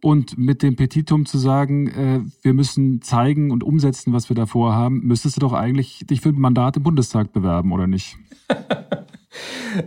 und 0.00 0.38
mit 0.38 0.62
dem 0.62 0.76
Petitum 0.76 1.26
zu 1.26 1.38
sagen, 1.38 1.88
äh, 1.88 2.20
wir 2.42 2.54
müssen 2.54 3.02
zeigen 3.02 3.50
und 3.50 3.64
umsetzen, 3.64 4.12
was 4.12 4.28
wir 4.28 4.36
da 4.36 4.46
vorhaben, 4.46 5.00
müsstest 5.04 5.36
du 5.36 5.40
doch 5.40 5.52
eigentlich 5.52 6.06
dich 6.08 6.20
für 6.20 6.30
ein 6.30 6.40
Mandat 6.40 6.76
im 6.76 6.82
Bundestag 6.82 7.32
bewerben, 7.32 7.72
oder 7.72 7.86
nicht? 7.86 8.16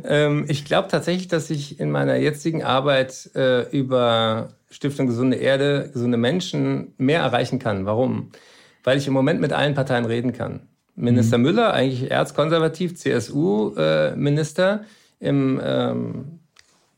ähm, 0.03 0.45
ich 0.47 0.65
glaube 0.65 0.87
tatsächlich, 0.89 1.27
dass 1.27 1.49
ich 1.49 1.79
in 1.79 1.91
meiner 1.91 2.15
jetzigen 2.15 2.63
Arbeit 2.63 3.29
äh, 3.35 3.69
über 3.75 4.49
Stiftung 4.69 5.07
Gesunde 5.07 5.37
Erde, 5.37 5.89
gesunde 5.93 6.17
Menschen 6.17 6.93
mehr 6.97 7.21
erreichen 7.21 7.59
kann. 7.59 7.85
Warum? 7.85 8.31
Weil 8.83 8.97
ich 8.97 9.07
im 9.07 9.13
Moment 9.13 9.41
mit 9.41 9.53
allen 9.53 9.73
Parteien 9.73 10.05
reden 10.05 10.33
kann. 10.33 10.67
Minister 10.95 11.37
mhm. 11.37 11.43
Müller, 11.43 11.73
eigentlich 11.73 12.11
erzkonservativ, 12.11 12.95
CSU-Minister, 12.95 14.85
äh, 15.19 15.27
ähm, 15.27 16.39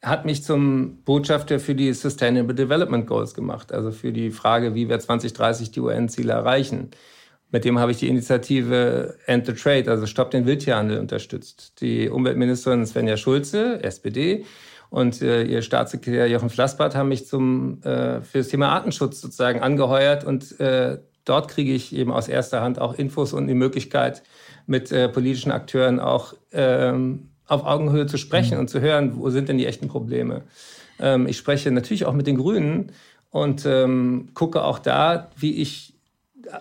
hat 0.01 0.25
mich 0.25 0.43
zum 0.43 0.97
Botschafter 1.05 1.59
für 1.59 1.75
die 1.75 1.93
Sustainable 1.93 2.55
Development 2.55 3.07
Goals 3.07 3.33
gemacht, 3.33 3.71
also 3.71 3.91
für 3.91 4.11
die 4.11 4.31
Frage, 4.31 4.75
wie 4.75 4.89
wir 4.89 4.99
2030 4.99 5.71
die 5.71 5.79
UN-Ziele 5.79 6.33
erreichen. 6.33 6.91
Mit 7.51 7.65
dem 7.65 7.79
habe 7.79 7.91
ich 7.91 7.97
die 7.97 8.09
Initiative 8.09 9.15
End 9.27 9.45
the 9.45 9.53
Trade, 9.53 9.89
also 9.89 10.05
Stopp 10.05 10.31
den 10.31 10.45
Wildtierhandel, 10.45 10.99
unterstützt. 10.99 11.79
Die 11.81 12.09
Umweltministerin 12.09 12.85
Svenja 12.85 13.15
Schulze, 13.15 13.81
SPD, 13.83 14.43
und 14.93 15.23
äh, 15.23 15.43
ihr 15.45 15.63
Staatssekretär 15.63 16.27
Jochen 16.27 16.51
Flassbart 16.51 16.95
haben 16.95 17.09
mich 17.09 17.25
zum, 17.25 17.81
äh, 17.81 18.21
für 18.21 18.37
das 18.37 18.49
Thema 18.49 18.69
Artenschutz 18.69 19.21
sozusagen 19.21 19.59
angeheuert. 19.59 20.23
Und 20.23 20.59
äh, 20.59 20.99
dort 21.25 21.47
kriege 21.49 21.73
ich 21.73 21.95
eben 21.95 22.11
aus 22.11 22.27
erster 22.27 22.61
Hand 22.61 22.79
auch 22.79 22.93
Infos 22.93 23.33
und 23.33 23.47
die 23.47 23.53
Möglichkeit, 23.53 24.23
mit 24.65 24.91
äh, 24.91 25.09
politischen 25.09 25.51
Akteuren 25.51 25.99
auch 25.99 26.33
ähm, 26.51 27.29
auf 27.47 27.65
Augenhöhe 27.65 28.05
zu 28.05 28.17
sprechen 28.17 28.55
mhm. 28.55 28.61
und 28.61 28.69
zu 28.69 28.81
hören, 28.81 29.17
wo 29.17 29.29
sind 29.29 29.49
denn 29.49 29.57
die 29.57 29.65
echten 29.65 29.87
Probleme. 29.87 30.43
Ähm, 30.99 31.27
ich 31.27 31.37
spreche 31.37 31.71
natürlich 31.71 32.05
auch 32.05 32.13
mit 32.13 32.27
den 32.27 32.37
Grünen 32.37 32.91
und 33.29 33.65
ähm, 33.65 34.29
gucke 34.33 34.63
auch 34.63 34.79
da, 34.79 35.29
wie 35.35 35.61
ich 35.61 35.93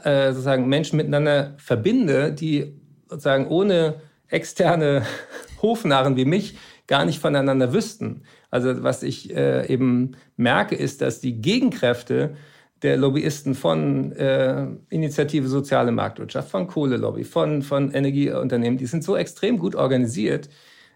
äh, 0.05 0.29
sozusagen 0.31 0.69
Menschen 0.69 0.97
miteinander 0.97 1.55
verbinde, 1.59 2.33
die 2.33 2.75
sozusagen 3.09 3.47
ohne 3.49 4.01
externe 4.29 5.03
Hofnarren 5.63 6.17
wie 6.17 6.25
mich 6.25 6.57
gar 6.87 7.05
nicht 7.05 7.21
voneinander 7.21 7.73
wüssten. 7.73 8.23
Also 8.51 8.83
was 8.83 9.03
ich 9.03 9.35
äh, 9.35 9.67
eben 9.73 10.13
merke, 10.37 10.75
ist, 10.75 11.01
dass 11.01 11.21
die 11.21 11.41
Gegenkräfte 11.41 12.37
der 12.83 12.97
Lobbyisten 12.97 13.55
von 13.55 14.13
äh, 14.13 14.67
Initiative 14.91 15.49
Soziale 15.49 15.93
Marktwirtschaft, 15.93 16.51
von 16.51 16.67
Kohlelobby, 16.67 17.25
von, 17.25 17.63
von 17.63 17.93
Energieunternehmen, 17.93 18.79
die 18.79 18.87
sind 18.87 19.05
so 19.05 19.17
extrem 19.17 19.59
gut 19.59 19.75
organisiert. 19.75 20.49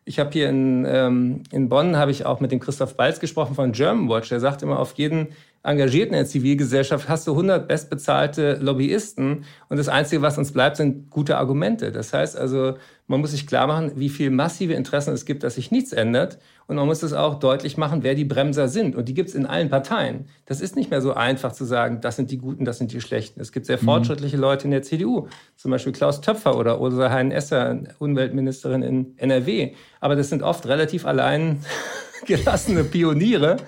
Ich 0.05 0.19
habe 0.19 0.31
hier 0.33 0.49
in, 0.49 0.85
ähm, 0.89 1.43
in 1.51 1.69
Bonn, 1.69 1.97
habe 1.97 2.13
ich 2.13 2.27
auch 2.27 2.41
mit 2.41 2.53
dem 2.53 2.61
Christoph 2.61 2.97
Balz 2.97 3.19
gesprochen 3.19 3.55
von 3.57 3.73
Germanwatch. 3.73 4.29
Der 4.29 4.39
sagt 4.39 4.63
immer, 4.63 4.79
auf 4.79 4.93
jeden 4.95 5.29
Engagierten 5.65 6.15
in 6.15 6.21
der 6.21 6.27
Zivilgesellschaft 6.27 7.09
hast 7.09 7.27
du 7.27 7.33
100 7.33 7.67
bestbezahlte 7.67 8.55
Lobbyisten 8.61 9.45
und 9.69 9.77
das 9.77 9.89
Einzige, 9.89 10.23
was 10.23 10.39
uns 10.39 10.53
bleibt, 10.53 10.77
sind 10.77 11.11
gute 11.11 11.37
Argumente. 11.39 11.91
Das 11.91 12.13
heißt 12.13 12.37
also, 12.37 12.75
man 13.09 13.21
muss 13.21 13.33
sich 13.33 13.49
klar 13.49 13.67
machen, 13.67 13.93
wie 13.97 14.09
viel 14.09 14.31
massive 14.31 14.75
Interessen 14.75 15.13
es 15.13 15.25
gibt, 15.25 15.43
dass 15.43 15.57
sich 15.57 15.73
nichts 15.73 15.93
ändert 15.93 16.39
und 16.69 16.77
man 16.77 16.87
muss 16.87 17.03
es 17.03 17.13
auch 17.13 17.39
deutlich 17.39 17.77
machen, 17.77 18.03
wer 18.03 18.15
die 18.15 18.25
Bremser 18.25 18.69
sind 18.69 18.97
und 18.97 19.09
die 19.09 19.15
gibt 19.15 19.29
es 19.29 19.35
in 19.35 19.47
allen 19.47 19.69
Parteien. 19.69 20.29
Das 20.47 20.61
ist 20.61 20.75
nicht 20.75 20.91
mehr 20.91 21.01
so 21.01 21.15
einfach 21.15 21.53
zu 21.53 21.65
sagen, 21.65 22.01
das 22.01 22.17
sind 22.17 22.31
die 22.31 22.39
Guten, 22.39 22.65
das 22.65 22.79
sind 22.79 22.93
die 22.93 23.01
Schlechten. 23.01 23.41
Es 23.41 23.53
gibt 23.53 23.67
sehr 23.67 23.79
mhm. 23.81 23.85
fortschrittliche 23.85 24.37
Leute 24.37 24.65
in 24.65 24.73
der 24.73 24.83
CDU, 24.83 25.29
zum 25.57 25.71
Beispiel 25.71 25.93
Klaus 25.93 26.21
Töpfer 26.21 26.59
oder 26.59 26.81
Ursula 26.81 27.11
Hein-Esser, 27.11 27.79
Umweltministerin 27.99 28.83
in 28.83 29.19
NRW. 29.19 29.75
Aber 30.01 30.17
das 30.17 30.29
sind 30.29 30.43
oft 30.43 30.67
relativ 30.67 31.07
allein 31.07 31.61
gelassene 32.27 32.83
Pioniere 32.83 33.59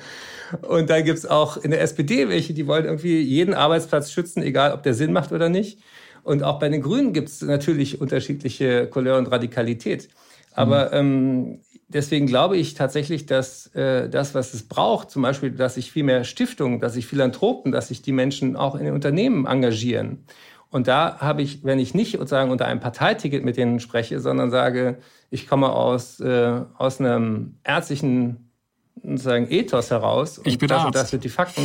und 0.62 0.90
dann 0.90 1.04
gibt's 1.04 1.26
auch 1.26 1.56
in 1.56 1.70
der 1.70 1.82
SPD 1.82 2.28
welche, 2.28 2.54
die 2.54 2.66
wollen 2.66 2.84
irgendwie 2.84 3.20
jeden 3.20 3.54
Arbeitsplatz 3.54 4.10
schützen, 4.10 4.42
egal 4.42 4.72
ob 4.72 4.82
der 4.82 4.94
Sinn 4.94 5.12
macht 5.12 5.32
oder 5.32 5.48
nicht. 5.48 5.80
Und 6.24 6.42
auch 6.42 6.58
bei 6.58 6.68
den 6.68 6.82
Grünen 6.82 7.12
gibt's 7.12 7.42
natürlich 7.42 8.00
unterschiedliche 8.00 8.86
Couleur 8.86 9.18
und 9.18 9.30
Radikalität. 9.30 10.08
Aber 10.52 10.92
ähm, 10.92 11.60
deswegen 11.88 12.26
glaube 12.26 12.56
ich 12.56 12.74
tatsächlich, 12.74 13.26
dass 13.26 13.66
äh, 13.74 14.08
das, 14.08 14.34
was 14.34 14.54
es 14.54 14.68
braucht, 14.68 15.10
zum 15.10 15.22
Beispiel, 15.22 15.50
dass 15.50 15.74
sich 15.74 15.90
viel 15.90 16.04
mehr 16.04 16.24
Stiftungen, 16.24 16.80
dass 16.80 16.94
sich 16.94 17.06
Philanthropen, 17.06 17.72
dass 17.72 17.88
sich 17.88 18.02
die 18.02 18.12
Menschen 18.12 18.56
auch 18.56 18.74
in 18.74 18.84
den 18.84 18.94
Unternehmen 18.94 19.46
engagieren. 19.46 20.24
Und 20.70 20.86
da 20.86 21.18
habe 21.20 21.42
ich, 21.42 21.64
wenn 21.64 21.78
ich 21.78 21.94
nicht 21.94 22.12
sozusagen 22.12 22.50
unter 22.50 22.66
einem 22.66 22.80
Parteiticket 22.80 23.44
mit 23.44 23.56
denen 23.56 23.80
spreche, 23.80 24.20
sondern 24.20 24.50
sage, 24.50 24.98
ich 25.30 25.48
komme 25.48 25.70
aus, 25.70 26.20
äh, 26.20 26.60
aus 26.76 27.00
einem 27.00 27.56
ärztlichen 27.64 28.50
sozusagen 29.02 29.50
Ethos 29.50 29.90
heraus. 29.90 30.38
Und 30.38 30.46
ich 30.46 30.58
bin 30.58 30.68
das 30.68 30.78
Arzt. 30.78 30.86
und 30.86 30.94
das 30.94 31.10
sind 31.10 31.24
die 31.24 31.28
Fakten. 31.28 31.62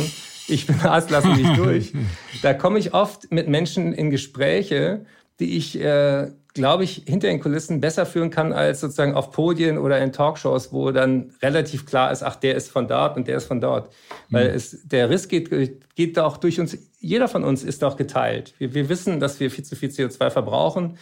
Ich 0.48 0.66
bin 0.66 0.80
Arzt, 0.80 1.10
lassen 1.10 1.36
mich 1.36 1.48
durch. 1.56 1.92
Da 2.42 2.54
komme 2.54 2.78
ich 2.78 2.94
oft 2.94 3.30
mit 3.30 3.48
Menschen 3.48 3.92
in 3.92 4.10
Gespräche, 4.10 5.04
die 5.40 5.56
ich, 5.56 5.78
äh, 5.80 6.30
glaube 6.54 6.84
ich, 6.84 7.02
hinter 7.06 7.26
den 7.26 7.40
Kulissen 7.40 7.80
besser 7.80 8.06
führen 8.06 8.30
kann 8.30 8.52
als 8.52 8.80
sozusagen 8.80 9.14
auf 9.14 9.32
Podien 9.32 9.76
oder 9.76 9.98
in 9.98 10.12
Talkshows, 10.12 10.72
wo 10.72 10.92
dann 10.92 11.32
relativ 11.42 11.84
klar 11.84 12.12
ist, 12.12 12.22
ach, 12.22 12.36
der 12.36 12.54
ist 12.54 12.70
von 12.70 12.86
dort 12.86 13.16
und 13.16 13.26
der 13.26 13.36
ist 13.36 13.46
von 13.46 13.60
dort. 13.60 13.92
Weil 14.30 14.50
mhm. 14.50 14.54
es, 14.54 14.78
der 14.84 15.10
Riss 15.10 15.26
geht, 15.26 15.50
geht 15.96 16.18
auch 16.18 16.36
durch 16.36 16.60
uns, 16.60 16.78
jeder 17.00 17.26
von 17.26 17.42
uns 17.42 17.64
ist 17.64 17.82
doch 17.82 17.96
geteilt. 17.96 18.54
Wir, 18.58 18.72
wir 18.72 18.88
wissen, 18.88 19.18
dass 19.18 19.40
wir 19.40 19.50
viel 19.50 19.64
zu 19.64 19.74
viel 19.74 19.88
CO2 19.90 20.30
verbrauchen. 20.30 20.96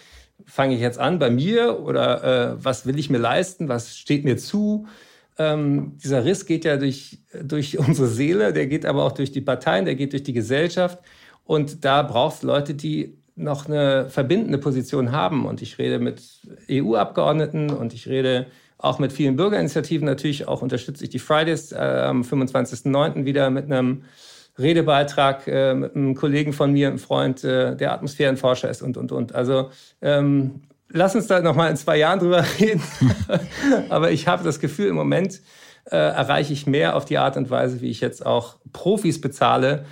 Fange 0.46 0.74
ich 0.74 0.80
jetzt 0.80 0.98
an 0.98 1.18
bei 1.18 1.28
mir 1.28 1.80
oder 1.80 2.54
äh, 2.54 2.64
was 2.64 2.86
will 2.86 2.98
ich 2.98 3.10
mir 3.10 3.18
leisten? 3.18 3.68
Was 3.68 3.96
steht 3.96 4.24
mir 4.24 4.38
zu? 4.38 4.86
Ähm, 5.38 5.98
dieser 6.02 6.24
Riss 6.24 6.46
geht 6.46 6.64
ja 6.64 6.78
durch, 6.78 7.18
durch 7.42 7.78
unsere 7.86 8.08
Seele, 8.08 8.54
der 8.54 8.66
geht 8.68 8.86
aber 8.86 9.04
auch 9.04 9.12
durch 9.12 9.32
die 9.32 9.42
Parteien, 9.42 9.84
der 9.84 9.96
geht 9.96 10.12
durch 10.12 10.22
die 10.22 10.32
Gesellschaft. 10.32 10.98
Und 11.44 11.84
da 11.84 12.02
braucht 12.02 12.36
es 12.36 12.42
Leute, 12.42 12.72
die 12.72 13.18
noch 13.34 13.66
eine 13.66 14.08
verbindende 14.08 14.58
Position 14.58 15.12
haben. 15.12 15.46
Und 15.46 15.62
ich 15.62 15.78
rede 15.78 15.98
mit 15.98 16.22
EU-Abgeordneten 16.70 17.70
und 17.70 17.94
ich 17.94 18.08
rede 18.08 18.46
auch 18.78 18.98
mit 18.98 19.12
vielen 19.12 19.36
Bürgerinitiativen. 19.36 20.06
Natürlich 20.06 20.48
auch 20.48 20.62
unterstütze 20.62 21.04
ich 21.04 21.10
die 21.10 21.18
Fridays 21.18 21.72
äh, 21.72 21.76
am 21.76 22.22
25.09. 22.22 23.24
wieder 23.24 23.50
mit 23.50 23.66
einem 23.66 24.02
Redebeitrag 24.58 25.46
äh, 25.46 25.74
mit 25.74 25.96
einem 25.96 26.14
Kollegen 26.14 26.52
von 26.52 26.72
mir, 26.72 26.88
einem 26.88 26.98
Freund, 26.98 27.42
äh, 27.44 27.74
der 27.76 27.92
Atmosphärenforscher 27.92 28.68
ist 28.68 28.82
und, 28.82 28.96
und, 28.96 29.12
und. 29.12 29.34
Also 29.34 29.70
ähm, 30.02 30.62
lass 30.90 31.14
uns 31.14 31.26
da 31.26 31.40
noch 31.40 31.56
mal 31.56 31.70
in 31.70 31.76
zwei 31.76 31.96
Jahren 31.96 32.18
drüber 32.18 32.44
reden. 32.60 32.82
Aber 33.88 34.10
ich 34.10 34.28
habe 34.28 34.44
das 34.44 34.60
Gefühl, 34.60 34.88
im 34.88 34.96
Moment 34.96 35.40
äh, 35.90 35.96
erreiche 35.96 36.52
ich 36.52 36.66
mehr 36.66 36.96
auf 36.96 37.04
die 37.04 37.18
Art 37.18 37.36
und 37.36 37.50
Weise, 37.50 37.80
wie 37.80 37.90
ich 37.90 38.00
jetzt 38.00 38.24
auch 38.26 38.56
Profis 38.72 39.20
bezahle, 39.20 39.84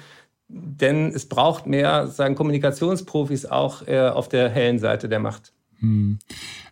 denn 0.52 1.08
es 1.08 1.28
braucht 1.28 1.66
mehr 1.66 2.08
sagen 2.08 2.34
Kommunikationsprofis 2.34 3.46
auch 3.46 3.86
äh, 3.86 4.08
auf 4.08 4.28
der 4.28 4.48
hellen 4.48 4.78
Seite 4.78 5.08
der 5.08 5.20
Macht. 5.20 5.52
Hm. 5.78 6.18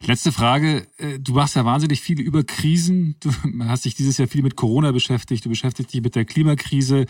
Letzte 0.05 0.33
Frage. 0.33 0.87
Äh, 0.99 1.18
du 1.18 1.33
machst 1.33 1.57
ja 1.57 1.64
wahnsinnig 1.64 2.03
viel 2.03 2.20
über 2.20 2.45
Krisen. 2.45 3.16
Du 3.20 3.31
hast 3.64 3.85
dich 3.85 3.95
dieses 3.95 4.18
Jahr 4.18 4.29
viel 4.29 4.43
mit 4.43 4.57
Corona 4.57 4.93
beschäftigt. 4.93 5.45
Du 5.45 5.49
beschäftigst 5.49 5.95
dich 5.95 6.03
mit 6.03 6.14
der 6.14 6.24
Klimakrise. 6.24 7.07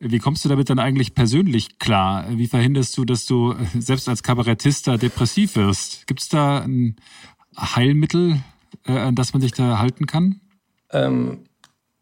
Wie 0.00 0.18
kommst 0.18 0.44
du 0.44 0.48
damit 0.48 0.68
dann 0.68 0.78
eigentlich 0.78 1.14
persönlich 1.14 1.78
klar? 1.78 2.26
Wie 2.30 2.48
verhinderst 2.48 2.96
du, 2.98 3.04
dass 3.04 3.24
du 3.24 3.52
äh, 3.52 3.80
selbst 3.80 4.08
als 4.08 4.22
Kabarettist 4.22 4.88
da 4.88 4.96
depressiv 4.96 5.56
wirst? 5.56 6.06
Gibt 6.06 6.22
es 6.22 6.28
da 6.28 6.60
ein 6.60 6.96
Heilmittel, 7.56 8.40
äh, 8.86 8.92
an 8.92 9.14
das 9.14 9.32
man 9.32 9.42
sich 9.42 9.52
da 9.52 9.78
halten 9.78 10.06
kann? 10.06 10.40
Ähm, 10.90 11.44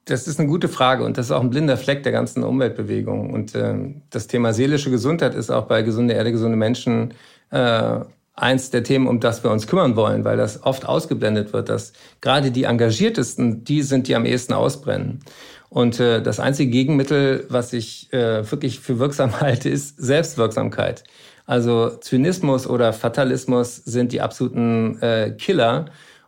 das 0.06 0.28
ist 0.28 0.38
eine 0.38 0.48
gute 0.48 0.68
Frage 0.68 1.04
und 1.04 1.18
das 1.18 1.26
ist 1.26 1.32
auch 1.32 1.40
ein 1.40 1.50
blinder 1.50 1.76
Fleck 1.76 2.04
der 2.04 2.12
ganzen 2.12 2.44
Umweltbewegung. 2.44 3.32
Und 3.32 3.54
äh, 3.54 3.74
das 4.10 4.28
Thema 4.28 4.52
seelische 4.52 4.90
Gesundheit 4.90 5.34
ist 5.34 5.50
auch 5.50 5.66
bei 5.66 5.82
gesunde 5.82 6.14
Erde, 6.14 6.30
gesunde 6.30 6.56
Menschen 6.56 7.12
äh, 7.50 8.00
eins 8.36 8.70
der 8.70 8.84
Themen, 8.84 9.08
um 9.08 9.18
das 9.18 9.42
wir 9.42 9.50
uns 9.50 9.66
kümmern 9.66 9.96
wollen, 9.96 10.24
weil 10.24 10.36
das 10.36 10.62
oft 10.62 10.86
ausgeblendet 10.86 11.52
wird, 11.52 11.68
dass 11.68 11.92
gerade 12.20 12.52
die 12.52 12.64
Engagiertesten, 12.64 13.64
die 13.64 13.82
sind, 13.82 14.06
die 14.06 14.14
am 14.14 14.26
ehesten 14.26 14.52
ausbrennen. 14.52 15.24
Und 15.70 15.98
äh, 15.98 16.22
das 16.22 16.38
einzige 16.38 16.70
Gegenmittel, 16.70 17.44
was 17.48 17.72
ich 17.72 18.12
äh, 18.12 18.48
wirklich 18.48 18.78
für 18.78 19.00
wirksam 19.00 19.40
halte, 19.40 19.68
ist 19.68 19.96
Selbstwirksamkeit. 19.98 21.02
Also 21.46 21.90
Zynismus 21.90 22.68
oder 22.68 22.92
Fatalismus 22.92 23.76
sind 23.76 24.12
die 24.12 24.20
absoluten 24.20 25.00
äh, 25.02 25.32
Killer 25.36 25.86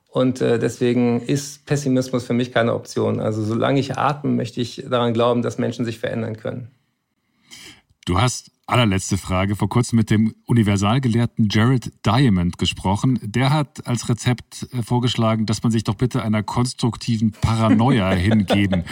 und 0.09 0.41
äh, 0.41 0.59
deswegen 0.59 1.21
ist 1.21 1.67
Pessimismus 1.67 2.25
für 2.25 2.33
mich 2.33 2.51
keine 2.51 2.75
Option. 2.75 3.21
Also 3.21 3.45
solange 3.45 3.79
ich 3.79 3.97
atme, 3.97 4.31
möchte 4.31 4.61
ich 4.61 4.85
daran 4.89 5.13
glauben, 5.13 5.43
dass 5.43 5.59
Menschen 5.59 5.85
sich 5.85 5.99
verändern 5.99 6.37
können. 6.37 6.69
Du 8.07 8.19
hast 8.19 8.51
allerletzte 8.67 9.19
Frage 9.19 9.55
vor 9.55 9.69
kurzem 9.69 9.97
mit 9.97 10.11
dem 10.11 10.35
Universalgelehrten 10.47 11.49
Jared 11.51 11.93
Diamond 12.07 12.57
gesprochen. 12.57 13.19
Der 13.23 13.51
hat 13.51 13.87
als 13.87 14.09
Rezept 14.09 14.67
äh, 14.73 14.83
vorgeschlagen, 14.83 15.45
dass 15.45 15.63
man 15.63 15.73
sich 15.73 15.85
doch 15.85 15.95
bitte 15.95 16.23
einer 16.23 16.43
konstruktiven 16.43 17.33
Paranoia 17.33 18.11
hingeben 18.13 18.85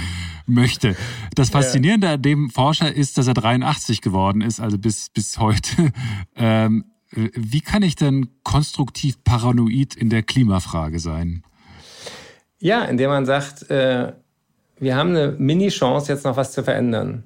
möchte. 0.47 0.97
Das 1.35 1.49
Faszinierende 1.51 2.11
an 2.11 2.23
dem 2.23 2.51
Forscher 2.51 2.95
ist, 2.95 3.17
dass 3.17 3.27
er 3.27 3.35
83 3.35 4.03
geworden 4.03 4.43
ist, 4.43 4.61
also 4.61 4.79
bis, 4.79 5.09
bis 5.11 5.39
heute. 5.39 5.93
Ähm, 6.39 6.85
wie 7.17 7.61
kann 7.61 7.83
ich 7.83 7.97
denn 7.97 8.29
konstruktiv 8.43 9.23
paranoid 9.25 9.95
in 9.95 10.11
der 10.11 10.23
Klimafrage 10.23 10.99
sein? 10.99 11.43
Ja, 12.59 12.85
indem 12.85 13.11
man 13.11 13.27
sagt, 13.27 13.71
äh, 13.71 14.13
wir 14.79 14.97
haben 14.97 15.11
eine 15.11 15.35
Mini-Chance, 15.39 16.13
jetzt 16.13 16.25
noch 16.25 16.37
was 16.37 16.53
zu 16.53 16.63
verändern. 16.63 17.25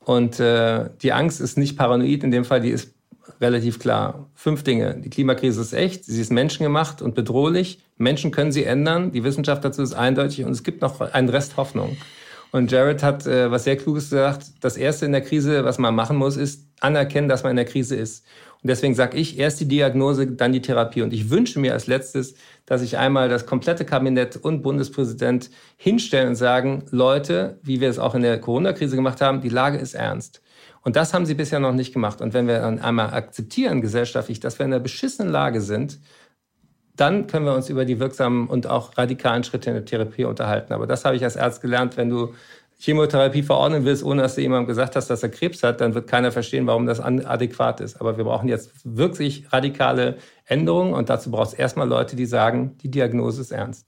Und 0.00 0.40
äh, 0.40 0.90
die 1.02 1.12
Angst 1.12 1.40
ist 1.40 1.58
nicht 1.58 1.76
paranoid, 1.76 2.24
in 2.24 2.30
dem 2.30 2.44
Fall, 2.44 2.60
die 2.60 2.70
ist 2.70 2.94
relativ 3.40 3.78
klar. 3.78 4.30
Fünf 4.34 4.62
Dinge. 4.62 4.96
Die 4.98 5.10
Klimakrise 5.10 5.60
ist 5.60 5.72
echt, 5.72 6.04
sie 6.04 6.20
ist 6.20 6.32
menschengemacht 6.32 7.02
und 7.02 7.14
bedrohlich. 7.14 7.80
Menschen 7.98 8.30
können 8.30 8.52
sie 8.52 8.64
ändern, 8.64 9.12
die 9.12 9.24
Wissenschaft 9.24 9.64
dazu 9.64 9.82
ist 9.82 9.94
eindeutig 9.94 10.44
und 10.44 10.52
es 10.52 10.62
gibt 10.62 10.80
noch 10.80 11.00
einen 11.00 11.28
Rest 11.28 11.56
Hoffnung. 11.56 11.96
Und 12.56 12.72
Jared 12.72 13.02
hat 13.02 13.26
äh, 13.26 13.50
was 13.50 13.64
sehr 13.64 13.76
Kluges 13.76 14.08
gesagt. 14.08 14.46
Das 14.62 14.78
Erste 14.78 15.04
in 15.04 15.12
der 15.12 15.20
Krise, 15.20 15.66
was 15.66 15.76
man 15.76 15.94
machen 15.94 16.16
muss, 16.16 16.38
ist 16.38 16.64
anerkennen, 16.80 17.28
dass 17.28 17.42
man 17.42 17.50
in 17.50 17.56
der 17.56 17.66
Krise 17.66 17.96
ist. 17.96 18.24
Und 18.62 18.68
deswegen 18.68 18.94
sage 18.94 19.18
ich, 19.18 19.38
erst 19.38 19.60
die 19.60 19.68
Diagnose, 19.68 20.26
dann 20.26 20.54
die 20.54 20.62
Therapie. 20.62 21.02
Und 21.02 21.12
ich 21.12 21.28
wünsche 21.28 21.60
mir 21.60 21.74
als 21.74 21.86
letztes, 21.86 22.34
dass 22.64 22.80
ich 22.80 22.96
einmal 22.96 23.28
das 23.28 23.44
komplette 23.44 23.84
Kabinett 23.84 24.36
und 24.36 24.62
Bundespräsident 24.62 25.50
hinstellen 25.76 26.28
und 26.30 26.36
sagen, 26.36 26.84
Leute, 26.90 27.58
wie 27.62 27.82
wir 27.82 27.90
es 27.90 27.98
auch 27.98 28.14
in 28.14 28.22
der 28.22 28.40
Corona-Krise 28.40 28.96
gemacht 28.96 29.20
haben, 29.20 29.42
die 29.42 29.50
Lage 29.50 29.76
ist 29.76 29.92
ernst. 29.92 30.40
Und 30.80 30.96
das 30.96 31.12
haben 31.12 31.26
sie 31.26 31.34
bisher 31.34 31.60
noch 31.60 31.74
nicht 31.74 31.92
gemacht. 31.92 32.22
Und 32.22 32.32
wenn 32.32 32.46
wir 32.46 32.60
dann 32.60 32.78
einmal 32.78 33.12
akzeptieren 33.12 33.82
gesellschaftlich, 33.82 34.40
dass 34.40 34.58
wir 34.58 34.64
in 34.64 34.72
einer 34.72 34.82
beschissenen 34.82 35.30
Lage 35.30 35.60
sind, 35.60 35.98
dann 36.96 37.26
können 37.26 37.44
wir 37.44 37.54
uns 37.54 37.68
über 37.68 37.84
die 37.84 38.00
wirksamen 38.00 38.48
und 38.48 38.66
auch 38.66 38.96
radikalen 38.96 39.44
Schritte 39.44 39.70
in 39.70 39.76
der 39.76 39.84
Therapie 39.84 40.24
unterhalten. 40.24 40.72
Aber 40.72 40.86
das 40.86 41.04
habe 41.04 41.16
ich 41.16 41.24
als 41.24 41.36
Arzt 41.36 41.60
gelernt, 41.60 41.96
wenn 41.96 42.10
du 42.10 42.34
Chemotherapie 42.78 43.42
verordnen 43.42 43.84
willst, 43.84 44.04
ohne 44.04 44.22
dass 44.22 44.34
du 44.34 44.42
jemandem 44.42 44.66
gesagt 44.66 44.96
hast, 44.96 45.08
dass 45.08 45.22
er 45.22 45.30
Krebs 45.30 45.62
hat, 45.62 45.80
dann 45.80 45.94
wird 45.94 46.08
keiner 46.08 46.30
verstehen, 46.30 46.66
warum 46.66 46.86
das 46.86 47.00
adäquat 47.00 47.80
ist. 47.80 48.00
Aber 48.00 48.16
wir 48.18 48.24
brauchen 48.24 48.48
jetzt 48.48 48.70
wirklich 48.84 49.50
radikale 49.52 50.18
Änderungen 50.44 50.92
und 50.92 51.08
dazu 51.08 51.30
braucht 51.30 51.48
es 51.48 51.54
erstmal 51.54 51.88
Leute, 51.88 52.16
die 52.16 52.26
sagen, 52.26 52.76
die 52.82 52.90
Diagnose 52.90 53.40
ist 53.40 53.50
ernst. 53.50 53.86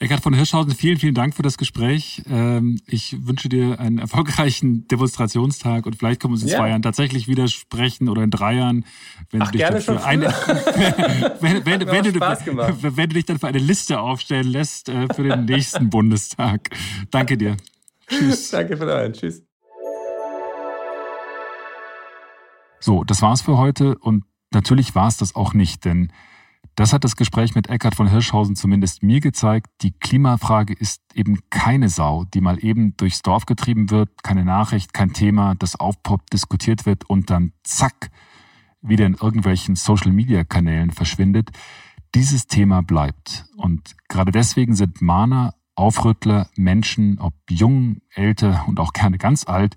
Eckhard 0.00 0.22
von 0.22 0.34
Hirschhausen, 0.34 0.74
vielen, 0.74 0.98
vielen 0.98 1.14
Dank 1.14 1.34
für 1.34 1.42
das 1.42 1.56
Gespräch. 1.56 2.22
Ähm, 2.28 2.80
ich 2.86 3.26
wünsche 3.26 3.48
dir 3.48 3.78
einen 3.78 3.98
erfolgreichen 3.98 4.88
Demonstrationstag 4.90 5.86
und 5.86 5.96
vielleicht 5.96 6.20
können 6.20 6.32
wir 6.32 6.36
uns 6.36 6.42
in 6.42 6.48
ja. 6.48 6.58
zwei 6.58 6.68
Jahren 6.70 6.82
tatsächlich 6.82 7.28
wieder 7.28 7.46
sprechen 7.48 8.08
oder 8.08 8.22
in 8.22 8.30
drei 8.30 8.54
Jahren, 8.54 8.84
wenn 9.30 9.42
Ach, 9.42 9.46
du 9.46 9.52
dich 9.52 9.60
gerne 9.60 9.80
dann 9.80 9.98
für 9.98 10.04
eine, 10.04 10.26
wenn, 11.40 11.64
wenn, 11.64 11.86
wenn, 11.86 12.02
du, 12.04 12.20
wenn, 12.20 13.08
du 13.08 13.14
dich 13.14 13.24
dann 13.24 13.38
für 13.38 13.46
eine 13.46 13.58
Liste 13.58 14.00
aufstellen 14.00 14.48
lässt 14.48 14.88
äh, 14.88 15.06
für 15.14 15.22
den 15.22 15.44
nächsten 15.44 15.90
Bundestag. 15.90 16.70
Danke 17.10 17.38
dir. 17.38 17.56
Tschüss. 18.08 18.50
Danke 18.50 18.76
für 18.76 18.86
deinen. 18.86 19.12
Tschüss. 19.14 19.42
So, 22.80 23.04
das 23.04 23.22
war's 23.22 23.40
für 23.40 23.56
heute 23.56 23.96
und 23.96 24.24
natürlich 24.52 24.94
war 24.94 25.08
es 25.08 25.16
das 25.16 25.34
auch 25.34 25.54
nicht, 25.54 25.84
denn 25.84 26.12
das 26.76 26.92
hat 26.92 27.04
das 27.04 27.16
Gespräch 27.16 27.54
mit 27.54 27.68
Eckhard 27.68 27.94
von 27.94 28.08
Hirschhausen 28.08 28.56
zumindest 28.56 29.02
mir 29.02 29.20
gezeigt. 29.20 29.68
Die 29.82 29.92
Klimafrage 29.92 30.72
ist 30.72 31.02
eben 31.14 31.38
keine 31.50 31.88
Sau, 31.88 32.24
die 32.24 32.40
mal 32.40 32.62
eben 32.64 32.96
durchs 32.96 33.22
Dorf 33.22 33.46
getrieben 33.46 33.90
wird, 33.90 34.22
keine 34.24 34.44
Nachricht, 34.44 34.92
kein 34.92 35.12
Thema, 35.12 35.54
das 35.54 35.76
aufpoppt, 35.76 36.32
diskutiert 36.32 36.86
wird 36.86 37.08
und 37.08 37.30
dann 37.30 37.52
zack, 37.62 38.10
wieder 38.80 39.06
in 39.06 39.14
irgendwelchen 39.14 39.76
Social-Media-Kanälen 39.76 40.90
verschwindet. 40.90 41.50
Dieses 42.14 42.46
Thema 42.46 42.82
bleibt. 42.82 43.46
Und 43.56 43.96
gerade 44.08 44.30
deswegen 44.30 44.74
sind 44.74 45.00
Mahner 45.00 45.54
Aufrüttler, 45.76 46.48
Menschen, 46.56 47.18
ob 47.18 47.34
jung, 47.50 48.00
älter 48.14 48.64
und 48.68 48.78
auch 48.78 48.92
gerne 48.92 49.18
ganz 49.18 49.46
alt, 49.48 49.74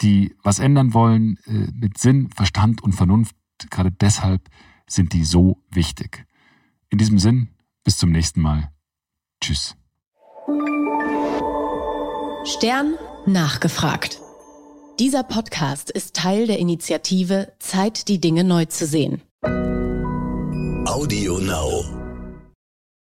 die 0.00 0.34
was 0.42 0.58
ändern 0.58 0.92
wollen 0.92 1.38
äh, 1.46 1.70
mit 1.72 1.98
Sinn, 1.98 2.30
Verstand 2.34 2.82
und 2.82 2.94
Vernunft. 2.94 3.36
Gerade 3.70 3.92
deshalb 3.92 4.42
sind 4.94 5.12
die 5.12 5.24
so 5.24 5.58
wichtig. 5.70 6.26
In 6.90 6.98
diesem 6.98 7.18
Sinn, 7.18 7.48
bis 7.82 7.98
zum 7.98 8.10
nächsten 8.10 8.40
Mal. 8.40 8.70
Tschüss. 9.40 9.76
Stern 12.44 12.94
nachgefragt. 13.26 14.20
Dieser 15.00 15.24
Podcast 15.24 15.90
ist 15.90 16.14
Teil 16.14 16.46
der 16.46 16.58
Initiative 16.58 17.52
Zeit, 17.58 18.08
die 18.08 18.20
Dinge 18.20 18.44
neu 18.44 18.66
zu 18.66 18.86
sehen. 18.86 19.22
Audio 20.86 21.38
Now. 21.38 22.03